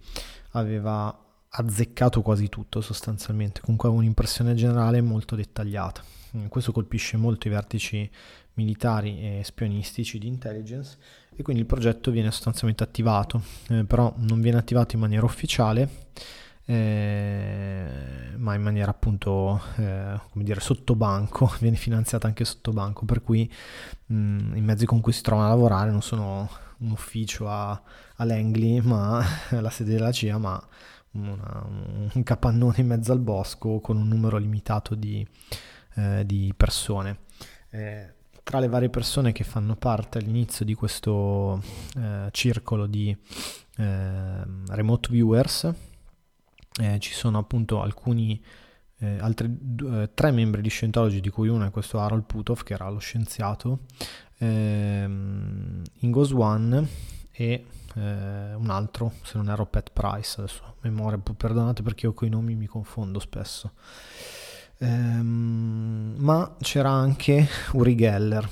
aveva 0.50 1.16
azzeccato 1.48 2.22
quasi 2.22 2.48
tutto 2.48 2.80
sostanzialmente, 2.80 3.60
comunque 3.60 3.88
ha 3.88 3.92
un'impressione 3.92 4.54
generale 4.54 5.00
molto 5.00 5.36
dettagliata. 5.36 6.02
Mm, 6.36 6.46
questo 6.46 6.72
colpisce 6.72 7.16
molto 7.16 7.46
i 7.46 7.50
vertici 7.50 8.10
militari 8.54 9.20
e 9.20 9.42
spionistici 9.44 10.18
di 10.18 10.26
intelligence 10.26 10.96
e 11.36 11.42
quindi 11.42 11.62
il 11.62 11.68
progetto 11.68 12.10
viene 12.10 12.30
sostanzialmente 12.30 12.82
attivato, 12.82 13.42
eh, 13.68 13.84
però 13.84 14.12
non 14.18 14.40
viene 14.40 14.58
attivato 14.58 14.94
in 14.94 15.02
maniera 15.02 15.24
ufficiale, 15.24 16.08
eh, 16.64 17.88
ma 18.36 18.54
in 18.54 18.62
maniera 18.62 18.90
appunto, 18.90 19.60
eh, 19.76 20.18
come 20.30 20.44
dire, 20.44 20.60
sottobanco, 20.60 21.52
viene 21.60 21.76
finanziata 21.76 22.26
anche 22.26 22.44
sottobanco, 22.44 23.04
per 23.04 23.22
cui 23.22 23.50
mh, 24.06 24.16
mm, 24.16 24.56
i 24.56 24.60
mezzi 24.62 24.86
con 24.86 25.00
cui 25.00 25.12
si 25.12 25.20
trovano 25.22 25.48
a 25.48 25.50
lavorare 25.50 25.90
non 25.90 26.02
sono 26.02 26.48
un 26.78 26.90
ufficio 26.90 27.48
a, 27.48 27.70
a 27.70 28.24
Langley, 28.24 28.80
ma 28.80 29.22
la 29.60 29.70
sede 29.70 29.92
della 29.92 30.12
CIA, 30.12 30.38
ma 30.38 30.60
una, 31.12 31.66
un 31.66 32.22
capannone 32.22 32.76
in 32.78 32.86
mezzo 32.86 33.12
al 33.12 33.20
bosco 33.20 33.80
con 33.80 33.96
un 33.98 34.08
numero 34.08 34.38
limitato 34.38 34.94
di, 34.94 35.26
eh, 35.96 36.24
di 36.24 36.52
persone. 36.56 37.18
Eh, 37.70 38.14
tra 38.46 38.60
le 38.60 38.68
varie 38.68 38.90
persone 38.90 39.32
che 39.32 39.42
fanno 39.42 39.74
parte 39.74 40.18
all'inizio 40.18 40.64
di 40.64 40.74
questo 40.74 41.60
eh, 41.96 42.28
circolo 42.30 42.86
di 42.86 43.14
ehm, 43.78 44.66
remote 44.68 45.08
viewers 45.10 45.68
eh, 46.78 47.00
ci 47.00 47.12
sono 47.12 47.38
appunto 47.38 47.82
alcuni 47.82 48.40
eh, 48.98 49.18
altri 49.18 49.48
due, 49.50 50.12
tre 50.14 50.30
membri 50.30 50.62
di 50.62 50.68
Scientology, 50.68 51.18
di 51.18 51.28
cui 51.28 51.48
uno 51.48 51.66
è 51.66 51.70
questo 51.70 51.98
Harold 51.98 52.22
Putov, 52.22 52.62
che 52.62 52.74
era 52.74 52.88
lo 52.88 52.98
scienziato, 52.98 53.80
ehm, 54.38 55.82
Ingos 56.02 56.30
One 56.30 56.86
e 57.32 57.64
eh, 57.96 58.54
un 58.54 58.70
altro, 58.70 59.14
se 59.24 59.38
non 59.38 59.48
ero 59.48 59.66
Pat 59.66 59.90
Price, 59.92 60.40
adesso 60.40 60.76
memoria, 60.82 61.18
perdonate 61.18 61.82
perché 61.82 62.06
io 62.06 62.12
con 62.12 62.28
i 62.28 62.30
nomi 62.30 62.54
mi 62.54 62.66
confondo 62.66 63.18
spesso. 63.18 63.72
Ehm, 64.78 66.14
ma 66.18 66.54
c'era 66.60 66.90
anche 66.90 67.46
Uri 67.72 67.94
Geller, 67.94 68.48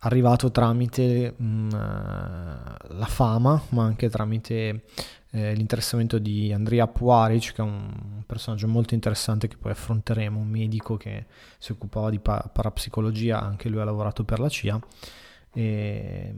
arrivato 0.00 0.50
tramite 0.50 1.34
mh, 1.36 1.44
mm, 1.44 1.70
la 1.70 3.06
fama, 3.06 3.62
ma 3.70 3.84
anche 3.84 4.08
tramite 4.08 4.84
eh, 5.30 5.54
l'interessamento 5.54 6.18
di 6.18 6.52
Andrea 6.52 6.86
Puaric, 6.86 7.52
che 7.54 7.62
è 7.62 7.64
un 7.64 8.22
personaggio 8.26 8.68
molto 8.68 8.94
interessante 8.94 9.48
che 9.48 9.56
poi 9.56 9.72
affronteremo, 9.72 10.38
un 10.38 10.48
medico 10.48 10.96
che 10.96 11.26
si 11.58 11.72
occupava 11.72 12.10
di 12.10 12.18
pa- 12.18 12.48
parapsicologia, 12.52 13.40
anche 13.40 13.68
lui 13.68 13.80
ha 13.80 13.84
lavorato 13.84 14.24
per 14.24 14.38
la 14.40 14.48
CIA. 14.48 14.80
E, 15.52 16.34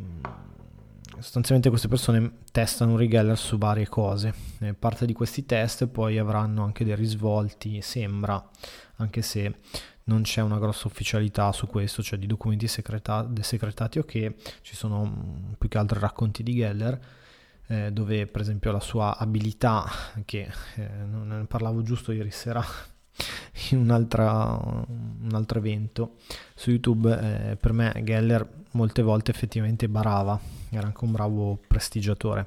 sostanzialmente 1.21 1.69
queste 1.69 1.89
persone 1.89 2.39
testano 2.51 2.97
regeller 2.97 3.37
su 3.37 3.59
varie 3.59 3.89
cose. 3.89 4.33
Eh, 4.61 4.75
parte 4.75 5.07
di 5.07 5.13
questi 5.13 5.47
test 5.47 5.87
poi 5.87 6.19
avranno 6.19 6.65
anche 6.65 6.85
dei 6.85 6.95
risvolti, 6.95 7.81
sembra, 7.83 8.43
anche 8.97 9.23
se 9.23 9.55
non 10.05 10.23
c'è 10.23 10.41
una 10.41 10.59
grossa 10.59 10.89
ufficialità 10.89 11.53
su 11.53 11.67
questo, 11.67 12.03
cioè 12.03 12.19
di 12.19 12.27
documenti 12.27 12.67
secreta- 12.67 13.31
secretati 13.41 13.99
o 13.99 14.05
che 14.05 14.37
ci 14.63 14.75
sono 14.75 15.05
mm, 15.05 15.53
più 15.59 15.69
che 15.69 15.79
altro 15.79 15.99
racconti 15.99 16.43
di 16.43 16.55
Geller. 16.55 16.99
Eh, 17.71 17.93
dove 17.93 18.27
per 18.27 18.41
esempio 18.41 18.73
la 18.73 18.81
sua 18.81 19.19
abilità, 19.19 19.85
che 20.25 20.51
eh, 20.77 20.89
ne 21.05 21.45
parlavo 21.45 21.83
giusto 21.83 22.13
ieri 22.13 22.31
sera 22.31 22.65
in 23.71 23.79
un 23.79 23.91
altro 23.91 25.59
evento 25.59 26.17
su 26.55 26.71
YouTube, 26.71 27.51
eh, 27.51 27.57
per 27.57 27.73
me 27.73 28.01
Geller 28.05 28.47
molte 28.73 29.03
volte 29.03 29.31
effettivamente 29.31 29.89
barava, 29.89 30.39
era 30.71 30.87
anche 30.87 31.05
un 31.05 31.13
bravo 31.13 31.59
prestigiatore, 31.67 32.47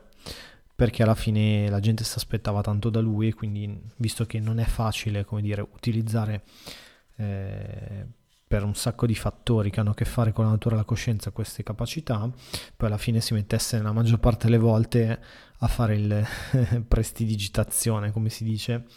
perché 0.75 1.03
alla 1.03 1.15
fine 1.15 1.69
la 1.69 1.79
gente 1.79 2.03
si 2.03 2.17
aspettava 2.17 2.61
tanto 2.61 2.89
da 2.89 2.99
lui 2.99 3.27
e 3.27 3.33
quindi 3.33 3.79
visto 3.97 4.25
che 4.25 4.39
non 4.39 4.59
è 4.59 4.65
facile, 4.65 5.25
come 5.25 5.41
dire, 5.41 5.61
utilizzare 5.61 6.43
eh, 7.17 8.05
per 8.47 8.63
un 8.63 8.75
sacco 8.75 9.05
di 9.05 9.15
fattori 9.15 9.69
che 9.69 9.79
hanno 9.79 9.91
a 9.91 9.93
che 9.93 10.03
fare 10.03 10.33
con 10.33 10.43
la 10.43 10.51
natura 10.51 10.75
della 10.75 10.85
coscienza 10.85 11.31
queste 11.31 11.63
capacità, 11.63 12.29
poi 12.75 12.87
alla 12.87 12.97
fine 12.97 13.21
si 13.21 13.33
mettesse 13.33 13.77
nella 13.77 13.93
maggior 13.93 14.19
parte 14.19 14.47
delle 14.47 14.57
volte 14.57 15.19
a 15.59 15.67
fare 15.67 15.95
il 15.95 16.27
prestidigitazione, 16.87 18.11
come 18.11 18.29
si 18.29 18.43
dice, 18.43 18.87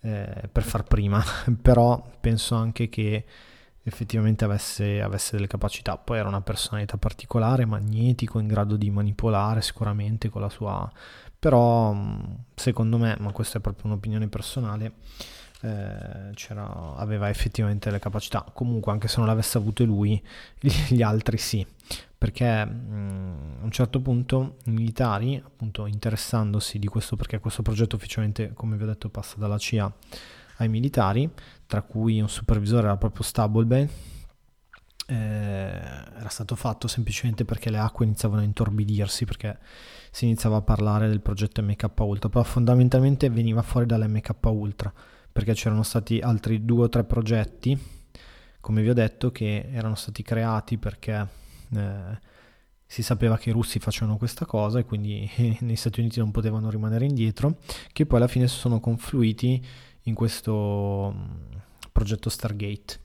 eh, 0.00 0.48
per 0.50 0.62
far 0.62 0.84
prima, 0.84 1.22
però 1.60 2.02
penso 2.20 2.54
anche 2.54 2.88
che 2.88 3.24
effettivamente 3.82 4.44
avesse, 4.44 5.00
avesse, 5.00 5.36
delle 5.36 5.46
capacità. 5.46 5.96
Poi 5.96 6.18
era 6.18 6.28
una 6.28 6.40
personalità 6.40 6.96
particolare, 6.96 7.64
magnetico, 7.64 8.38
in 8.38 8.46
grado 8.46 8.76
di 8.76 8.90
manipolare 8.90 9.62
sicuramente 9.62 10.28
con 10.28 10.40
la 10.40 10.48
sua... 10.48 10.90
Però 11.38 11.96
secondo 12.54 12.98
me, 12.98 13.16
ma 13.18 13.32
questa 13.32 13.58
è 13.58 13.60
proprio 13.62 13.86
un'opinione 13.86 14.28
personale, 14.28 14.92
eh, 15.62 16.32
aveva 16.96 17.30
effettivamente 17.30 17.90
le 17.90 17.98
capacità. 17.98 18.44
Comunque 18.52 18.92
anche 18.92 19.08
se 19.08 19.18
non 19.18 19.26
l'avesse 19.26 19.56
avute 19.56 19.84
lui, 19.84 20.22
gli 20.60 21.02
altri 21.02 21.38
sì. 21.38 21.66
Perché 22.20 22.66
mh, 22.66 23.60
a 23.60 23.64
un 23.64 23.70
certo 23.70 23.98
punto 24.02 24.56
i 24.66 24.72
militari, 24.72 25.42
appunto 25.42 25.86
interessandosi 25.86 26.78
di 26.78 26.86
questo, 26.86 27.16
perché 27.16 27.38
questo 27.38 27.62
progetto 27.62 27.96
ufficialmente, 27.96 28.52
come 28.52 28.76
vi 28.76 28.82
ho 28.82 28.86
detto, 28.86 29.08
passa 29.08 29.36
dalla 29.38 29.56
CIA 29.56 29.90
ai 30.58 30.68
militari, 30.68 31.30
tra 31.64 31.80
cui 31.80 32.20
un 32.20 32.28
supervisore 32.28 32.88
era 32.88 32.98
proprio 32.98 33.22
Stubblebane, 33.22 33.88
eh, 35.06 35.14
era 35.14 36.28
stato 36.28 36.56
fatto 36.56 36.88
semplicemente 36.88 37.46
perché 37.46 37.70
le 37.70 37.78
acque 37.78 38.04
iniziavano 38.04 38.42
a 38.42 38.44
intorbidirsi, 38.44 39.24
perché 39.24 39.58
si 40.10 40.26
iniziava 40.26 40.58
a 40.58 40.62
parlare 40.62 41.08
del 41.08 41.22
progetto 41.22 41.62
MK 41.62 41.88
Ultra, 42.00 42.28
però 42.28 42.44
fondamentalmente 42.44 43.30
veniva 43.30 43.62
fuori 43.62 43.86
dall'MK 43.86 44.36
Ultra, 44.42 44.92
perché 45.32 45.54
c'erano 45.54 45.84
stati 45.84 46.18
altri 46.20 46.66
due 46.66 46.84
o 46.84 46.88
tre 46.90 47.04
progetti, 47.04 47.78
come 48.60 48.82
vi 48.82 48.90
ho 48.90 48.94
detto, 48.94 49.32
che 49.32 49.70
erano 49.72 49.94
stati 49.94 50.22
creati 50.22 50.76
perché 50.76 51.26
eh, 51.74 52.18
si 52.86 53.02
sapeva 53.02 53.38
che 53.38 53.50
i 53.50 53.52
russi 53.52 53.78
facevano 53.78 54.16
questa 54.16 54.44
cosa 54.46 54.80
e 54.80 54.84
quindi 54.84 55.30
negli 55.60 55.76
Stati 55.76 56.00
Uniti 56.00 56.18
non 56.18 56.32
potevano 56.32 56.70
rimanere 56.70 57.04
indietro, 57.04 57.58
che 57.92 58.04
poi 58.04 58.18
alla 58.18 58.26
fine 58.26 58.48
sono 58.48 58.80
confluiti 58.80 59.64
in 60.04 60.14
questo 60.14 61.14
mm, 61.14 61.58
progetto 61.92 62.28
Stargate. 62.28 63.00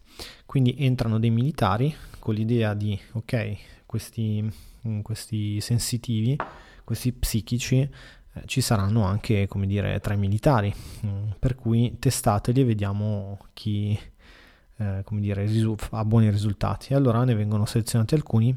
Quindi 0.46 0.76
entrano 0.80 1.20
dei 1.20 1.30
militari 1.30 1.94
con 2.18 2.34
l'idea 2.34 2.74
di, 2.74 3.00
ok, 3.12 3.58
questi, 3.86 4.52
mm, 4.88 5.02
questi 5.02 5.62
sensitivi, 5.62 6.36
questi 6.84 7.12
psichici, 7.12 7.82
eh, 7.82 8.42
ci 8.46 8.62
saranno 8.62 9.04
anche, 9.04 9.48
come 9.48 9.68
dire, 9.68 10.00
tra 10.00 10.16
i 10.16 10.18
militari, 10.18 10.74
mm, 11.06 11.30
per 11.38 11.54
cui 11.54 11.98
testateli 12.00 12.62
e 12.62 12.66
vediamo 12.66 13.38
chi, 13.54 13.98
eh, 14.78 15.02
come 15.04 15.22
dire, 15.22 15.46
risu- 15.46 15.88
ha 15.92 16.06
buoni 16.06 16.30
risultati. 16.30 16.94
E 16.94 16.96
allora 16.96 17.24
ne 17.24 17.36
vengono 17.36 17.66
selezionati 17.66 18.16
alcuni, 18.16 18.56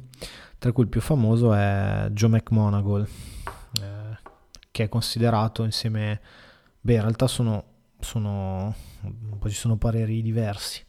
tra 0.59 0.73
cui 0.73 0.85
il 0.85 0.89
più 0.89 1.01
famoso 1.01 1.53
è 1.55 2.09
Joe 2.11 2.31
McMonagall, 2.31 3.03
eh, 3.03 4.19
che 4.71 4.85
è 4.85 4.89
considerato 4.89 5.65
insieme, 5.65 6.21
beh, 6.81 6.95
in 6.95 7.01
realtà 7.01 7.27
sono 7.27 7.77
sono, 8.01 8.75
poi 9.39 9.51
ci 9.51 9.57
sono 9.57 9.77
pareri 9.77 10.23
diversi. 10.23 10.85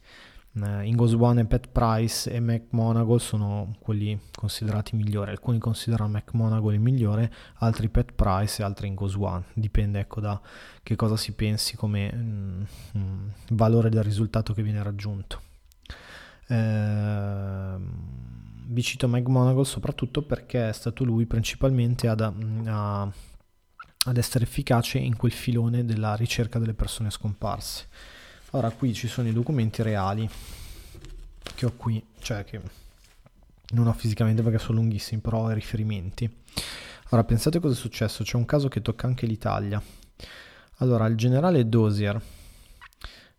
Uh, 0.52 0.82
Ingos 0.82 1.12
One 1.12 1.42
e 1.42 1.44
Pat 1.44 1.68
Price 1.68 2.28
e 2.28 2.40
McMonagall 2.40 3.18
sono 3.18 3.76
quelli 3.78 4.18
considerati 4.34 4.96
migliori. 4.96 5.30
Alcuni 5.30 5.58
considerano 5.58 6.10
McMonagall 6.10 6.74
il 6.74 6.80
migliore, 6.80 7.32
altri 7.58 7.88
Pat 7.88 8.12
Price 8.12 8.60
e 8.60 8.64
altri 8.64 8.88
Ingos 8.88 9.14
One. 9.14 9.44
Dipende 9.54 10.00
ecco 10.00 10.20
da 10.20 10.40
che 10.82 10.96
cosa 10.96 11.16
si 11.16 11.32
pensi 11.34 11.76
come 11.76 12.12
mm, 12.12 12.62
mm, 12.98 13.28
valore 13.50 13.90
del 13.90 14.02
risultato 14.02 14.52
che 14.52 14.62
viene 14.62 14.82
raggiunto. 14.82 15.40
Eh, 16.48 17.76
vi 18.66 18.82
cito 18.82 19.06
Mike 19.06 19.30
Monagle 19.30 19.64
soprattutto 19.64 20.22
perché 20.22 20.68
è 20.68 20.72
stato 20.72 21.04
lui 21.04 21.26
principalmente 21.26 22.08
ad, 22.08 22.20
a, 22.20 23.02
ad 23.02 24.16
essere 24.16 24.44
efficace 24.44 24.98
in 24.98 25.16
quel 25.16 25.32
filone 25.32 25.84
della 25.84 26.16
ricerca 26.16 26.58
delle 26.58 26.74
persone 26.74 27.10
scomparse. 27.10 27.86
Ora 28.52 28.70
qui 28.70 28.92
ci 28.94 29.06
sono 29.06 29.28
i 29.28 29.32
documenti 29.32 29.82
reali 29.82 30.28
che 31.54 31.66
ho 31.66 31.72
qui, 31.76 32.04
cioè 32.18 32.42
che 32.44 32.60
non 33.70 33.86
ho 33.86 33.92
fisicamente 33.92 34.42
perché 34.42 34.58
sono 34.58 34.78
lunghissimi, 34.78 35.20
però 35.20 35.44
ho 35.44 35.50
i 35.50 35.54
riferimenti. 35.54 36.28
Ora 37.10 37.22
pensate 37.22 37.60
cosa 37.60 37.74
è 37.74 37.76
successo, 37.76 38.24
c'è 38.24 38.36
un 38.36 38.44
caso 38.44 38.66
che 38.68 38.82
tocca 38.82 39.06
anche 39.06 39.26
l'Italia. 39.26 39.80
Allora, 40.78 41.06
il 41.06 41.16
generale 41.16 41.68
Dozier 41.68 42.20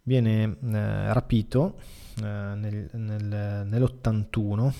viene 0.03 0.57
eh, 0.61 1.13
rapito 1.13 1.79
eh, 2.19 2.23
nel, 2.23 2.89
nel, 2.93 3.65
nell'81, 3.65 4.73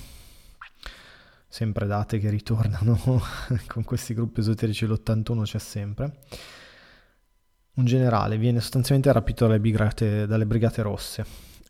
sempre 1.47 1.87
date 1.87 2.19
che 2.19 2.29
ritornano 2.29 2.97
con 3.67 3.83
questi 3.83 4.13
gruppi 4.13 4.39
esoterici, 4.39 4.85
l'81 4.85 5.43
c'è 5.43 5.59
sempre. 5.59 6.19
Un 7.81 7.87
generale 7.87 8.37
viene 8.37 8.59
sostanzialmente 8.59 9.11
rapito 9.11 9.47
dalle 9.47 9.59
brigate, 9.59 10.27
dalle 10.27 10.45
brigate 10.45 10.83
rosse 10.83 11.25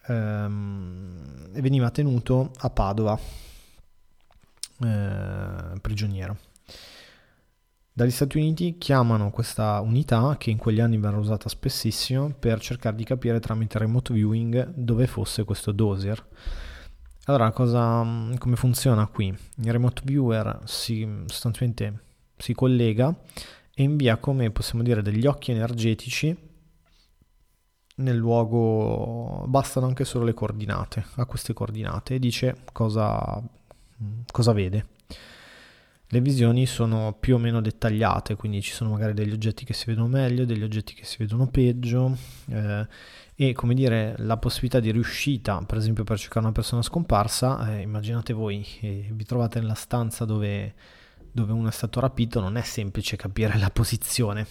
ehm, 0.08 1.52
e 1.54 1.62
veniva 1.62 1.90
tenuto 1.90 2.52
a 2.58 2.70
Padova, 2.70 3.18
eh, 4.84 5.80
prigioniero. 5.80 6.38
Dagli 7.94 8.12
Stati 8.12 8.38
Uniti 8.38 8.78
chiamano 8.78 9.32
questa 9.32 9.80
unità, 9.80 10.36
che 10.38 10.50
in 10.50 10.58
quegli 10.58 10.82
anni 10.82 10.98
verrà 10.98 11.16
usata 11.16 11.48
spessissimo, 11.48 12.36
per 12.38 12.60
cercare 12.60 12.98
di 12.98 13.06
capire 13.06 13.40
tramite 13.40 13.78
remote 13.78 14.14
viewing 14.14 14.74
dove 14.76 15.08
fosse 15.08 15.46
questo 15.46 15.72
doser. 15.72 16.22
Allora, 17.28 17.52
cosa, 17.52 18.06
come 18.38 18.56
funziona 18.58 19.08
qui? 19.08 19.28
Il 19.28 19.72
remote 19.72 20.02
viewer 20.04 20.60
si, 20.66 21.08
sostanzialmente 21.28 22.02
si 22.36 22.54
collega 22.54 23.16
invia, 23.82 24.18
come 24.18 24.52
possiamo 24.52 24.84
dire, 24.84 25.02
degli 25.02 25.26
occhi 25.26 25.52
energetici 25.52 26.36
nel 27.96 28.16
luogo, 28.16 29.46
bastano 29.48 29.86
anche 29.86 30.06
solo 30.06 30.26
le 30.26 30.34
coordinate, 30.34 31.06
a 31.16 31.26
queste 31.26 31.54
coordinate, 31.54 32.16
e 32.16 32.20
dice 32.20 32.64
cosa, 32.72 33.42
cosa 34.32 34.54
vede. 34.54 34.88
Le 36.14 36.20
visioni 36.20 36.66
sono 36.66 37.16
più 37.18 37.36
o 37.36 37.38
meno 37.38 37.62
dettagliate, 37.62 38.36
quindi 38.36 38.62
ci 38.62 38.74
sono 38.74 38.90
magari 38.90 39.14
degli 39.14 39.32
oggetti 39.32 39.64
che 39.64 39.74
si 39.74 39.86
vedono 39.86 40.08
meglio, 40.08 40.44
degli 40.44 40.64
oggetti 40.64 40.94
che 40.94 41.06
si 41.06 41.16
vedono 41.20 41.48
peggio 41.48 42.18
eh, 42.50 42.86
e 43.34 43.54
come 43.54 43.74
dire 43.74 44.16
la 44.18 44.36
possibilità 44.36 44.82
di 44.82 44.92
riuscita, 44.92 45.64
per 45.66 45.78
esempio 45.78 46.04
per 46.04 46.20
cercare 46.20 46.42
una 46.46 46.52
persona 46.54 46.82
scomparsa, 46.82 47.78
eh, 47.78 47.82
immaginate 47.82 48.34
voi, 48.34 48.66
eh, 48.82 49.08
vi 49.10 49.24
trovate 49.24 49.62
nella 49.62 49.74
stanza 49.74 50.26
dove, 50.26 50.74
dove 51.32 51.52
uno 51.52 51.70
è 51.70 51.72
stato 51.72 52.00
rapito, 52.00 52.40
non 52.40 52.58
è 52.58 52.62
semplice 52.62 53.16
capire 53.16 53.58
la 53.58 53.70
posizione, 53.70 54.46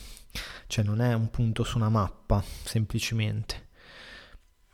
cioè 0.67 0.85
non 0.85 1.01
è 1.01 1.13
un 1.13 1.31
punto 1.31 1.63
su 1.63 1.77
una 1.77 1.89
mappa 1.89 2.43
semplicemente. 2.65 3.69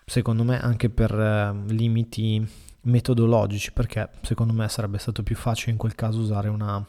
Secondo 0.04 0.44
me 0.44 0.60
anche 0.60 0.88
per 0.88 1.12
eh, 1.12 1.72
limiti 1.72 2.46
metodologici, 2.82 3.72
perché 3.72 4.08
secondo 4.22 4.52
me 4.52 4.68
sarebbe 4.68 4.98
stato 4.98 5.22
più 5.22 5.34
facile 5.34 5.72
in 5.72 5.78
quel 5.78 5.94
caso 5.94 6.20
usare 6.20 6.48
una, 6.48 6.84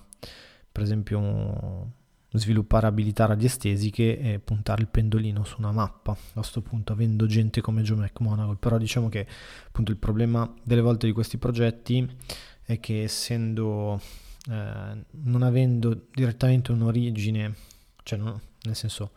per 0.72 0.84
esempio, 0.84 1.92
sviluppare 2.32 2.88
abilità 2.88 3.26
radiestesiche 3.26 4.20
e 4.20 4.40
puntare 4.40 4.82
il 4.82 4.88
pendolino 4.88 5.44
su 5.44 5.56
una 5.58 5.72
mappa. 5.72 6.12
A 6.12 6.34
questo 6.34 6.62
punto 6.62 6.94
avendo 6.94 7.26
gente 7.26 7.62
come 7.62 7.82
Joe 7.82 7.98
McMonagall 7.98 8.58
però 8.58 8.78
diciamo 8.78 9.10
che 9.10 9.26
appunto 9.66 9.92
il 9.92 9.98
problema 9.98 10.52
delle 10.64 10.82
volte 10.82 11.08
di 11.08 11.14
questi 11.14 11.38
progetti 11.38 12.08
è 12.64 12.80
che 12.80 13.04
essendo 13.04 14.00
eh, 14.50 15.06
non 15.10 15.42
avendo 15.42 16.08
direttamente 16.14 16.72
un'origine 16.72 17.54
cioè 18.04 18.18
no, 18.18 18.40
nel 18.64 18.76
senso 18.76 19.12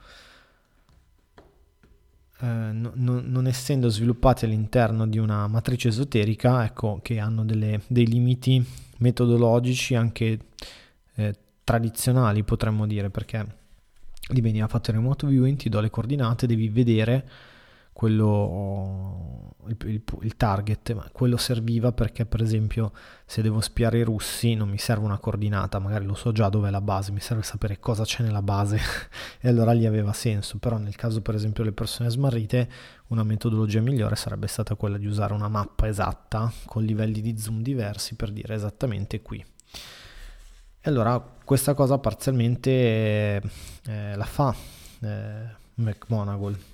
eh, 2.40 2.46
no, 2.46 2.92
no, 2.94 3.20
non 3.22 3.46
essendo 3.46 3.88
sviluppati 3.88 4.46
all'interno 4.46 5.06
di 5.06 5.18
una 5.18 5.46
matrice 5.46 5.88
esoterica, 5.88 6.64
ecco 6.64 7.00
che 7.02 7.18
hanno 7.18 7.44
delle, 7.44 7.82
dei 7.86 8.06
limiti 8.06 8.64
metodologici 8.98 9.94
anche 9.94 10.38
eh, 11.14 11.34
tradizionali, 11.62 12.42
potremmo 12.42 12.86
dire, 12.86 13.10
perché 13.10 13.58
lì 14.28 14.40
veniva 14.40 14.68
fatto 14.68 14.90
il 14.90 14.96
remote 14.96 15.26
viewing, 15.26 15.58
ti 15.58 15.68
do 15.68 15.80
le 15.80 15.90
coordinate, 15.90 16.46
devi 16.46 16.68
vedere 16.68 17.28
quello, 17.92 19.54
il, 19.66 19.76
il, 19.84 20.02
il, 20.22 20.36
target, 20.36 20.94
ma 20.94 21.08
quello 21.12 21.36
serviva 21.36 21.92
perché 21.92 22.24
per 22.24 22.40
esempio 22.40 22.92
se 23.26 23.42
devo 23.42 23.60
spiare 23.60 23.98
i 23.98 24.02
russi 24.02 24.54
non 24.54 24.68
mi 24.68 24.78
serve 24.78 25.04
una 25.04 25.18
coordinata, 25.18 25.78
magari 25.78 26.04
lo 26.04 26.14
so 26.14 26.32
già 26.32 26.48
dove 26.48 26.68
è 26.68 26.70
la 26.70 26.80
base, 26.80 27.12
mi 27.12 27.20
serve 27.20 27.42
sapere 27.42 27.78
cosa 27.78 28.04
c'è 28.04 28.22
nella 28.22 28.42
base 28.42 28.78
e 29.40 29.48
allora 29.48 29.72
lì 29.72 29.86
aveva 29.86 30.12
senso, 30.12 30.58
però 30.58 30.78
nel 30.78 30.96
caso 30.96 31.20
per 31.20 31.34
esempio 31.34 31.62
delle 31.62 31.74
persone 31.74 32.08
smarrite 32.10 32.70
una 33.08 33.24
metodologia 33.24 33.80
migliore 33.80 34.16
sarebbe 34.16 34.46
stata 34.46 34.76
quella 34.76 34.96
di 34.96 35.06
usare 35.06 35.34
una 35.34 35.48
mappa 35.48 35.88
esatta 35.88 36.50
con 36.64 36.84
livelli 36.84 37.20
di 37.20 37.36
zoom 37.38 37.60
diversi 37.60 38.14
per 38.14 38.30
dire 38.30 38.54
esattamente 38.54 39.20
qui. 39.20 39.44
E 40.82 40.88
allora 40.88 41.20
questa 41.44 41.74
cosa 41.74 41.98
parzialmente 41.98 42.70
eh, 42.70 44.16
la 44.16 44.24
fa 44.24 44.54
eh, 45.00 45.58
McMonagall 45.74 46.69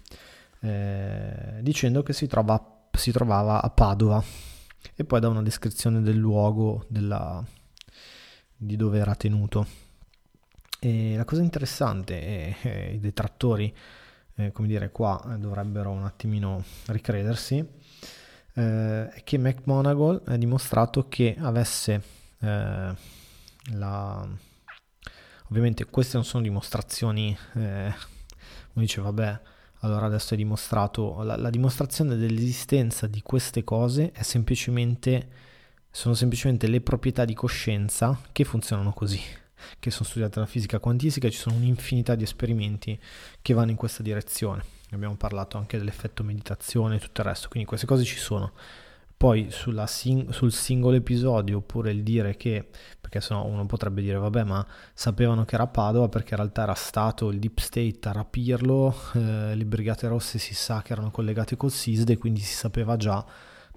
eh, 0.67 1.59
dicendo 1.61 2.03
che 2.03 2.13
si, 2.13 2.27
trova, 2.27 2.89
si, 2.91 3.13
trovava 3.13 3.63
a 3.63 3.71
Padova 3.71 4.23
e 4.97 5.05
poi 5.05 5.21
dà 5.21 5.29
una 5.29 5.43
descrizione 5.43 6.03
del 6.03 6.17
luogo 6.17 6.85
della, 6.89 7.43
di 8.57 8.75
dove 8.75 8.99
era 8.99 9.15
tenuto. 9.15 9.85
E 10.81 11.17
la 11.17 11.25
cosa 11.25 11.43
interessante 11.43 12.21
è, 12.21 12.61
è 12.61 12.89
i 12.95 12.99
detrattori, 12.99 13.73
eh, 14.35 14.51
come 14.51 14.67
dire, 14.67 14.91
qua 14.91 15.37
dovrebbero 15.39 15.91
un 15.91 16.05
attimino 16.05 16.65
ricredersi, 16.87 17.65
eh, 18.55 19.09
è 19.09 19.23
che 19.23 19.39
McMonagall 19.39 20.23
ha 20.27 20.37
dimostrato 20.37 21.09
che 21.09 21.37
avesse 21.39 22.03
eh, 22.41 22.95
la... 23.73 24.29
Ovviamente 25.49 25.85
queste 25.85 26.17
non 26.17 26.25
sono 26.25 26.43
dimostrazioni, 26.43 27.37
eh, 27.55 27.85
uno 28.73 28.85
dice 28.85 29.01
vabbè, 29.01 29.41
allora 29.81 30.07
adesso 30.07 30.35
è 30.35 30.37
dimostrato, 30.37 31.23
la, 31.23 31.37
la 31.37 31.51
dimostrazione 31.51 32.17
dell'esistenza 32.17 33.07
di 33.07 33.23
queste 33.23 33.65
cose 33.65 34.13
semplicemente, 34.21 35.29
sono 35.91 36.15
semplicemente 36.15 36.67
le 36.67 36.81
proprietà 36.81 37.25
di 37.25 37.35
coscienza 37.35 38.19
che 38.33 38.45
funzionano 38.45 38.93
così, 38.93 39.21
che 39.79 39.91
sono 39.91 40.09
studiate 40.09 40.41
nella 40.41 40.51
fisica 40.51 40.79
quantistica, 40.79 41.29
ci 41.29 41.39
sono 41.39 41.57
un'infinità 41.57 42.15
di 42.15 42.25
esperimenti 42.25 42.99
che 43.43 43.55
vanno 43.55 43.71
in 43.71 43.77
questa 43.77 44.03
direzione. 44.03 44.65
Abbiamo 44.91 45.17
parlato 45.17 45.59
anche 45.59 45.79
dell'effetto 45.79 46.23
meditazione 46.23 46.97
e 46.97 47.01
tutto 47.01 47.21
il 47.21 47.27
resto, 47.27 47.49
quindi 47.49 47.69
queste 47.69 47.87
cose 47.87 48.05
ci 48.05 48.19
sono. 48.19 48.53
Poi 49.17 49.49
sing- 49.87 50.31
sul 50.31 50.53
singolo 50.53 50.97
episodio, 50.97 51.59
oppure 51.59 51.91
il 51.91 52.03
dire 52.03 52.37
che, 52.37 52.69
perché 53.07 53.21
sennò 53.21 53.45
uno 53.45 53.67
potrebbe 53.67 54.03
dire, 54.03 54.17
vabbè, 54.17 54.43
ma 54.43 54.67
sapevano 54.93 55.45
che 55.45 55.55
era 55.55 55.69
Padova 55.69 56.09
perché 56.09 56.31
in 56.35 56.41
realtà 56.41 56.63
era 56.63 56.75
stato 56.75 57.31
il 57.31 57.39
Deep 57.39 57.61
State 57.61 58.01
a 58.09 58.11
rapirlo, 58.11 58.93
eh, 59.15 59.55
le 59.55 59.65
Brigate 59.65 60.09
Rosse 60.09 60.39
si 60.39 60.55
sa 60.55 60.83
che 60.83 60.93
erano 60.93 61.13
collegate 61.13 61.57
col 61.57 61.71
SISDE, 61.71 62.19
quindi 62.19 62.41
si 62.41 62.55
sapeva 62.55 62.97
già 62.97 63.25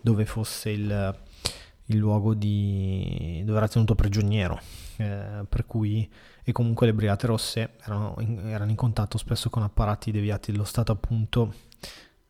dove 0.02 0.26
fosse 0.26 0.72
il, 0.72 1.20
il 1.86 1.98
luogo 1.98 2.34
di, 2.34 3.44
dove 3.46 3.58
era 3.60 3.68
tenuto 3.68 3.94
prigioniero. 3.94 4.60
Eh, 4.98 5.46
per 5.48 5.68
cui, 5.68 6.10
e 6.44 6.52
comunque 6.52 6.88
le 6.88 6.94
Brigate 6.96 7.28
Rosse 7.28 7.76
erano 7.86 8.16
in, 8.22 8.48
erano 8.48 8.72
in 8.72 8.76
contatto 8.76 9.20
spesso 9.20 9.52
con 9.52 9.62
apparati 9.62 10.10
deviati 10.10 10.52
dello 10.52 10.64
Stato, 10.64 10.92
appunto 10.92 11.54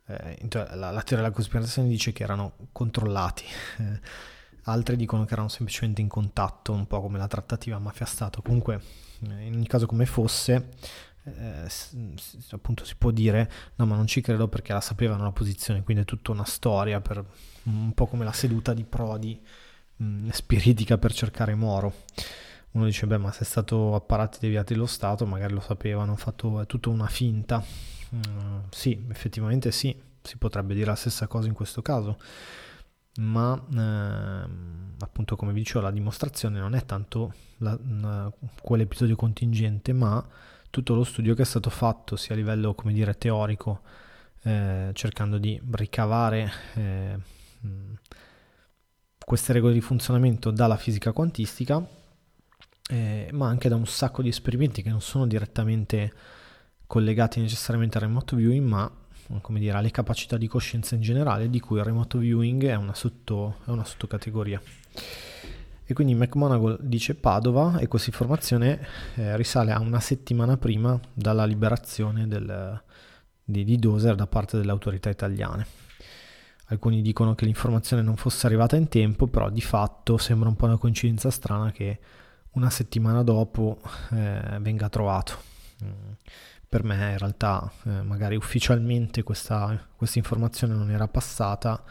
eh, 0.06 0.38
la, 0.52 0.92
la, 0.92 1.02
teoria 1.02 1.24
della 1.24 1.32
cospirazione 1.32 1.88
dice 1.88 2.12
che 2.12 2.24
erano 2.24 2.56
controllati, 2.74 3.46
altri 4.70 4.96
dicono 4.96 5.26
che 5.26 5.34
erano 5.34 5.50
semplicemente 5.50 6.02
in 6.02 6.08
contatto, 6.08 6.72
un 6.72 6.88
po' 6.88 7.02
come 7.02 7.18
la 7.18 7.28
trattativa 7.28 7.78
mafia-stato. 7.80 8.42
Comunque, 8.42 8.82
eh, 9.28 9.46
in 9.46 9.54
ogni 9.54 9.68
caso 9.68 9.86
come 9.86 10.06
fosse, 10.06 10.70
eh, 11.24 11.70
appunto 12.52 12.86
si 12.86 12.96
può 12.98 13.12
dire 13.12 13.52
no 13.76 13.86
ma 13.86 13.96
non 13.96 14.08
ci 14.08 14.22
credo 14.22 14.48
perché 14.48 14.74
la 14.74 14.82
sapevano 14.82 15.24
la 15.24 15.32
posizione, 15.32 15.84
quindi 15.84 16.04
è 16.04 16.06
tutta 16.06 16.32
una 16.32 16.46
storia, 16.46 17.02
per, 17.02 17.24
un 17.64 17.94
po' 17.94 18.08
come 18.08 18.24
la 18.24 18.32
seduta 18.32 18.74
di 18.74 18.84
Prodi 18.84 19.40
mh, 19.98 20.04
mm, 20.04 20.30
spiritica 20.30 20.98
per 20.98 21.14
cercare 21.14 21.56
Moro. 21.56 21.94
Uno 22.72 22.86
dice, 22.86 23.08
beh, 23.08 23.18
ma 23.18 23.32
se 23.32 23.42
è 23.42 23.46
stato 23.46 23.96
apparati 23.96 24.38
deviati 24.40 24.76
lo 24.76 24.86
Stato, 24.86 25.26
magari 25.26 25.54
lo 25.54 25.60
sapevano, 25.60 26.16
fatto, 26.16 26.62
è 26.62 26.68
tutta 26.68 26.90
una 26.90 27.08
finta. 27.08 27.64
Mm, 28.14 28.60
sì, 28.70 29.06
effettivamente 29.10 29.72
sì, 29.72 29.96
si 30.22 30.38
potrebbe 30.38 30.74
dire 30.76 30.88
la 30.88 30.96
stessa 30.96 31.28
cosa 31.28 31.48
in 31.48 31.54
questo 31.54 31.82
caso, 31.82 32.20
ma 33.20 33.62
eh, 33.74 34.50
appunto 35.00 35.36
come 35.36 35.52
vi 35.52 35.60
dicevo 35.60 35.82
la 35.82 35.92
dimostrazione 35.92 36.60
non 36.60 36.74
è 36.74 36.86
tanto 36.86 37.34
la, 37.58 37.78
la, 38.00 38.32
quell'episodio 38.62 39.16
contingente, 39.16 39.94
ma 39.94 40.26
tutto 40.70 40.96
lo 40.96 41.04
studio 41.04 41.36
che 41.36 41.42
è 41.42 41.46
stato 41.46 41.70
fatto 41.70 42.16
sia 42.16 42.34
a 42.34 42.38
livello 42.38 42.74
come 42.74 42.94
dire 42.94 43.18
teorico, 43.18 43.82
eh, 44.44 44.92
cercando 44.94 45.38
di 45.38 45.60
ricavare 45.72 46.52
eh, 46.76 47.18
queste 49.26 49.54
regole 49.54 49.74
di 49.74 49.82
funzionamento 49.82 50.52
dalla 50.52 50.78
fisica 50.78 51.12
quantistica, 51.12 51.86
eh, 52.90 53.30
ma 53.34 53.48
anche 53.48 53.70
da 53.70 53.76
un 53.76 53.86
sacco 53.86 54.22
di 54.22 54.30
esperimenti 54.30 54.82
che 54.82 54.90
non 54.90 55.02
sono 55.02 55.28
direttamente 55.28 56.14
collegati 56.88 57.40
necessariamente 57.40 57.98
al 57.98 58.06
remote 58.06 58.36
viewing, 58.36 58.66
ma 58.66 58.92
come 59.42 59.60
dire, 59.60 59.78
alle 59.78 59.92
capacità 59.92 60.38
di 60.38 60.48
coscienza 60.48 60.96
in 60.96 61.02
generale, 61.02 61.50
di 61.50 61.60
cui 61.60 61.78
il 61.78 61.84
remote 61.84 62.18
viewing 62.18 62.66
è 62.66 62.76
una, 62.76 62.94
sotto, 62.94 63.58
è 63.66 63.70
una 63.70 63.86
sottocategoria. 63.86 64.62
E 65.86 65.94
quindi 65.94 66.14
McMonagall 66.14 66.78
dice 66.82 67.16
Padova 67.16 67.80
e 67.80 67.88
questa 67.88 68.10
informazione 68.10 68.80
eh, 69.16 69.36
risale 69.36 69.72
a 69.72 69.80
una 69.80 70.00
settimana 70.00 70.56
prima 70.58 71.00
dalla 71.14 71.46
liberazione 71.46 72.28
del, 72.28 72.80
di, 73.44 73.64
di 73.64 73.78
Doser 73.78 74.16
da 74.16 74.28
parte 74.28 74.58
delle 74.58 74.72
autorità 74.72 75.10
italiane. 75.10 75.66
Alcuni 76.66 77.02
dicono 77.02 77.34
che 77.34 77.46
l'informazione 77.46 78.04
non 78.04 78.16
fosse 78.16 78.46
arrivata 78.46 78.76
in 78.76 78.88
tempo, 78.88 79.26
però 79.26 79.50
di 79.50 79.62
fatto 79.62 80.18
sembra 80.18 80.50
un 80.50 80.56
po' 80.56 80.66
una 80.66 80.78
coincidenza 80.78 81.32
strana 81.32 81.72
che 81.72 82.00
una 82.52 82.70
settimana 82.70 83.24
dopo 83.24 83.80
eh, 84.12 84.58
venga 84.60 84.90
trovato. 84.90 85.34
Per 86.70 86.84
me 86.84 87.12
in 87.12 87.18
realtà 87.18 87.72
eh, 87.86 88.04
magari 88.04 88.36
ufficialmente 88.36 89.24
questa, 89.24 89.88
questa, 89.96 90.20
informazione 90.20 90.76
non 90.76 90.92
era 90.92 91.08
passata, 91.08 91.84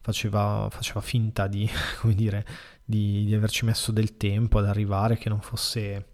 faceva, 0.00 0.68
faceva 0.70 1.00
finta 1.00 1.46
di, 1.46 1.68
dire, 2.14 2.44
di, 2.84 3.24
di, 3.24 3.34
averci 3.34 3.64
messo 3.64 3.92
del 3.92 4.18
tempo 4.18 4.58
ad 4.58 4.66
arrivare, 4.66 5.16
che 5.16 5.30
non, 5.30 5.40
fosse, 5.40 6.08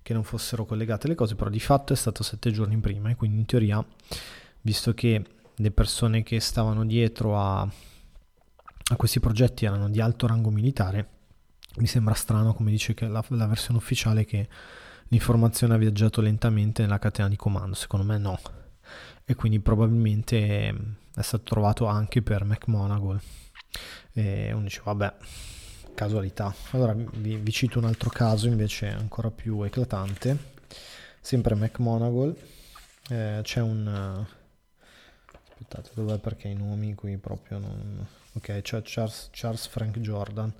che 0.00 0.14
non 0.14 0.24
fossero 0.24 0.64
collegate 0.64 1.08
le 1.08 1.14
cose, 1.14 1.34
però 1.34 1.50
di 1.50 1.60
fatto 1.60 1.92
è 1.92 1.96
stato 1.96 2.22
sette 2.22 2.50
giorni 2.50 2.78
prima 2.78 3.10
e 3.10 3.16
quindi 3.16 3.40
in 3.40 3.44
teoria, 3.44 3.84
visto 4.62 4.94
che 4.94 5.22
le 5.54 5.70
persone 5.70 6.22
che 6.22 6.40
stavano 6.40 6.86
dietro 6.86 7.38
a, 7.38 7.60
a 7.60 8.96
questi 8.96 9.20
progetti 9.20 9.66
erano 9.66 9.90
di 9.90 10.00
alto 10.00 10.26
rango 10.26 10.48
militare, 10.48 11.08
mi 11.76 11.86
sembra 11.86 12.14
strano, 12.14 12.54
come 12.54 12.70
dice 12.70 12.94
la, 13.00 13.24
la 13.28 13.46
versione 13.46 13.78
ufficiale, 13.78 14.24
che 14.24 14.48
l'informazione 15.12 15.74
ha 15.74 15.76
viaggiato 15.76 16.22
lentamente 16.22 16.82
nella 16.82 16.98
catena 16.98 17.28
di 17.28 17.36
comando. 17.36 17.74
Secondo 17.74 18.06
me 18.06 18.18
no. 18.18 18.40
E 19.24 19.34
quindi 19.34 19.60
probabilmente 19.60 20.74
è 21.14 21.22
stato 21.22 21.44
trovato 21.44 21.86
anche 21.86 22.22
per 22.22 22.44
McMonagall. 22.44 23.20
E 24.14 24.52
uno 24.52 24.62
dice, 24.62 24.80
vabbè, 24.82 25.14
casualità. 25.94 26.52
Allora 26.70 26.94
vi, 26.94 27.36
vi 27.36 27.52
cito 27.52 27.78
un 27.78 27.84
altro 27.84 28.08
caso 28.08 28.48
invece 28.48 28.88
ancora 28.88 29.30
più 29.30 29.62
eclatante. 29.62 30.50
Sempre 31.20 31.54
McMonagall. 31.54 32.34
Eh, 33.10 33.40
c'è 33.42 33.60
un... 33.60 34.26
Aspettate, 35.50 35.90
dov'è 35.94 36.18
perché 36.18 36.48
i 36.48 36.54
nomi 36.54 36.94
qui 36.94 37.18
proprio 37.18 37.58
non... 37.58 38.06
Ok, 38.32 38.62
c'è 38.62 38.80
Charles, 38.82 39.28
Charles 39.30 39.66
Frank 39.66 39.98
Jordan 39.98 40.50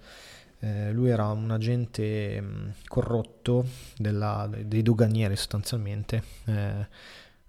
eh, 0.62 0.92
lui 0.92 1.10
era 1.10 1.26
un 1.26 1.50
agente 1.50 2.40
mm, 2.40 2.68
corrotto 2.86 3.66
della, 3.96 4.48
dei 4.48 4.82
doganieri 4.82 5.34
sostanzialmente, 5.34 6.22
eh, 6.44 6.86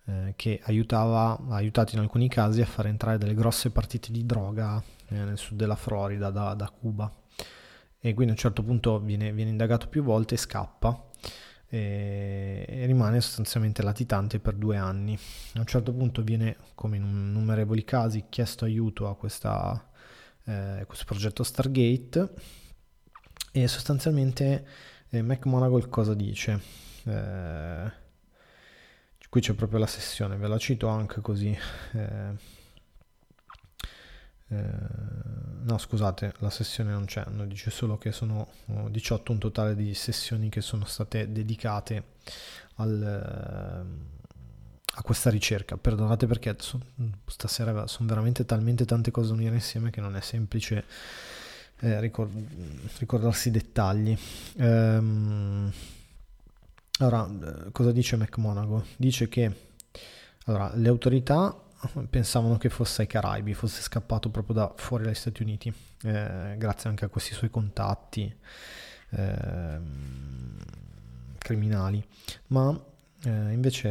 eh, 0.06 0.34
che 0.36 0.60
aiutava, 0.64 1.38
ha 1.50 1.56
aiutato 1.56 1.94
in 1.94 2.02
alcuni 2.02 2.28
casi 2.28 2.62
a 2.62 2.66
far 2.66 2.88
entrare 2.88 3.20
delle 3.20 3.36
grosse 3.36 3.70
partite 3.70 4.12
di 4.12 4.26
droga 4.26 4.82
eh, 5.10 5.16
nel 5.16 5.38
sud 5.38 5.58
della 5.58 5.76
Florida 5.76 6.32
da, 6.32 6.56
da, 6.56 6.68
Cuba. 6.70 7.12
E 8.00 8.14
quindi 8.16 8.32
a 8.32 8.36
un 8.36 8.40
certo 8.40 8.64
punto 8.64 9.00
viene, 9.00 9.32
viene 9.32 9.52
indagato 9.52 9.88
più 9.90 10.02
volte 10.02 10.34
e 10.34 10.38
scappa 10.40 11.10
e, 11.70 12.84
rimane 12.88 13.22
sostanzialmente 13.22 13.84
latitante 13.84 14.40
per 14.40 14.56
due 14.56 14.78
anni. 14.78 15.16
A 15.54 15.60
un 15.60 15.68
certo 15.68 15.94
punto 15.94 16.24
viene, 16.24 16.58
come 16.74 16.98
in 16.98 17.04
innumerevoli 17.04 17.84
casi, 17.86 18.26
chiesto 18.28 18.66
aiuto 18.66 19.08
a 19.08 19.16
questa, 19.16 19.88
eh, 20.46 20.84
questo 20.88 21.06
progetto 21.06 21.44
Stargate 21.44 22.62
e 23.56 23.68
sostanzialmente 23.68 24.66
eh, 25.10 25.22
McMonagall 25.22 25.88
cosa 25.88 26.16
dice? 26.16 26.60
Eh, 27.04 27.92
qui 29.30 29.42
c'è 29.42 29.54
proprio 29.54 29.78
la 29.80 29.88
sessione, 29.88 30.36
ve 30.38 30.48
la 30.48 30.58
cito 30.58 30.88
anche 30.88 31.22
così. 31.22 31.56
Eh, 31.94 32.30
eh 34.48 34.64
no, 35.66 35.78
scusate, 35.78 36.34
la 36.40 36.50
sessione 36.50 36.92
non 36.92 37.06
c'è, 37.06 37.26
no, 37.30 37.46
dice 37.46 37.70
solo 37.70 37.98
che 38.00 38.12
sono 38.12 38.48
18 38.66 39.32
un 39.32 39.38
totale 39.38 39.76
di 39.76 39.94
sessioni 39.94 40.50
che 40.50 40.62
sono 40.62 40.86
state 40.86 41.32
dedicate 41.32 42.04
al, 42.78 43.86
a 44.96 45.02
questa 45.04 45.30
ricerca. 45.30 45.78
Perdonate 45.78 46.26
perché 46.26 46.56
stasera 47.28 47.86
sono 47.86 48.10
veramente 48.10 48.46
talmente 48.46 48.86
tante 48.86 49.12
cose 49.12 49.28
da 49.30 49.36
unire 49.36 49.54
insieme 49.54 49.92
che 49.92 50.02
non 50.02 50.16
è 50.16 50.22
semplice 50.22 50.86
eh, 51.84 52.00
ricord- 52.00 52.48
ricordarsi 53.00 53.50
i 53.50 53.52
dettagli. 53.52 54.18
Ehm, 54.58 55.72
allora, 57.00 57.28
eh, 57.28 57.72
cosa 57.72 57.92
dice 57.92 58.16
McMonagle? 58.16 58.86
Dice 58.96 59.28
che 59.28 59.52
allora, 60.46 60.72
le 60.76 60.88
autorità 60.88 61.58
pensavano 62.10 62.58
che 62.58 62.70
fosse 62.70 63.02
ai 63.02 63.08
Caraibi, 63.08 63.54
fosse 63.54 63.82
scappato 63.82 64.30
proprio 64.30 64.56
da 64.56 64.74
fuori 64.76 65.04
dagli 65.04 65.14
Stati 65.14 65.42
Uniti, 65.42 65.74
eh, 66.04 66.56
grazie 66.58 66.90
anche 66.90 67.04
a 67.04 67.10
questi 67.10 67.34
suoi 67.34 67.50
contatti 67.50 68.34
eh, 69.10 69.80
criminali. 71.38 72.02
Ma 72.48 72.82
eh, 73.26 73.52
invece 73.52 73.90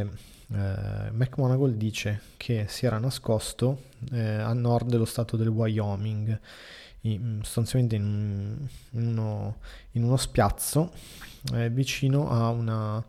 eh, 0.51 1.11
McMonagall 1.11 1.73
dice 1.73 2.21
che 2.37 2.65
si 2.67 2.87
era 2.87 2.97
nascosto 2.97 3.83
eh, 4.11 4.37
a 4.37 4.53
nord 4.53 4.89
dello 4.89 5.05
stato 5.05 5.37
del 5.37 5.49
Wyoming 5.49 6.39
in, 7.03 7.39
sostanzialmente 7.43 7.95
in, 7.95 8.67
in, 8.91 9.07
uno, 9.07 9.57
in 9.91 10.03
uno, 10.03 10.17
spiazzo 10.17 10.93
eh, 11.53 11.69
vicino 11.69 12.29
a 12.29 12.49
una, 12.49 13.03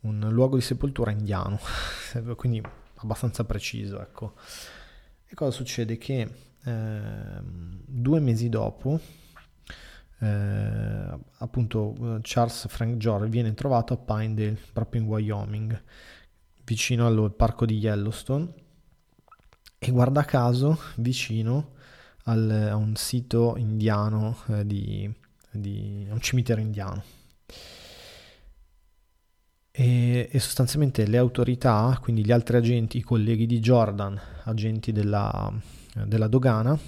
un 0.00 0.28
luogo 0.30 0.56
di 0.56 0.62
sepoltura 0.62 1.10
indiano, 1.10 1.58
quindi 2.36 2.62
abbastanza 2.96 3.44
preciso. 3.44 4.00
Ecco. 4.00 4.34
E 5.26 5.34
cosa 5.34 5.50
succede? 5.50 5.98
Che 5.98 6.28
eh, 6.64 7.40
due 7.42 8.20
mesi 8.20 8.48
dopo, 8.48 9.00
eh, 10.20 11.18
appunto, 11.38 12.18
Charles 12.22 12.68
Frank 12.68 12.96
George 12.96 13.28
viene 13.28 13.54
trovato 13.54 13.94
a 13.94 13.96
Pinedale, 13.96 14.56
proprio 14.72 15.00
in 15.00 15.08
Wyoming, 15.08 15.82
vicino 16.64 17.06
al 17.06 17.34
parco 17.34 17.66
di 17.66 17.78
Yellowstone, 17.78 18.54
e 19.78 19.90
guarda 19.90 20.22
caso 20.24 20.78
vicino 20.96 21.80
al, 22.24 22.68
a 22.70 22.76
un 22.76 22.94
sito 22.96 23.54
indiano, 23.56 24.36
eh, 24.48 24.66
di, 24.66 25.12
di, 25.50 26.06
un 26.10 26.20
cimitero 26.20 26.60
indiano. 26.60 27.02
E, 29.70 30.28
e, 30.30 30.38
sostanzialmente 30.38 31.06
le 31.06 31.16
autorità, 31.16 31.98
quindi 32.00 32.24
gli 32.24 32.32
altri 32.32 32.56
agenti, 32.56 32.98
i 32.98 33.02
colleghi 33.02 33.46
di 33.46 33.58
Jordan, 33.58 34.20
agenti 34.44 34.92
della, 34.92 35.52
della 36.04 36.28
dogana, 36.28 36.78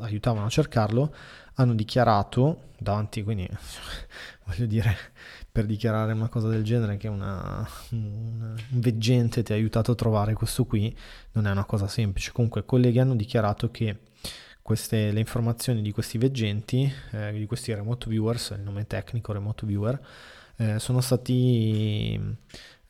aiutavano 0.00 0.46
a 0.46 0.50
cercarlo, 0.50 1.14
hanno 1.54 1.74
dichiarato 1.74 2.70
davanti, 2.78 3.22
quindi 3.22 3.48
voglio 4.44 4.66
dire, 4.66 4.96
per 5.50 5.66
dichiarare 5.66 6.12
una 6.12 6.28
cosa 6.28 6.48
del 6.48 6.64
genere 6.64 6.96
che 6.96 7.08
una, 7.08 7.66
un, 7.90 8.56
un 8.70 8.80
veggente 8.80 9.42
ti 9.42 9.52
ha 9.52 9.54
aiutato 9.54 9.92
a 9.92 9.94
trovare 9.94 10.34
questo 10.34 10.64
qui 10.64 10.94
non 11.32 11.46
è 11.46 11.50
una 11.50 11.64
cosa 11.64 11.86
semplice. 11.88 12.32
Comunque 12.32 12.62
i 12.62 12.66
colleghi 12.66 12.98
hanno 12.98 13.14
dichiarato 13.14 13.70
che 13.70 13.98
queste, 14.62 15.12
le 15.12 15.20
informazioni 15.20 15.82
di 15.82 15.92
questi 15.92 16.16
veggenti, 16.16 16.90
eh, 17.12 17.32
di 17.32 17.46
questi 17.46 17.74
remote 17.74 18.08
viewers, 18.08 18.54
il 18.56 18.62
nome 18.62 18.86
tecnico 18.86 19.32
remote 19.32 19.66
viewer, 19.66 20.00
eh, 20.56 20.78
sono 20.78 21.00
stati 21.00 22.18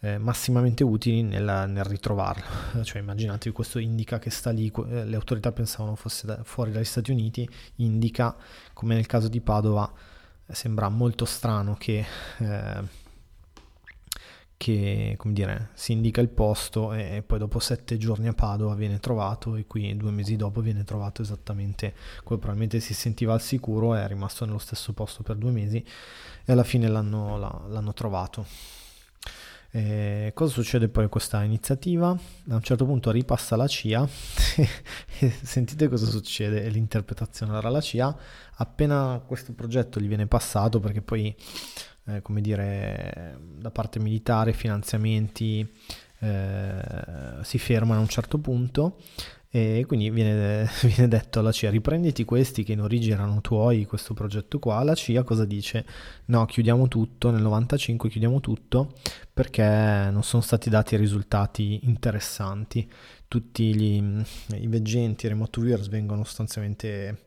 eh, 0.05 0.18
massimamente 0.18 0.84
utili 0.84 1.22
nel, 1.22 1.64
nel, 1.68 1.84
ritrovarlo. 1.84 2.44
Cioè 2.84 3.00
immaginatevi, 3.00 3.55
questo 3.55 3.78
indica 3.78 4.18
che 4.18 4.28
sta 4.28 4.50
lì, 4.50 4.70
eh, 4.88 5.05
le 5.07 5.16
autorità 5.16 5.50
pensavano 5.50 5.96
fosse 5.96 6.26
da, 6.26 6.44
fuori 6.44 6.70
dagli 6.72 6.84
Stati 6.84 7.11
Uniti, 7.11 7.48
indica, 7.76 8.36
come 8.74 8.94
nel 8.94 9.07
caso 9.07 9.28
di 9.28 9.40
Padova, 9.40 9.90
sembra 10.46 10.90
molto 10.90 11.24
strano 11.24 11.74
che, 11.78 12.05
eh, 12.38 12.82
che 14.59 15.14
come 15.16 15.32
dire, 15.32 15.70
si 15.72 15.92
indica 15.92 16.20
il 16.20 16.28
posto 16.28 16.92
e, 16.92 17.22
poi 17.26 17.38
dopo 17.38 17.59
sette 17.59 17.96
giorni 17.96 18.28
a 18.28 18.34
Padova 18.34 18.74
viene 18.74 19.00
trovato 19.00 19.57
e 19.57 19.66
qui 19.66 19.96
due 19.96 20.11
mesi 20.11 20.36
dopo 20.36 20.61
viene 20.61 20.84
trovato 20.84 21.22
esattamente 21.22 21.94
quello 22.22 22.42
probabilmente 22.42 22.80
si 22.80 22.92
sentiva 22.92 23.32
al 23.32 23.40
sicuro 23.40 23.94
è 23.94 24.07
rimasto 24.07 24.44
nello 24.44 24.59
stesso 24.59 24.92
posto 24.92 25.22
per 25.22 25.36
due 25.36 25.50
mesi 25.50 25.82
e 26.44 26.52
alla 26.52 26.64
fine 26.64 26.88
l'hanno, 26.88 27.38
l'hanno 27.38 27.92
trovato. 27.94 28.84
Eh, 29.76 30.30
cosa 30.34 30.52
succede 30.52 30.86
poi 30.86 31.02
con 31.02 31.10
questa 31.10 31.42
iniziativa? 31.42 32.10
A 32.10 32.54
un 32.54 32.62
certo 32.62 32.84
punto 32.84 33.10
ripassa 33.10 33.56
la 33.56 33.66
CIA 33.66 34.08
e 35.18 35.30
sentite 35.42 35.88
cosa 35.88 36.06
succede, 36.06 36.68
l'interpretazione. 36.68 37.50
Allora 37.50 37.70
la 37.70 37.80
CIA, 37.80 38.16
appena 38.58 39.20
questo 39.26 39.52
progetto 39.52 39.98
gli 39.98 40.06
viene 40.06 40.28
passato, 40.28 40.78
perché 40.78 41.02
poi, 41.02 41.34
eh, 42.04 42.22
come 42.22 42.40
dire, 42.40 43.36
da 43.58 43.72
parte 43.72 43.98
militare, 43.98 44.52
finanziamenti 44.52 45.68
eh, 46.20 47.38
si 47.42 47.58
fermano 47.58 47.98
a 47.98 48.02
un 48.02 48.08
certo 48.08 48.38
punto, 48.38 48.98
e 49.57 49.84
quindi 49.86 50.11
viene, 50.11 50.68
viene, 50.82 51.07
detto 51.07 51.38
alla 51.38 51.52
CIA 51.52 51.70
riprenditi 51.70 52.24
questi 52.24 52.64
che 52.64 52.72
in 52.72 52.80
origine 52.80 53.14
erano 53.14 53.40
tuoi, 53.40 53.84
questo 53.84 54.12
progetto 54.12 54.59
qua, 54.59 54.82
la 54.82 54.96
CIA 54.96 55.22
cosa 55.22 55.44
dice? 55.44 55.86
No, 56.24 56.44
chiudiamo 56.44 56.88
tutto, 56.88 57.30
nel 57.30 57.42
95 57.42 58.09
chiudiamo 58.09 58.40
tutto 58.40 58.94
perché 59.32 59.62
non 60.11 60.24
sono 60.24 60.42
stati 60.42 60.68
dati 60.70 60.96
risultati 60.96 61.78
interessanti, 61.84 62.90
tutti 63.28 63.72
gli, 63.76 64.02
i 64.57 64.66
veggenti 64.66 65.28
remote 65.28 65.61
viewers 65.61 65.86
vengono 65.86 66.24
sostanzialmente 66.24 67.22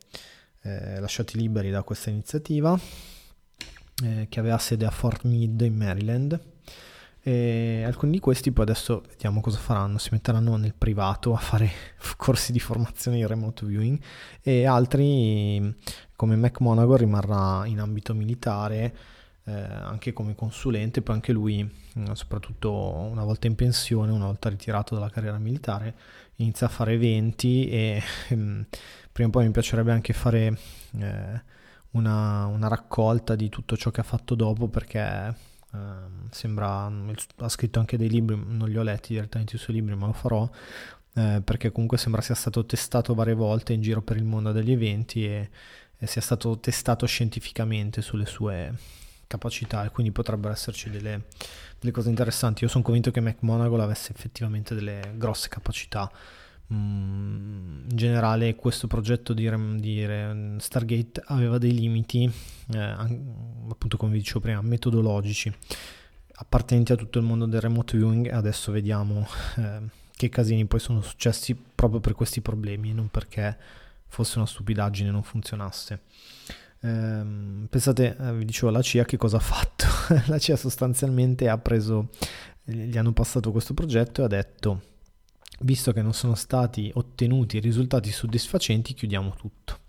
eh, 0.63 0.99
lasciati 0.99 1.37
liberi 1.37 1.69
da 1.69 1.83
questa 1.83 2.09
iniziativa 2.09 2.77
eh, 4.03 4.25
che 4.27 4.39
aveva 4.41 4.57
sede 4.57 4.85
a 4.85 4.91
Fort 4.91 5.23
Meade 5.23 5.65
in 5.65 5.75
Maryland 5.77 6.56
e 7.27 7.83
alcuni 7.83 8.13
di 8.13 8.19
questi 8.21 8.53
poi 8.53 8.63
adesso 8.63 9.03
vediamo 9.05 9.41
cosa 9.41 9.57
faranno, 9.57 9.97
si 9.97 10.07
metteranno 10.13 10.55
nel 10.55 10.73
privato 10.73 11.33
a 11.33 11.37
fare 11.37 11.69
corsi 12.15 12.53
di 12.53 12.59
formazione 12.61 13.17
in 13.17 13.27
remote 13.27 13.65
viewing 13.65 13.99
e 14.41 14.65
altri 14.65 15.75
come 16.15 16.37
Mac 16.37 16.61
Monaco 16.61 16.95
rimarrà 16.95 17.65
in 17.65 17.81
ambito 17.81 18.13
militare 18.13 18.95
eh, 19.43 19.51
anche 19.51 20.13
come 20.13 20.35
consulente, 20.35 21.01
poi 21.01 21.15
anche 21.15 21.33
lui 21.33 21.69
mm, 21.99 22.13
soprattutto 22.13 22.71
una 22.71 23.25
volta 23.25 23.47
in 23.47 23.55
pensione, 23.55 24.13
una 24.13 24.27
volta 24.27 24.47
ritirato 24.47 24.95
dalla 24.95 25.09
carriera 25.09 25.37
militare, 25.37 25.95
inizia 26.37 26.67
a 26.67 26.69
fare 26.69 26.93
eventi 26.93 27.67
e 27.67 28.01
ehm, 28.29 28.65
prima 29.11 29.27
o 29.27 29.31
poi 29.31 29.45
mi 29.47 29.51
piacerebbe 29.51 29.91
anche 29.91 30.13
fare 30.13 30.57
eh, 30.97 31.41
una, 31.91 32.45
una 32.45 32.67
raccolta 32.69 33.35
di 33.35 33.49
tutto 33.49 33.75
ciò 33.75 33.91
che 33.91 33.99
ha 33.99 34.05
fatto 34.05 34.33
dopo 34.33 34.69
perché 34.69 35.55
Uh, 35.69 36.27
sembra, 36.31 36.85
ha 36.85 37.49
scritto 37.49 37.79
anche 37.79 37.97
dei 37.97 38.09
libri, 38.09 38.41
non 38.47 38.69
li 38.69 38.77
ho 38.77 38.83
letti 38.83 39.13
direttamente 39.13 39.57
i 39.57 39.59
suoi 39.59 39.75
libri, 39.75 39.95
ma 39.95 40.05
lo 40.05 40.13
farò 40.13 40.49
eh, 41.17 41.41
perché 41.43 41.71
comunque 41.71 41.97
sembra 41.97 42.21
sia 42.21 42.35
stato 42.35 42.63
testato 42.63 43.15
varie 43.15 43.33
volte 43.33 43.73
in 43.73 43.81
giro 43.81 44.03
per 44.03 44.17
il 44.17 44.23
mondo 44.23 44.51
degli 44.51 44.71
eventi 44.71 45.25
e, 45.25 45.49
e, 45.97 46.05
sia 46.05 46.21
stato 46.21 46.59
testato 46.59 47.07
scientificamente 47.07 48.03
sulle 48.03 48.27
sue 48.27 48.71
capacità 49.25 49.83
e 49.83 49.89
quindi 49.89 50.11
potrebbero 50.11 50.53
esserci 50.53 50.91
delle, 50.91 51.25
delle 51.79 51.91
cose 51.91 52.09
interessanti. 52.09 52.63
Io 52.63 52.69
sono 52.69 52.83
convinto 52.83 53.09
che 53.09 53.19
McMonagall 53.19 53.79
avesse 53.79 54.13
effettivamente 54.13 54.75
delle 54.75 55.13
grosse 55.15 55.49
capacità 55.49 56.09
in 56.69 57.83
generale 57.87 58.55
questo 58.55 58.87
progetto 58.87 59.33
di, 59.33 59.49
di 59.79 60.55
Stargate 60.57 61.23
aveva 61.27 61.57
dei 61.57 61.73
limiti, 61.73 62.29
eh, 62.73 62.79
appunto 62.79 63.97
come 63.97 64.11
vi 64.11 64.19
dicevo 64.19 64.41
prima, 64.41 64.61
metodologici, 64.61 65.53
appartenenti 66.39 66.91
a 66.91 66.95
tutto 66.95 67.19
il 67.19 67.25
mondo 67.25 67.45
del 67.45 67.61
remote 67.61 67.97
viewing 67.97 68.31
adesso 68.31 68.71
vediamo 68.71 69.27
eh, 69.57 69.81
che 70.15 70.29
casini 70.29 70.65
poi 70.65 70.79
sono 70.79 71.01
successi 71.01 71.55
proprio 71.55 71.99
per 71.99 72.13
questi 72.13 72.41
problemi, 72.41 72.93
non 72.93 73.09
perché 73.09 73.57
fosse 74.07 74.37
una 74.37 74.47
stupidaggine 74.47 75.09
non 75.09 75.23
funzionasse. 75.23 76.01
Eh, 76.79 77.25
pensate, 77.69 78.17
eh, 78.19 78.33
vi 78.33 78.45
dicevo, 78.45 78.71
la 78.71 78.81
CIA 78.81 79.05
che 79.05 79.17
cosa 79.17 79.37
ha 79.37 79.41
fatto? 79.41 79.85
la 80.27 80.37
CIA 80.37 80.55
sostanzialmente 80.55 81.47
ha 81.47 81.57
preso, 81.57 82.09
gli 82.63 82.97
hanno 82.97 83.13
passato 83.13 83.51
questo 83.51 83.73
progetto 83.73 84.21
e 84.21 84.25
ha 84.25 84.27
detto 84.27 84.81
visto 85.61 85.91
che 85.91 86.01
non 86.01 86.13
sono 86.13 86.35
stati 86.35 86.91
ottenuti 86.93 87.59
risultati 87.59 88.11
soddisfacenti, 88.11 88.93
chiudiamo 88.93 89.35
tutto. 89.35 89.79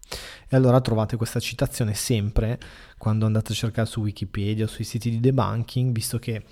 E 0.49 0.57
allora 0.57 0.81
trovate 0.81 1.16
questa 1.16 1.41
citazione 1.41 1.93
sempre 1.93 2.59
quando 2.97 3.27
andate 3.27 3.53
a 3.53 3.55
cercare 3.55 3.87
su 3.87 4.01
Wikipedia 4.01 4.66
sui 4.66 4.85
siti 4.85 5.11
di 5.11 5.21
debunking, 5.21 5.93
visto 5.93 6.19
che 6.19 6.45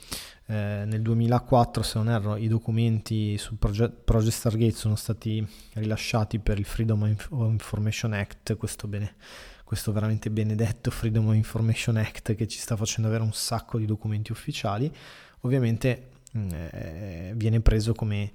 eh, 0.48 0.84
nel 0.86 1.00
2004, 1.02 1.82
se 1.82 1.98
non 1.98 2.10
erro, 2.10 2.36
i 2.36 2.46
documenti 2.46 3.38
sul 3.38 3.56
Project, 3.56 4.04
Project 4.04 4.36
Stargate 4.36 4.76
sono 4.76 4.96
stati 4.96 5.46
rilasciati 5.72 6.38
per 6.38 6.58
il 6.58 6.64
Freedom 6.64 7.02
of 7.30 7.50
Information 7.50 8.12
Act, 8.12 8.56
questo, 8.56 8.86
bene, 8.86 9.14
questo 9.64 9.92
veramente 9.92 10.30
benedetto 10.30 10.90
Freedom 10.90 11.28
of 11.28 11.34
Information 11.34 11.96
Act 11.96 12.34
che 12.34 12.46
ci 12.46 12.58
sta 12.58 12.76
facendo 12.76 13.08
avere 13.08 13.24
un 13.24 13.32
sacco 13.32 13.78
di 13.78 13.86
documenti 13.86 14.30
ufficiali, 14.30 14.92
ovviamente 15.40 16.10
mm, 16.36 16.48
eh, 16.52 17.32
viene 17.34 17.60
preso 17.60 17.94
come 17.94 18.32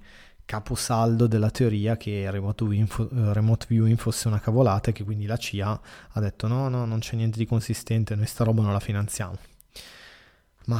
caposaldo 0.52 1.26
della 1.26 1.48
teoria 1.48 1.96
che 1.96 2.30
remote 2.30 2.66
viewing, 2.66 3.32
remote 3.32 3.64
viewing, 3.66 3.96
fosse 3.96 4.28
una 4.28 4.38
cavolata 4.38 4.90
e 4.90 4.92
che 4.92 5.02
quindi 5.02 5.24
la 5.24 5.38
CIA 5.38 5.80
ha 6.10 6.20
detto 6.20 6.46
no, 6.46 6.68
no, 6.68 6.84
non 6.84 6.98
c'è 6.98 7.16
niente 7.16 7.38
di 7.38 7.46
consistente, 7.46 8.14
noi 8.14 8.26
sta 8.26 8.44
roba 8.44 8.60
non 8.60 8.74
la 8.74 8.78
finanziamo. 8.78 9.38
Ma 10.66 10.78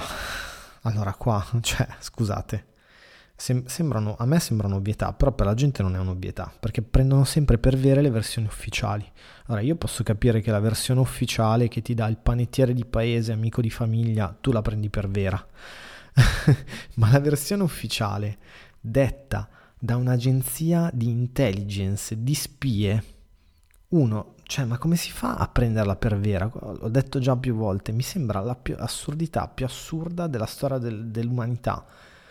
allora 0.83 1.15
qua, 1.15 1.43
cioè, 1.63 1.89
scusate, 2.01 2.67
sem- 3.35 3.65
sembrano, 3.65 4.15
a 4.19 4.27
me 4.27 4.41
sembrano 4.41 4.77
ovvietà, 4.77 5.15
però 5.15 5.33
per 5.33 5.47
la 5.47 5.55
gente 5.55 5.81
non 5.81 5.95
è 5.95 5.99
un'ovvietà, 5.99 6.53
perché 6.61 6.83
prendono 6.83 7.25
sempre 7.25 7.57
per 7.57 7.79
vere 7.79 8.03
le 8.03 8.11
versioni 8.11 8.49
ufficiali. 8.49 9.11
Allora 9.47 9.63
io 9.63 9.77
posso 9.77 10.03
capire 10.03 10.43
che 10.43 10.51
la 10.51 10.61
versione 10.61 11.01
ufficiale 11.01 11.69
che 11.69 11.81
ti 11.81 11.95
dà 11.95 12.09
il 12.09 12.19
panettiere 12.19 12.75
di 12.75 12.85
paese, 12.85 13.33
amico 13.33 13.63
di 13.63 13.71
famiglia, 13.71 14.37
tu 14.39 14.53
la 14.53 14.61
prendi 14.61 14.91
per 14.91 15.09
vera. 15.09 15.43
Ma 16.97 17.11
la 17.11 17.21
versione 17.21 17.63
ufficiale 17.63 18.37
detta 18.79 19.49
da 19.85 19.97
un'agenzia 19.97 20.93
di 20.95 21.09
intelligence, 21.09 22.23
di 22.23 22.35
spie, 22.37 23.05
uno, 23.89 24.35
cioè, 24.45 24.65
ma 24.65 24.79
come 24.79 24.95
si 24.95 25.11
fa 25.11 25.35
a 25.35 25.49
prenderla 25.49 25.97
per 25.97 26.21
vera? 26.21 26.49
L'ho 26.55 26.89
detto 26.89 27.19
già 27.19 27.37
più 27.37 27.57
volte, 27.57 27.91
mi 27.91 28.03
sembra 28.03 28.39
la 28.39 28.55
più 28.55 28.77
assurdità 28.79 29.49
più 29.49 29.65
assurda 29.65 30.29
della 30.29 30.47
storia 30.47 30.79
del, 30.79 31.09
dell'umanità. 31.09 31.85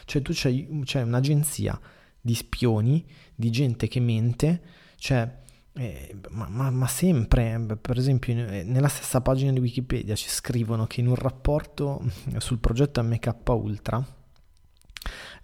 Cioè, 0.06 0.22
tu 0.22 0.32
c'hai, 0.34 0.66
un'agenzia 0.70 1.78
di 2.22 2.34
spioni, 2.36 3.06
di 3.36 3.49
gente 3.49 3.89
che 3.89 3.99
mente, 3.99 4.62
cioè, 4.95 5.39
eh, 5.74 6.16
ma, 6.30 6.47
ma, 6.47 6.70
ma, 6.70 6.88
sempre, 6.88 7.78
per 7.82 7.97
esempio, 7.97 8.34
nella 8.34 8.88
stessa 8.88 9.20
pagina 9.20 9.52
di 9.52 9.60
Wikipedia 9.60 10.16
ci 10.16 10.30
scrivono 10.30 10.88
che 10.88 11.02
in 11.02 11.08
un 11.08 11.16
rapporto 11.16 12.02
sul 12.38 12.60
progetto 12.60 13.04
MK 13.04 13.36
Ultra, 13.47 14.21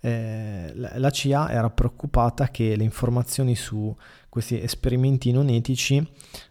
eh, 0.02 0.72
la 0.74 1.10
CIA 1.10 1.50
era 1.52 1.70
preoccupata 1.70 2.50
che 2.50 2.76
le 2.76 2.84
informazioni 2.84 3.56
su 3.56 3.96
questi 4.30 4.62
esperimenti 4.62 5.32
non 5.32 5.50
etici 5.50 5.98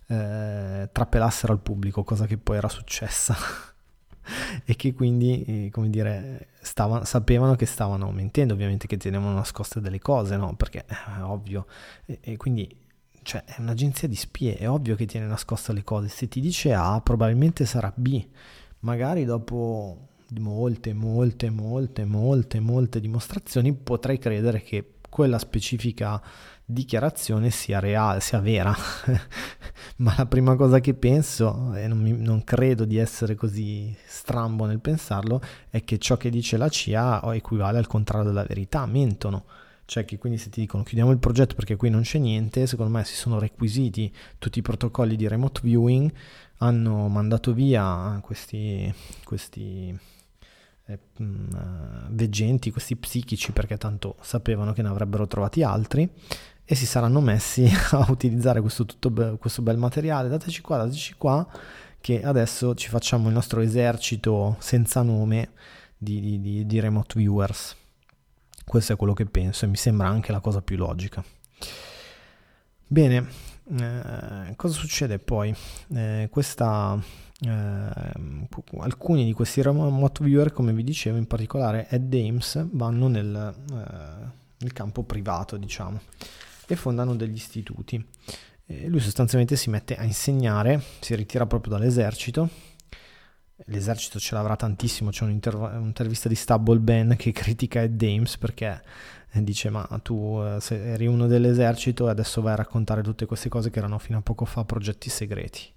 eh, 0.09 0.89
trappelassero 0.91 1.53
al 1.53 1.61
pubblico, 1.61 2.03
cosa 2.03 2.27
che 2.27 2.39
poi 2.39 2.57
era 2.57 2.69
successa. 2.69 3.37
e 4.65 4.75
che 4.75 4.93
quindi, 4.93 5.45
eh, 5.45 5.71
come 5.71 5.89
dire, 5.89 6.49
stavano, 6.61 7.05
sapevano 7.05 7.55
che 7.55 7.67
stavano 7.67 8.11
mentendo, 8.11 8.55
ovviamente 8.55 8.87
che 8.87 8.97
tenevano 8.97 9.35
nascoste 9.35 9.81
delle 9.81 10.01
cose, 10.01 10.37
no? 10.37 10.55
Perché 10.57 10.85
è 10.85 11.23
ovvio. 11.23 11.67
E, 12.05 12.19
e 12.21 12.37
quindi 12.37 12.85
cioè 13.23 13.43
è 13.45 13.57
un'agenzia 13.59 14.07
di 14.07 14.15
spie, 14.15 14.57
è 14.57 14.69
ovvio 14.69 14.95
che 14.95 15.07
tiene 15.07 15.27
nascoste 15.27 15.73
le 15.73 15.83
cose. 15.83 16.09
Se 16.09 16.29
ti 16.29 16.41
dice 16.41 16.73
A, 16.73 17.01
probabilmente 17.01 17.67
sarà 17.67 17.93
B. 17.95 18.25
Magari 18.81 19.25
dopo 19.25 20.09
molte, 20.39 20.93
molte, 20.93 21.51
molte, 21.51 22.05
molte, 22.05 22.61
molte 22.61 23.01
dimostrazioni, 23.01 23.75
potrei 23.75 24.19
credere 24.19 24.63
che 24.63 24.93
quella 25.09 25.39
specifica 25.39 26.21
dichiarazione 26.65 27.51
sia 27.51 27.79
reale, 27.79 28.21
sia 28.21 28.41
vera. 28.41 28.75
Ma 29.99 30.15
la 30.17 30.27
prima 30.27 30.57
cosa 30.57 30.81
che 30.81 30.95
penso, 30.95 31.73
e 31.75 31.87
non, 31.87 31.99
mi, 31.99 32.13
non, 32.13 32.45
credo 32.45 32.85
di 32.85 32.97
essere 32.97 33.35
così 33.35 33.97
strambo 34.05 34.67
nel 34.67 34.81
pensarlo, 34.81 35.41
è 35.71 35.85
che 35.85 35.99
ciò 35.99 36.17
che 36.17 36.29
dice 36.29 36.57
la 36.57 36.69
CIA 36.69 37.23
equivale 37.35 37.79
al 37.79 37.87
contrario 37.87 38.27
della 38.27 38.45
verità, 38.45 38.85
mentono. 38.87 39.45
Cioè 39.87 40.05
che 40.05 40.19
quindi 40.19 40.37
se 40.39 40.51
ti 40.51 40.61
dicono 40.61 40.83
chiudiamo 40.83 41.13
il 41.13 41.19
progetto 41.19 41.55
perché 41.55 41.77
qui 41.77 41.89
non 41.91 42.03
c'è 42.03 42.19
niente, 42.19 42.67
secondo 42.67 42.91
me 42.91 43.05
si 43.05 43.15
sono 43.15 43.39
requisiti 43.39 44.13
tutti 44.37 44.59
i 44.59 44.63
protocolli 44.63 45.15
di 45.15 45.29
remote 45.29 45.61
viewing, 45.63 46.13
hanno 46.59 47.07
mandato 47.07 47.53
via 47.55 48.19
questi, 48.21 48.93
questi 49.23 49.97
veggenti, 52.09 52.71
questi 52.71 52.97
psichici, 52.97 53.53
perché 53.53 53.77
tanto 53.77 54.17
sapevano 54.21 54.73
che 54.73 54.83
ne 54.83 54.89
avrebbero 54.89 55.27
trovati 55.27 55.63
altri 55.63 56.09
e 56.65 56.75
si 56.75 56.87
saranno 56.87 57.21
messi 57.21 57.69
a 57.93 58.07
utilizzare 58.09 58.61
questo, 58.61 58.87
be- 59.11 59.37
questo 59.39 59.63
bel 59.63 59.79
materiale. 59.79 60.29
Dateci 60.29 60.61
qua, 60.61 60.79
dateci 60.79 61.15
qua, 61.17 61.47
che 62.01 62.23
adesso 62.23 62.75
ci 62.75 62.89
facciamo 62.89 63.29
il 63.29 63.35
nostro 63.35 63.61
esercito 63.61 64.57
senza 64.61 65.03
nome 65.03 65.51
di, 65.97 66.41
di, 66.41 66.67
di 66.67 66.81
remote 66.81 67.19
viewers. 67.19 67.77
Questo 68.65 68.93
è 68.93 68.97
quello 68.97 69.13
che 69.13 69.27
penso 69.27 69.65
e 69.65 69.69
mi 69.69 69.77
sembra 69.77 70.09
anche 70.09 70.33
la 70.33 70.41
cosa 70.41 70.61
più 70.61 70.77
logica. 70.77 71.25
Bene, 72.89 73.29
eh, 73.69 74.55
cosa 74.57 74.75
succede 74.75 75.19
poi? 75.19 75.55
Eh, 75.95 76.29
questa 76.31 76.99
eh, 77.41 78.13
alcuni 78.79 79.25
di 79.25 79.33
questi 79.33 79.63
remote 79.63 80.25
viewer, 80.25 80.53
come 80.53 80.73
vi 80.73 80.85
dicevo, 80.85 81.17
in 81.17 81.27
particolare 81.27 81.89
Ed 81.89 82.13
Ames, 82.15 82.67
vanno 82.71 83.09
nel, 83.09 83.55
eh, 83.73 84.31
nel 84.59 84.73
campo 84.73 85.03
privato, 85.03 85.57
diciamo, 85.57 86.01
e 86.67 86.77
fondano 86.77 87.15
degli 87.15 87.35
istituti. 87.35 88.05
Lui 88.87 88.99
sostanzialmente 88.99 89.55
si 89.55 89.71
mette 89.71 89.95
a 89.95 90.03
insegnare, 90.03 90.83
si 90.99 91.15
ritira 91.15 91.47
proprio 91.47 91.77
dall'esercito. 91.77 92.49
L'esercito 93.65 94.19
ce 94.19 94.35
l'avrà 94.35 94.55
tantissimo, 94.55 95.09
c'è 95.11 95.25
un'intervista 95.25 96.29
di 96.29 96.35
Stubble 96.35 96.79
Ben 96.79 97.17
che 97.17 97.33
critica 97.33 97.83
Ed 97.83 98.03
Ames 98.03 98.37
perché 98.37 98.83
dice 99.33 99.71
ma 99.71 99.87
tu 100.03 100.41
eh, 100.41 100.75
eri 100.75 101.07
uno 101.07 101.27
dell'esercito 101.27 102.07
e 102.07 102.11
adesso 102.11 102.41
vai 102.43 102.53
a 102.53 102.57
raccontare 102.57 103.03
tutte 103.03 103.27
queste 103.27 103.49
cose 103.49 103.71
che 103.71 103.79
erano 103.79 103.99
fino 103.99 104.19
a 104.19 104.23
poco 104.23 104.45
fa 104.45 104.65
progetti 104.65 105.09
segreti. 105.09 105.73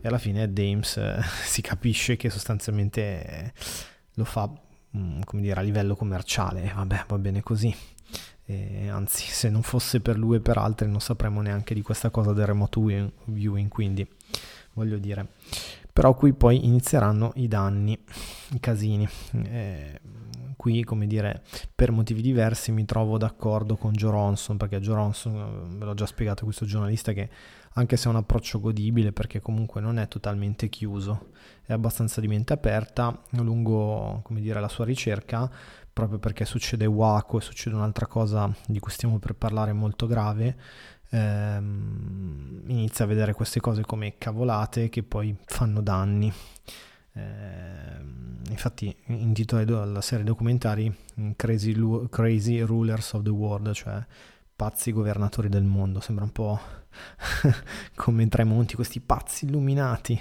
E 0.00 0.08
alla 0.08 0.18
fine 0.18 0.52
Dames 0.52 0.96
eh, 0.96 1.20
si 1.44 1.62
capisce 1.62 2.16
che 2.16 2.30
sostanzialmente 2.30 3.52
lo 4.14 4.24
fa 4.24 4.50
mm, 4.96 5.20
come 5.24 5.42
dire, 5.42 5.60
a 5.60 5.62
livello 5.62 5.94
commerciale, 5.94 6.72
vabbè 6.74 7.04
va 7.06 7.18
bene 7.18 7.42
così. 7.42 7.74
E 8.46 8.88
anzi, 8.88 9.26
se 9.30 9.48
non 9.50 9.62
fosse 9.62 10.00
per 10.00 10.18
lui 10.18 10.36
e 10.36 10.40
per 10.40 10.58
altri 10.58 10.88
non 10.88 11.00
sapremmo 11.00 11.40
neanche 11.40 11.74
di 11.74 11.82
questa 11.82 12.10
cosa 12.10 12.32
del 12.32 12.46
remote 12.46 13.12
viewing, 13.26 13.68
quindi 13.68 14.06
voglio 14.72 14.98
dire. 14.98 15.28
Però 15.94 16.12
qui 16.14 16.32
poi 16.32 16.66
inizieranno 16.66 17.30
i 17.36 17.46
danni, 17.46 17.96
i 18.50 18.58
casini. 18.58 19.08
Eh, 19.44 20.00
qui, 20.56 20.82
come 20.82 21.06
dire, 21.06 21.44
per 21.72 21.92
motivi 21.92 22.20
diversi 22.20 22.72
mi 22.72 22.84
trovo 22.84 23.16
d'accordo 23.16 23.76
con 23.76 23.92
Joe 23.92 24.10
Ronson, 24.10 24.56
perché 24.56 24.80
Joe 24.80 24.96
Ronson, 24.96 25.36
eh, 25.36 25.76
ve 25.76 25.84
l'ho 25.84 25.94
già 25.94 26.06
spiegato 26.06 26.42
questo 26.42 26.64
giornalista, 26.64 27.12
che 27.12 27.30
anche 27.74 27.96
se 27.96 28.06
è 28.06 28.10
un 28.10 28.16
approccio 28.16 28.58
godibile, 28.58 29.12
perché 29.12 29.40
comunque 29.40 29.80
non 29.80 30.00
è 30.00 30.08
totalmente 30.08 30.68
chiuso, 30.68 31.28
è 31.62 31.72
abbastanza 31.72 32.20
di 32.20 32.26
mente 32.26 32.52
aperta, 32.52 33.16
lungo, 33.30 34.20
come 34.24 34.40
dire, 34.40 34.58
la 34.58 34.68
sua 34.68 34.84
ricerca, 34.84 35.48
proprio 35.92 36.18
perché 36.18 36.44
succede 36.44 36.86
Waco 36.86 37.38
e 37.38 37.40
succede 37.40 37.76
un'altra 37.76 38.08
cosa 38.08 38.52
di 38.66 38.80
cui 38.80 38.90
stiamo 38.90 39.20
per 39.20 39.36
parlare 39.36 39.72
molto 39.72 40.08
grave, 40.08 40.56
ehm, 41.14 42.62
inizia 42.66 43.04
a 43.04 43.08
vedere 43.08 43.32
queste 43.32 43.60
cose 43.60 43.82
come 43.82 44.14
cavolate 44.18 44.88
che 44.88 45.02
poi 45.02 45.36
fanno 45.46 45.80
danni. 45.80 46.32
Eh, 47.16 48.50
infatti 48.50 48.94
intitola 49.06 49.84
la 49.84 50.00
serie 50.00 50.24
documentari 50.24 50.92
Crazy, 51.36 51.74
Crazy 52.10 52.60
Rulers 52.60 53.12
of 53.12 53.22
the 53.22 53.30
World, 53.30 53.72
cioè 53.72 54.04
pazzi 54.56 54.92
governatori 54.92 55.48
del 55.48 55.64
mondo, 55.64 56.00
sembra 56.00 56.24
un 56.24 56.32
po' 56.32 56.58
come 57.94 58.28
tra 58.28 58.42
i 58.42 58.46
monti 58.46 58.74
questi 58.74 59.00
pazzi 59.00 59.44
illuminati. 59.44 60.20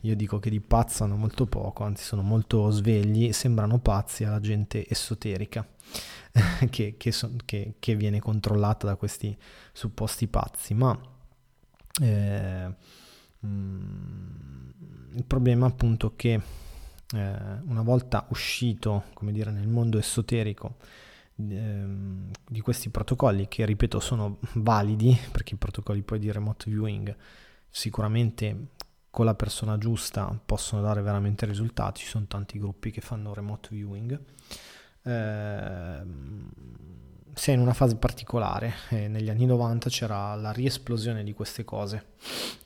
Io 0.00 0.16
dico 0.16 0.40
che 0.40 0.50
di 0.50 0.60
pazzo 0.60 1.04
hanno 1.04 1.16
molto 1.16 1.46
poco, 1.46 1.84
anzi 1.84 2.02
sono 2.02 2.22
molto 2.22 2.70
svegli, 2.70 3.32
sembrano 3.32 3.78
pazzi 3.78 4.24
alla 4.24 4.40
gente 4.40 4.88
esoterica 4.88 5.64
che, 6.70 6.96
che, 6.96 7.12
so, 7.12 7.32
che, 7.44 7.74
che, 7.78 7.94
viene 7.96 8.20
controllata 8.20 8.86
da 8.86 8.96
questi 8.96 9.36
supposti 9.72 10.28
pazzi. 10.28 10.74
Ma 10.74 10.98
eh, 12.00 12.74
mm, 13.46 14.68
il 15.14 15.24
problema 15.24 15.66
appunto 15.66 16.08
è 16.08 16.16
che 16.16 16.32
eh, 17.14 17.36
una 17.64 17.82
volta 17.82 18.26
uscito, 18.30 19.04
come 19.14 19.32
dire, 19.32 19.50
nel 19.50 19.68
mondo 19.68 19.98
esoterico, 19.98 20.76
Ehm, 21.50 22.30
di 22.46 22.60
questi 22.60 22.90
protocolli 22.90 23.48
che 23.48 23.64
ripeto 23.64 24.00
sono 24.00 24.38
validi 24.54 25.16
perché 25.32 25.54
i 25.54 25.56
protocolli 25.58 26.02
poi 26.02 26.18
di 26.18 26.30
remote 26.30 26.70
viewing 26.70 27.14
sicuramente 27.70 28.66
con 29.10 29.24
la 29.24 29.34
persona 29.34 29.78
giusta 29.78 30.38
possono 30.44 30.82
dare 30.82 31.00
veramente 31.00 31.46
risultati 31.46 32.00
ci 32.00 32.06
sono 32.06 32.26
tanti 32.28 32.58
gruppi 32.58 32.90
che 32.90 33.00
fanno 33.00 33.32
remote 33.32 33.70
viewing 33.72 34.20
eh, 35.04 36.00
si 37.34 37.50
è 37.50 37.54
in 37.54 37.60
una 37.60 37.72
fase 37.72 37.96
particolare 37.96 38.74
eh, 38.90 39.08
negli 39.08 39.30
anni 39.30 39.46
90 39.46 39.88
c'era 39.88 40.34
la 40.34 40.52
riesplosione 40.52 41.24
di 41.24 41.32
queste 41.32 41.64
cose 41.64 42.04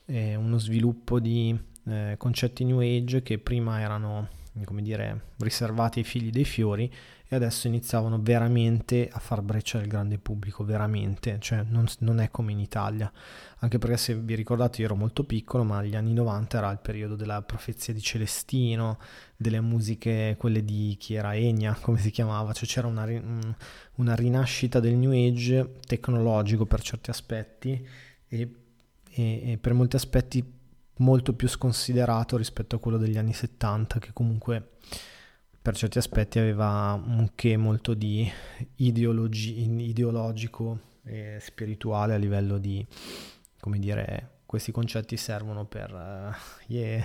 eh, 0.07 0.35
uno 0.35 0.59
sviluppo 0.59 1.21
di 1.21 1.57
eh, 1.87 2.15
concetti 2.19 2.65
new 2.65 2.81
age 2.81 3.23
che 3.23 3.39
prima 3.39 3.81
erano 3.81 4.29
come 4.65 4.83
dire 4.83 5.33
riservati 5.39 6.01
ai 6.01 6.05
figli 6.05 6.31
dei 6.31 6.45
fiori 6.45 6.91
e 7.29 7.35
adesso 7.35 7.67
iniziavano 7.67 8.21
veramente 8.21 9.09
a 9.11 9.19
far 9.19 9.43
breccia 9.43 9.79
al 9.79 9.87
grande 9.87 10.19
pubblico, 10.19 10.65
veramente, 10.65 11.39
cioè 11.41 11.65
non, 11.69 11.87
non, 12.01 12.21
è 12.21 12.31
come 12.31 12.53
in 12.53 12.61
Italia, 12.61 13.11
anche 13.59 13.79
perché 13.79 13.97
se 13.97 14.15
vi 14.15 14.37
ricordate 14.37 14.81
io 14.81 14.87
ero 14.87 14.95
molto 14.95 15.25
piccolo, 15.25 15.65
ma 15.65 15.81
negli 15.81 15.97
anni 15.97 16.13
90 16.13 16.59
era 16.59 16.71
il 16.71 16.79
periodo 16.79 17.17
della 17.17 17.43
profezia 17.43 17.93
di 17.93 18.01
Celestino, 18.01 18.99
delle 19.37 19.61
musiche, 19.61 20.37
quelle 20.39 20.65
di 20.65 20.97
chi 21.01 21.15
era 21.15 21.35
Egna, 21.35 21.77
come 21.83 21.99
si 21.99 22.11
chiamava, 22.11 22.53
cioè 22.53 22.69
c'era 22.69 22.87
una, 22.87 23.07
una 23.97 24.15
rinascita 24.15 24.79
del 24.79 24.95
New 24.95 25.11
Age 25.11 25.79
tecnologico 25.85 26.65
per 26.65 26.81
certi 26.81 27.11
aspetti 27.11 27.89
e, 28.29 28.55
e, 29.11 29.51
e 29.53 29.59
per 29.59 29.75
molti 29.75 29.97
aspetti 29.97 30.55
molto 30.99 31.35
più 31.35 31.49
sconsiderato 31.49 32.37
rispetto 32.37 32.77
a 32.77 32.79
quello 32.79 32.99
degli 32.99 33.19
anni 33.19 33.33
70 33.35 33.99
che 33.99 34.13
comunque 34.13 34.71
per 35.67 35.75
certi 35.75 35.99
aspetti 35.99 36.39
aveva 36.39 36.93
un 36.93 37.31
che 37.35 37.57
molto 37.57 37.93
di 37.95 38.31
ideologi- 38.77 39.69
ideologico 39.89 40.79
e 41.03 41.39
spirituale 41.41 42.15
a 42.15 42.19
livello 42.19 42.59
di, 42.59 42.87
come 43.59 43.81
dire, 43.81 44.37
questi 44.47 44.71
concetti 44.71 45.17
servono 45.17 45.65
per 45.65 45.93
uh, 45.93 46.73
yeah, 46.73 47.05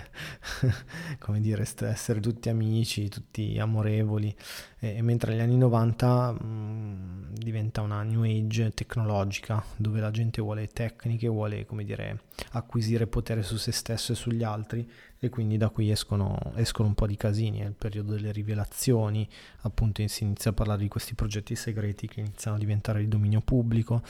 come 1.17 1.41
dire, 1.41 1.63
essere 1.63 2.19
tutti 2.19 2.49
amici, 2.49 3.09
tutti 3.09 3.57
amorevoli, 3.57 4.35
e, 4.77 4.97
e 4.97 5.01
mentre 5.01 5.31
negli 5.31 5.41
anni 5.41 5.57
90 5.57 6.31
mh, 6.31 6.45
mm, 6.45 7.33
diventa 7.33 7.81
una 7.81 8.03
new 8.03 8.21
age 8.21 8.69
tecnologica 8.75 9.63
dove 9.75 9.99
la 9.99 10.11
gente 10.11 10.39
vuole 10.39 10.67
tecniche, 10.67 11.27
vuole 11.27 11.65
come 11.65 11.83
dire, 11.83 12.25
acquisire 12.51 13.07
potere 13.07 13.41
su 13.41 13.57
se 13.57 13.71
stesso 13.71 14.11
e 14.11 14.15
sugli 14.15 14.43
altri 14.43 14.87
e 15.23 15.29
quindi 15.29 15.55
da 15.55 15.69
qui 15.69 15.91
escono, 15.91 16.35
escono 16.55 16.87
un 16.87 16.95
po' 16.95 17.05
di 17.05 17.15
casini, 17.15 17.59
è 17.59 17.65
il 17.65 17.75
periodo 17.75 18.13
delle 18.13 18.31
rivelazioni, 18.31 19.29
appunto 19.61 20.05
si 20.07 20.23
inizia 20.23 20.49
a 20.49 20.53
parlare 20.55 20.81
di 20.81 20.87
questi 20.87 21.13
progetti 21.13 21.55
segreti 21.55 22.07
che 22.07 22.21
iniziano 22.21 22.57
a 22.57 22.59
diventare 22.59 23.01
di 23.01 23.07
dominio 23.07 23.39
pubblico 23.41 24.01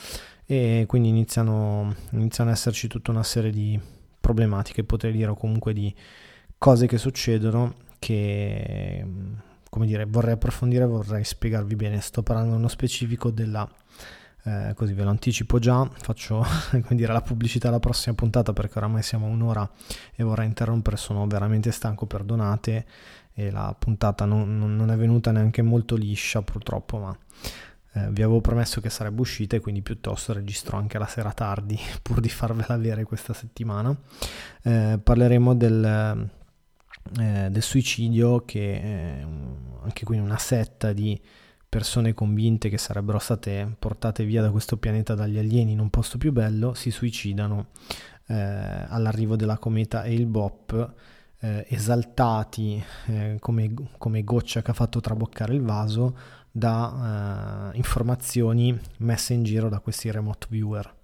e 0.46 0.86
quindi 0.88 1.10
iniziano, 1.10 1.94
iniziano 2.12 2.48
ad 2.48 2.56
esserci 2.56 2.88
tutta 2.88 3.10
una 3.10 3.22
serie 3.22 3.50
di 3.50 3.78
problematiche, 4.18 4.84
potrei 4.84 5.12
dire, 5.12 5.30
o 5.30 5.34
comunque 5.34 5.74
di 5.74 5.94
cose 6.56 6.86
che 6.86 6.96
succedono 6.96 7.74
che, 7.98 9.06
come 9.68 9.84
dire, 9.84 10.06
vorrei 10.06 10.32
approfondire, 10.32 10.86
vorrei 10.86 11.24
spiegarvi 11.24 11.76
bene. 11.76 12.00
Sto 12.00 12.22
parlando 12.22 12.54
nello 12.54 12.68
specifico 12.68 13.30
della 13.30 13.70
eh, 14.44 14.72
così 14.74 14.92
ve 14.92 15.04
lo 15.04 15.10
anticipo 15.10 15.58
già, 15.58 15.88
faccio 15.88 16.44
dire, 16.90 17.12
la 17.12 17.22
pubblicità 17.22 17.68
alla 17.68 17.78
prossima 17.78 18.14
puntata 18.14 18.52
perché 18.52 18.78
oramai 18.78 19.02
siamo 19.02 19.26
a 19.26 19.28
un'ora 19.28 19.70
e 20.14 20.22
vorrei 20.24 20.46
interrompere, 20.46 20.96
sono 20.96 21.26
veramente 21.26 21.70
stanco, 21.70 22.06
perdonate 22.06 22.86
e 23.34 23.50
la 23.50 23.74
puntata 23.78 24.24
non, 24.24 24.58
non, 24.58 24.90
è 24.90 24.96
venuta 24.96 25.30
neanche 25.30 25.62
molto 25.62 25.94
liscia 25.94 26.42
purtroppo, 26.42 26.98
ma 26.98 27.16
eh, 27.94 28.10
vi 28.10 28.22
avevo 28.22 28.40
promesso 28.40 28.80
che 28.80 28.90
sarebbe 28.90 29.20
uscita 29.20 29.56
e 29.56 29.60
quindi 29.60 29.80
piuttosto 29.80 30.32
registro 30.32 30.76
anche 30.76 30.98
la 30.98 31.06
sera 31.06 31.32
tardi 31.32 31.78
pur 32.02 32.20
di 32.20 32.28
farvela 32.28 32.74
avere 32.74 33.04
questa 33.04 33.32
settimana. 33.32 33.96
Eh, 34.62 34.98
parleremo 35.02 35.54
del, 35.54 36.28
eh, 37.18 37.48
del, 37.48 37.62
suicidio 37.62 38.44
che 38.44 38.82
è 38.82 39.26
anche 39.82 40.04
qui 40.04 40.18
una 40.18 40.38
setta 40.38 40.92
di 40.92 41.20
persone 41.72 42.12
convinte 42.12 42.68
che 42.68 42.76
sarebbero 42.76 43.18
state 43.18 43.76
portate 43.78 44.26
via 44.26 44.42
da 44.42 44.50
questo 44.50 44.76
pianeta 44.76 45.14
dagli 45.14 45.38
alieni 45.38 45.72
in 45.72 45.78
un 45.78 45.88
posto 45.88 46.18
più 46.18 46.30
bello 46.30 46.74
si 46.74 46.90
suicidano 46.90 47.68
eh, 48.26 48.34
all'arrivo 48.34 49.36
della 49.36 49.56
cometa 49.56 50.02
e 50.02 50.12
il 50.12 50.26
Bop 50.26 50.92
eh, 51.38 51.64
esaltati 51.70 52.84
eh, 53.06 53.38
come, 53.40 53.72
come, 53.96 54.22
goccia 54.22 54.60
che 54.60 54.70
ha 54.70 54.74
fatto 54.74 55.00
traboccare 55.00 55.54
il 55.54 55.62
vaso 55.62 56.14
da 56.50 57.70
eh, 57.72 57.76
informazioni 57.78 58.78
messe 58.98 59.32
in 59.32 59.42
giro 59.42 59.70
da 59.70 59.78
questi 59.78 60.10
remote 60.10 60.48
viewer. 60.50 60.94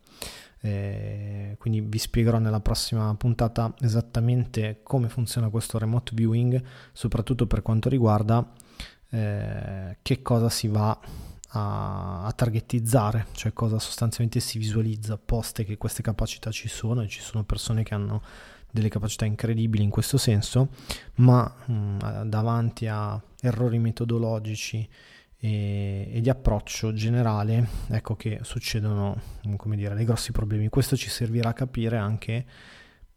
Eh, 0.60 1.56
quindi 1.58 1.80
vi 1.80 1.96
spiegherò 1.96 2.36
nella 2.36 2.60
prossima 2.60 3.14
puntata 3.14 3.72
esattamente 3.80 4.80
come 4.82 5.08
funziona 5.08 5.48
questo 5.48 5.78
remote 5.78 6.12
viewing, 6.14 6.62
soprattutto 6.92 7.46
per 7.46 7.62
quanto 7.62 7.88
riguarda 7.88 8.46
eh, 9.10 9.98
che 10.02 10.22
cosa 10.22 10.48
si 10.48 10.68
va 10.68 10.98
a, 11.50 12.24
a 12.24 12.32
targetizzare, 12.32 13.26
cioè 13.32 13.52
cosa 13.52 13.78
sostanzialmente 13.78 14.40
si 14.40 14.58
visualizza, 14.58 15.18
poste 15.18 15.64
che 15.64 15.76
queste 15.76 16.02
capacità 16.02 16.50
ci 16.50 16.68
sono 16.68 17.02
e 17.02 17.08
ci 17.08 17.20
sono 17.20 17.44
persone 17.44 17.82
che 17.82 17.94
hanno 17.94 18.22
delle 18.70 18.88
capacità 18.88 19.24
incredibili 19.24 19.82
in 19.82 19.90
questo 19.90 20.18
senso, 20.18 20.68
ma 21.16 21.52
mh, 21.66 21.72
mm, 21.72 21.98
davanti 22.24 22.86
a 22.86 23.20
errori 23.40 23.78
metodologici 23.78 24.86
e, 25.38 26.10
e, 26.12 26.20
di 26.20 26.28
approccio 26.28 26.92
generale, 26.92 27.66
ecco 27.88 28.14
che 28.16 28.40
succedono, 28.42 29.20
come 29.56 29.76
dire, 29.76 29.94
dei 29.94 30.04
grossi 30.04 30.32
problemi. 30.32 30.68
Questo 30.68 30.96
ci 30.96 31.08
servirà 31.08 31.50
a 31.50 31.54
capire 31.54 31.96
anche 31.96 32.44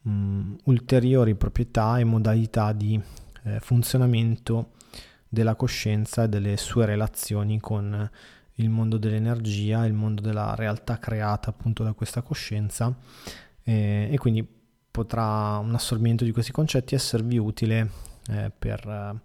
mh, 0.01 0.11
mm, 0.11 0.53
ulteriori 0.65 1.35
proprietà 1.35 1.99
e 1.99 2.05
modalità 2.05 2.71
di 2.71 2.99
eh, 3.43 3.59
funzionamento 3.59 4.71
della 5.34 5.55
coscienza 5.55 6.23
e 6.23 6.27
delle 6.27 6.57
sue 6.57 6.86
relazioni 6.86 7.57
con 7.61 8.09
il 8.55 8.69
mondo 8.69 8.97
dell'energia, 8.97 9.86
il 9.86 9.93
mondo 9.93 10.21
della 10.21 10.55
realtà 10.55 10.99
creata 10.99 11.51
appunto 11.51 11.84
da 11.84 11.93
questa 11.93 12.21
coscienza 12.21 12.93
eh, 13.63 14.09
e 14.11 14.17
quindi 14.17 14.45
potrà 14.91 15.57
un 15.59 15.73
assorbimento 15.73 16.25
di 16.25 16.34
questi 16.34 16.51
concetti 16.51 16.95
esservi 16.95 17.38
utile 17.38 17.89
eh, 18.29 18.51
per 18.57 19.21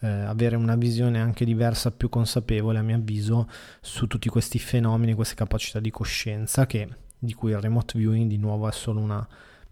eh, 0.00 0.06
avere 0.06 0.56
una 0.56 0.76
visione 0.76 1.18
anche 1.18 1.46
diversa, 1.46 1.92
più 1.92 2.10
consapevole 2.10 2.78
a 2.78 2.82
mio 2.82 2.96
avviso 2.96 3.48
su 3.80 4.06
tutti 4.06 4.28
questi 4.28 4.58
fenomeni, 4.58 5.14
queste 5.14 5.34
capacità 5.34 5.80
di 5.80 5.90
coscienza 5.90 6.66
che, 6.66 6.88
di 7.18 7.32
cui 7.32 7.52
il 7.52 7.60
remote 7.60 7.98
viewing 7.98 8.28
di 8.28 8.36
nuovo 8.36 8.68
è 8.68 8.72
solo 8.72 9.00
una 9.00 9.26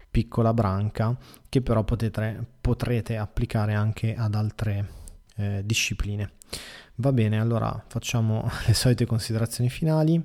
piccola 0.09 0.55
branca 0.55 1.15
che 1.47 1.61
però 1.61 1.83
potete, 1.83 2.43
potrete 2.59 3.15
applicare 3.15 3.75
anche 3.75 4.15
ad 4.15 4.33
altre 4.33 5.05
eh, 5.37 5.61
discipline. 5.65 6.31
Va 6.95 7.11
bene, 7.11 7.39
allora 7.39 7.83
facciamo 7.87 8.49
le 8.67 8.73
solite 8.73 9.05
considerazioni 9.05 9.69
finali. 9.69 10.21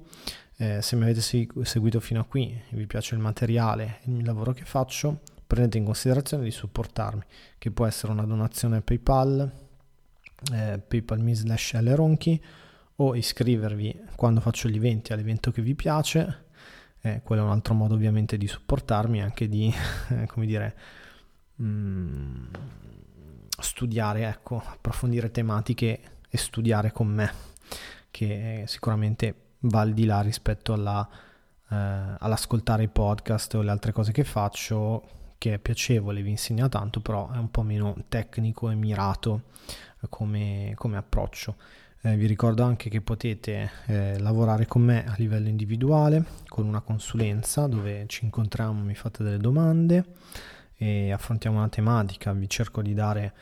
Eh, 0.57 0.81
se 0.83 0.97
mi 0.97 1.03
avete 1.03 1.21
seguito 1.21 2.01
fino 2.01 2.21
a 2.21 2.25
qui 2.25 2.61
vi 2.71 2.87
piace 2.87 3.15
il 3.15 3.21
materiale 3.21 3.99
e 4.05 4.11
il 4.11 4.25
lavoro 4.25 4.53
che 4.53 4.65
faccio, 4.65 5.21
prendete 5.47 5.79
in 5.79 5.85
considerazione 5.85 6.45
di 6.45 6.51
supportarmi, 6.51 7.23
che 7.59 7.71
può 7.71 7.87
essere 7.87 8.13
una 8.13 8.25
donazione 8.25 8.81
PayPal, 8.81 9.51
eh, 10.53 10.79
PayPal.me 10.79 11.35
slash 11.35 11.95
Ronchi 11.95 12.43
o 12.97 13.15
iscrivervi 13.15 14.03
quando 14.15 14.41
faccio 14.41 14.69
gli 14.69 14.77
eventi 14.77 15.13
all'evento 15.13 15.51
che 15.51 15.63
vi 15.63 15.75
piace. 15.75 16.45
Eh, 17.01 17.21
quello 17.25 17.43
è 17.43 17.45
un 17.45 17.51
altro 17.51 17.75
modo 17.75 17.95
ovviamente 17.95 18.37
di 18.37 18.47
supportarmi, 18.47 19.21
anche 19.21 19.49
di, 19.49 19.73
come 20.29 20.47
dire, 20.47 20.77
mh, 21.57 21.65
mm, 21.65 22.45
studiare, 23.63 24.27
ecco, 24.27 24.63
approfondire 24.65 25.31
tematiche 25.31 26.01
e 26.29 26.39
studiare 26.39 26.93
con 26.93 27.09
me, 27.09 27.33
che 28.11 28.65
sicuramente 28.67 29.35
va 29.61 29.81
al 29.81 29.93
di 29.93 30.05
là 30.05 30.21
rispetto 30.21 30.73
alla, 30.73 31.09
eh, 31.71 31.77
all'ascoltare 32.19 32.85
i 32.85 32.89
podcast 32.89 33.55
o 33.55 33.63
le 33.63 33.71
altre 33.71 33.93
cose 33.93 34.13
che 34.13 34.25
faccio, 34.25 35.03
che 35.39 35.55
è 35.55 35.59
piacevole, 35.59 36.23
vi 36.23 36.31
insegna 36.31 36.69
tanto, 36.69 37.01
però 37.01 37.31
è 37.31 37.37
un 37.37 37.51
po' 37.51 37.63
meno 37.63 37.97
tecnico 38.09 38.71
e 38.71 38.75
mirato 38.75 39.43
come, 40.09 40.73
come 40.77 40.97
approccio. 40.97 41.57
Eh, 42.05 42.17
vi 42.17 42.27
ricordo 42.27 42.65
anche 42.65 42.91
che 42.91 43.01
potete 43.01 43.71
eh, 43.87 44.19
lavorare 44.19 44.67
con 44.67 44.83
me 44.83 45.05
a 45.07 45.15
livello 45.19 45.49
individuale 45.49 46.25
con 46.49 46.67
una 46.67 46.81
consulenza 46.81 47.69
dove 47.69 48.07
ci 48.09 48.25
incontriamo, 48.25 48.83
mi 48.83 48.97
fate 48.97 49.23
delle 49.23 49.39
domande 49.39 50.05
e 50.83 51.13
affrontiamo 51.13 51.59
una 51.59 51.69
tematica, 51.69 52.33
vi 52.33 52.49
cerco 52.49 52.83
di 52.83 52.93
dare 52.93 53.33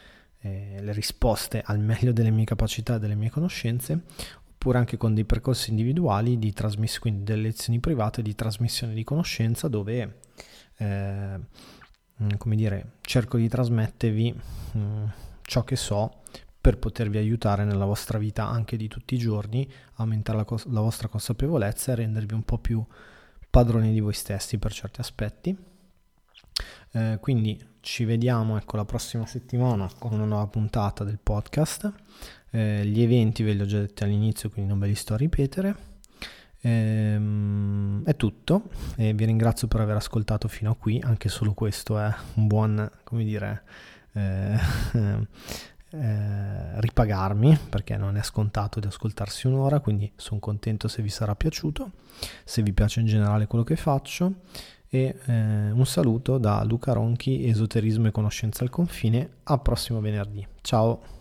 eh, 0.41 0.77
le 0.79 0.93
risposte 0.93 1.63
al 1.65 1.79
meglio 1.79 2.13
delle 2.13 2.31
mie 2.31 2.45
capacità 2.45 2.97
e 2.97 2.99
delle 2.99 3.15
mie 3.15 3.31
conoscenze 3.31 4.03
oppure 4.51 4.77
anche 4.77 4.99
con 4.99 5.15
dei 5.15 5.25
percorsi 5.25 5.71
individuali 5.71 6.39
di 6.39 6.53
trasmissione, 6.53 7.01
quindi 7.01 7.23
delle 7.23 7.41
lezioni 7.41 7.81
private 7.81 8.21
di 8.21 8.35
trasmissione 8.35 8.93
di 8.93 9.05
conoscenza 9.05 9.69
dove 9.69 10.19
eh, 10.77 11.41
mm, 12.23 12.29
come 12.37 12.57
dire, 12.57 12.97
cerco 13.01 13.39
di 13.39 13.49
trasmettervi 13.49 14.35
mh, 14.73 14.79
mm, 14.79 15.05
ciò 15.41 15.65
che 15.65 15.77
so 15.77 16.21
per 16.61 16.77
potervi 16.77 17.17
aiutare 17.17 17.65
nella 17.65 17.87
vostra 17.87 18.19
vita 18.19 18.47
anche 18.47 18.77
di 18.77 18.87
tutti 18.87 19.15
i 19.15 19.19
giorni, 19.19 19.67
aumentare 19.95 20.37
la, 20.37 20.45
cos- 20.45 20.67
la 20.67 20.81
vostra 20.81 21.09
consapevolezza 21.09 21.93
e 21.93 21.95
rendervi 21.95 22.35
un 22.35 22.43
po' 22.43 22.59
più 22.59 22.85
padroni 23.49 23.95
di 23.95 24.01
voi 24.01 24.13
stessi 24.13 24.59
per 24.59 24.75
certi 24.75 25.01
aspetti. 25.01 25.70
Eh, 26.93 27.19
quindi 27.21 27.59
ci 27.81 28.05
vediamo 28.05 28.57
ecco, 28.57 28.77
la 28.77 28.85
prossima 28.85 29.27
settimana 29.27 29.89
con 29.99 30.13
una 30.13 30.25
nuova 30.25 30.47
puntata 30.47 31.05
del 31.05 31.19
podcast. 31.23 31.93
Eh, 32.51 32.85
gli 32.85 33.01
eventi 33.01 33.43
ve 33.43 33.53
li 33.53 33.63
ho 33.63 33.67
già 33.67 33.79
detti 33.79 34.03
all'inizio, 34.03 34.51
quindi 34.51 34.71
non 34.71 34.79
ve 34.81 34.89
li 34.89 34.95
sto 34.95 35.15
a 35.15 35.17
ripetere. 35.17 35.89
Ehm, 36.63 38.05
è 38.05 38.15
tutto 38.17 38.69
e 38.97 39.15
vi 39.15 39.25
ringrazio 39.25 39.67
per 39.67 39.81
aver 39.81 39.97
ascoltato 39.97 40.47
fino 40.49 40.71
a 40.71 40.77
qui, 40.77 41.01
anche 41.03 41.29
solo 41.29 41.55
questo 41.55 41.99
è 41.99 42.13
un 42.35 42.47
buon, 42.47 42.91
come 43.03 43.25
dire, 43.25 43.63
eh, 44.13 44.59
eh, 45.93 46.81
ripagarmi 46.81 47.59
perché 47.69 47.97
non 47.97 48.17
è 48.17 48.23
scontato 48.23 48.79
di 48.79 48.89
ascoltarsi 48.89 49.47
un'ora, 49.47 49.81
quindi 49.81 50.13
sono 50.17 50.39
contento 50.39 50.87
se 50.87 51.03
vi 51.03 51.09
sarà 51.09 51.35
piaciuto, 51.35 51.93
se 52.45 52.63
vi 52.63 52.73
piace 52.73 53.01
in 53.01 53.07
generale 53.07 53.47
quello 53.47 53.65
che 53.65 53.77
faccio 53.77 54.35
e 54.91 55.17
eh, 55.25 55.71
un 55.71 55.87
saluto 55.87 56.37
da 56.37 56.63
Luca 56.65 56.93
Ronchi, 56.93 57.47
Esoterismo 57.47 58.09
e 58.09 58.11
Conoscenza 58.11 58.65
al 58.65 58.71
Confine, 58.71 59.29
a 59.45 59.59
prossimo 59.59 60.01
venerdì. 60.01 60.47
Ciao! 60.61 61.20